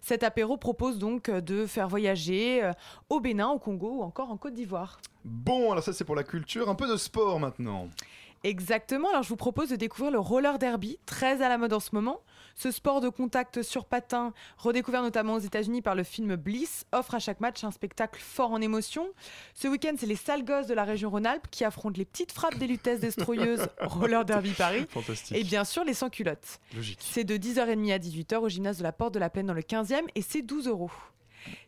Cet 0.00 0.22
apéro 0.22 0.56
propose 0.56 0.98
donc 0.98 1.30
de 1.30 1.66
faire 1.66 1.88
voyager 1.88 2.64
euh, 2.64 2.72
au 3.10 3.20
Bénin, 3.20 3.48
au 3.48 3.58
Congo 3.58 3.98
ou 3.98 4.02
encore 4.02 4.30
en 4.30 4.36
Côte 4.36 4.54
d'Ivoire. 4.54 5.00
Bon, 5.24 5.72
alors 5.72 5.82
ça 5.82 5.92
c'est 5.92 6.04
pour 6.04 6.14
la 6.14 6.22
culture, 6.22 6.70
un 6.70 6.74
peu 6.74 6.88
de 6.88 6.96
sport 6.96 7.40
maintenant. 7.40 7.88
Exactement, 8.46 9.08
alors 9.10 9.24
je 9.24 9.28
vous 9.28 9.34
propose 9.34 9.70
de 9.70 9.74
découvrir 9.74 10.12
le 10.12 10.20
roller 10.20 10.60
derby, 10.60 11.00
très 11.04 11.42
à 11.42 11.48
la 11.48 11.58
mode 11.58 11.72
en 11.72 11.80
ce 11.80 11.90
moment. 11.92 12.20
Ce 12.54 12.70
sport 12.70 13.00
de 13.00 13.08
contact 13.08 13.62
sur 13.62 13.86
patin, 13.86 14.32
redécouvert 14.56 15.02
notamment 15.02 15.34
aux 15.34 15.40
États-Unis 15.40 15.82
par 15.82 15.96
le 15.96 16.04
film 16.04 16.36
Bliss, 16.36 16.86
offre 16.92 17.16
à 17.16 17.18
chaque 17.18 17.40
match 17.40 17.64
un 17.64 17.72
spectacle 17.72 18.20
fort 18.22 18.52
en 18.52 18.60
émotion. 18.60 19.08
Ce 19.54 19.66
week-end, 19.66 19.94
c'est 19.98 20.06
les 20.06 20.14
sales 20.14 20.44
gosses 20.44 20.68
de 20.68 20.74
la 20.74 20.84
région 20.84 21.10
Rhône-Alpes 21.10 21.48
qui 21.50 21.64
affrontent 21.64 21.98
les 21.98 22.04
petites 22.04 22.30
frappes 22.30 22.56
des 22.56 22.68
lutesses 22.68 23.00
destroyeuses 23.00 23.66
roller 23.80 24.24
derby 24.24 24.52
Paris. 24.52 24.86
Fantastique. 24.90 25.36
Et 25.36 25.42
bien 25.42 25.64
sûr, 25.64 25.82
les 25.82 25.94
sans-culottes. 25.94 26.60
Logique. 26.76 27.00
C'est 27.00 27.24
de 27.24 27.36
10h30 27.36 27.92
à 27.92 27.98
18h 27.98 28.36
au 28.36 28.48
gymnase 28.48 28.78
de 28.78 28.84
la 28.84 28.92
Porte 28.92 29.12
de 29.12 29.18
la 29.18 29.28
Plaine 29.28 29.46
dans 29.46 29.54
le 29.54 29.62
15e 29.62 30.04
et 30.14 30.22
c'est 30.22 30.42
12 30.42 30.68
euros. 30.68 30.92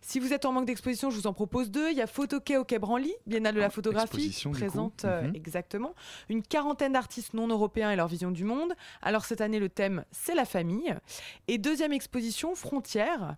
Si 0.01 0.19
vous 0.21 0.33
êtes 0.33 0.45
en 0.45 0.53
manque 0.53 0.67
d'exposition, 0.67 1.11
je 1.11 1.17
vous 1.17 1.27
en 1.27 1.33
propose 1.33 1.71
deux. 1.71 1.91
Il 1.91 1.97
y 1.97 2.01
a 2.01 2.07
Photoquai 2.07 2.57
au 2.57 2.65
Quai 2.65 2.79
Branly, 2.79 3.13
Biennale 3.27 3.55
de 3.55 3.61
la 3.61 3.71
photographie, 3.71 4.33
Ah, 4.35 4.39
du 4.41 4.43
coup. 4.49 4.51
présente 4.53 5.05
euh, 5.05 5.23
Mhm. 5.23 5.35
exactement 5.35 5.95
une 6.29 6.43
quarantaine 6.43 6.93
d'artistes 6.93 7.35
non 7.35 7.47
européens 7.49 7.91
et 7.91 7.97
leur 7.97 8.09
vision 8.09 8.31
du 8.31 8.45
monde. 8.45 8.75
Alors 9.03 9.25
cette 9.25 9.41
année, 9.41 9.59
le 9.59 9.69
thème, 9.69 10.05
c'est 10.11 10.35
la 10.35 10.45
famille. 10.45 10.95
Et 11.49 11.59
deuxième 11.59 11.93
exposition, 11.93 12.55
Frontières, 12.55 13.37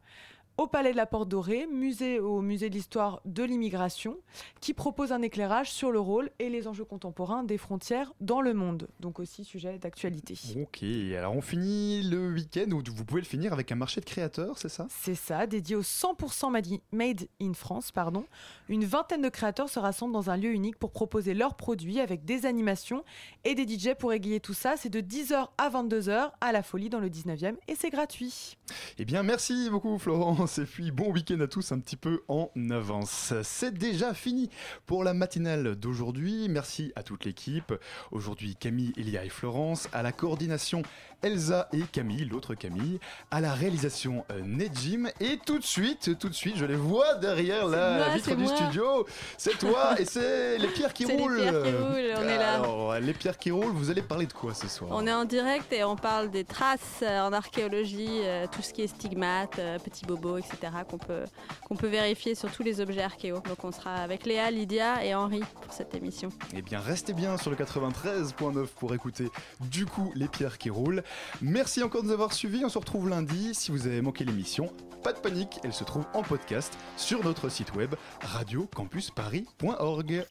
au 0.61 0.67
Palais 0.67 0.93
de 0.93 0.97
la 0.99 1.07
Porte 1.07 1.31
Dorée, 1.31 1.67
musée 1.73 2.21
au 2.21 2.43
Musée 2.43 2.69
de 2.69 2.75
l'Histoire 2.75 3.23
de 3.25 3.43
l'Immigration, 3.45 4.19
qui 4.61 4.75
propose 4.75 5.11
un 5.11 5.23
éclairage 5.23 5.71
sur 5.73 5.91
le 5.91 5.99
rôle 5.99 6.29
et 6.39 6.51
les 6.51 6.69
enjeux 6.69 6.85
contemporains 6.85 7.45
des 7.45 7.57
frontières 7.57 8.13
dans 8.21 8.43
le 8.43 8.53
monde. 8.53 8.87
Donc 9.01 9.21
aussi 9.21 9.43
sujet 9.43 9.79
d'actualité. 9.79 10.39
Ok, 10.61 10.83
alors 11.17 11.35
on 11.35 11.41
finit 11.41 12.03
le 12.03 12.35
week-end, 12.35 12.71
ou 12.73 12.83
vous 12.95 13.07
pouvez 13.07 13.23
le 13.23 13.27
finir 13.27 13.55
avec 13.55 13.73
un 13.73 13.75
marché 13.75 14.03
de 14.03 14.05
créateurs, 14.05 14.59
c'est 14.59 14.69
ça? 14.69 14.87
C'est 14.91 15.15
ça, 15.15 15.47
dédié 15.47 15.77
au 15.77 15.83
100% 15.83 16.51
madi- 16.51 16.83
made 16.93 17.27
in 17.41 17.55
France. 17.55 17.91
Pardon. 17.91 18.27
Une 18.69 18.85
vingtaine 18.85 19.23
de 19.23 19.31
créateurs 19.31 19.71
se 19.71 19.79
rassemblent 19.79 20.13
dans 20.13 20.29
un 20.29 20.37
lieu 20.37 20.51
unique 20.53 20.77
pour 20.77 20.91
proposer 20.93 21.33
leurs 21.33 21.55
produits 21.55 22.01
avec 22.01 22.27
des 22.27 22.45
animations 22.45 23.03
et 23.45 23.55
des 23.55 23.67
DJ 23.67 23.95
pour 23.99 24.13
égayer 24.13 24.41
tout 24.41 24.53
ça. 24.53 24.75
C'est 24.77 24.91
de 24.91 25.01
10h 25.01 25.49
à 25.57 25.71
22h 25.71 26.33
à 26.43 26.53
la 26.53 26.63
Folie 26.63 26.91
dans 26.91 27.01
le 27.01 27.09
19e 27.09 27.55
et 27.67 27.75
c'est 27.77 27.89
gratuit. 27.89 28.59
Eh 28.99 29.07
bien, 29.07 29.23
merci 29.23 29.69
beaucoup 29.71 29.99
Florence, 29.99 30.50
puis 30.59 30.91
bon 30.91 31.13
week-end 31.13 31.39
à 31.41 31.47
tous 31.47 31.71
un 31.71 31.79
petit 31.79 31.97
peu 31.97 32.23
en 32.27 32.51
avance. 32.71 33.33
C'est 33.43 33.73
déjà 33.73 34.15
fini 34.15 34.51
pour 34.85 35.05
la 35.05 35.15
matinale 35.15 35.77
d'aujourd'hui. 35.77 36.49
Merci 36.49 36.93
à 36.97 37.05
toute 37.05 37.25
l'équipe. 37.25 37.73
Aujourd'hui, 38.11 38.57
Camille, 38.57 38.93
Elia 38.97 39.25
et 39.25 39.29
Florence. 39.29 39.89
À 39.93 40.03
la 40.03 40.11
coordination, 40.11 40.83
Elsa 41.23 41.69
et 41.73 41.83
Camille, 41.93 42.25
l'autre 42.25 42.55
Camille. 42.55 42.99
À 43.31 43.41
la 43.41 43.53
réalisation, 43.55 44.25
euh, 44.31 44.41
Nedjim. 44.45 45.09
Et 45.21 45.39
tout 45.45 45.59
de 45.59 45.65
suite, 45.65 46.19
tout 46.19 46.29
de 46.29 46.35
suite, 46.35 46.57
je 46.57 46.65
les 46.65 46.77
vois 46.77 47.15
derrière 47.17 47.67
la 47.67 47.99
moi, 47.99 48.09
vitre 48.15 48.35
du 48.35 48.45
moi. 48.45 48.57
studio. 48.57 49.07
C'est 49.39 49.59
toi 49.59 50.01
et 50.01 50.05
c'est 50.05 50.59
les 50.59 50.69
pierres 50.69 50.93
qui 50.93 51.05
C'est 51.07 51.17
les 51.17 51.23
roulent. 51.23 51.37
pierres 51.41 51.63
qui 51.63 51.71
roulent, 51.71 52.15
on 52.19 52.29
est 52.29 52.39
là. 52.39 52.55
Alors, 52.55 52.95
les 53.01 53.13
pierres 53.13 53.39
qui 53.39 53.51
roulent, 53.51 53.73
vous 53.73 53.91
allez 53.91 54.03
parler 54.03 54.27
de 54.27 54.33
quoi 54.33 54.55
ce 54.55 54.69
soir 54.69 54.91
On 54.93 55.07
est 55.07 55.13
en 55.13 55.25
direct 55.25 55.73
et 55.73 55.85
on 55.85 55.97
parle 55.97 56.31
des 56.31 56.45
traces 56.45 57.01
euh, 57.03 57.21
en 57.21 57.33
archéologie, 57.33 58.21
euh, 58.25 58.47
tout 58.51 58.63
ce 58.63 58.73
qui 58.73 58.83
est 58.83 58.87
stigmates, 58.87 59.59
euh, 59.59 59.79
petits 59.79 60.05
bobos, 60.07 60.39
etc. 60.39 60.59
qu'on 60.89 60.99
peut, 60.99 61.25
qu'on 61.69 61.77
peut 61.77 61.89
vérifier 61.89 62.35
sur 62.35 62.51
tous 62.51 62.63
les 62.63 62.81
objets 62.81 63.03
archéo. 63.03 63.41
Donc 63.49 63.63
on 63.65 63.73
sera 63.73 63.95
avec 63.97 64.27
Léa, 64.27 64.51
Lydia 64.51 65.05
et 65.05 65.15
Henri 65.15 65.41
pour 65.63 65.73
cette 65.73 65.95
émission. 65.95 66.31
Eh 66.55 66.63
bien, 66.63 66.81
restez 66.81 67.13
bien 67.13 67.37
sur 67.37 67.51
le 67.51 67.57
93.9 67.57 68.67
pour 68.79 68.95
écouter 68.95 69.31
du 69.61 69.87
coup 69.87 70.13
les 70.15 70.29
pierres 70.29 70.59
qui 70.59 70.71
roulent. 70.71 71.03
Merci 71.41 71.83
encore 71.83 72.03
de 72.03 72.09
nous 72.09 72.13
avoir 72.13 72.33
suivis. 72.33 72.65
On 72.65 72.69
se 72.69 72.79
retrouve 72.79 73.09
lundi. 73.09 73.55
Si 73.55 73.71
vous 73.71 73.87
avez 73.87 74.03
manqué 74.03 74.25
l'émission, 74.25 74.73
pas 75.03 75.13
de 75.13 75.19
panique, 75.19 75.59
elle 75.65 75.73
se 75.73 75.85
trouve 75.85 76.05
en 76.15 76.23
podcast 76.23 76.79
sur 76.97 77.25
notre 77.25 77.49
site 77.49 77.75
web 77.75 77.95
radiocampusparis.org. 78.21 80.27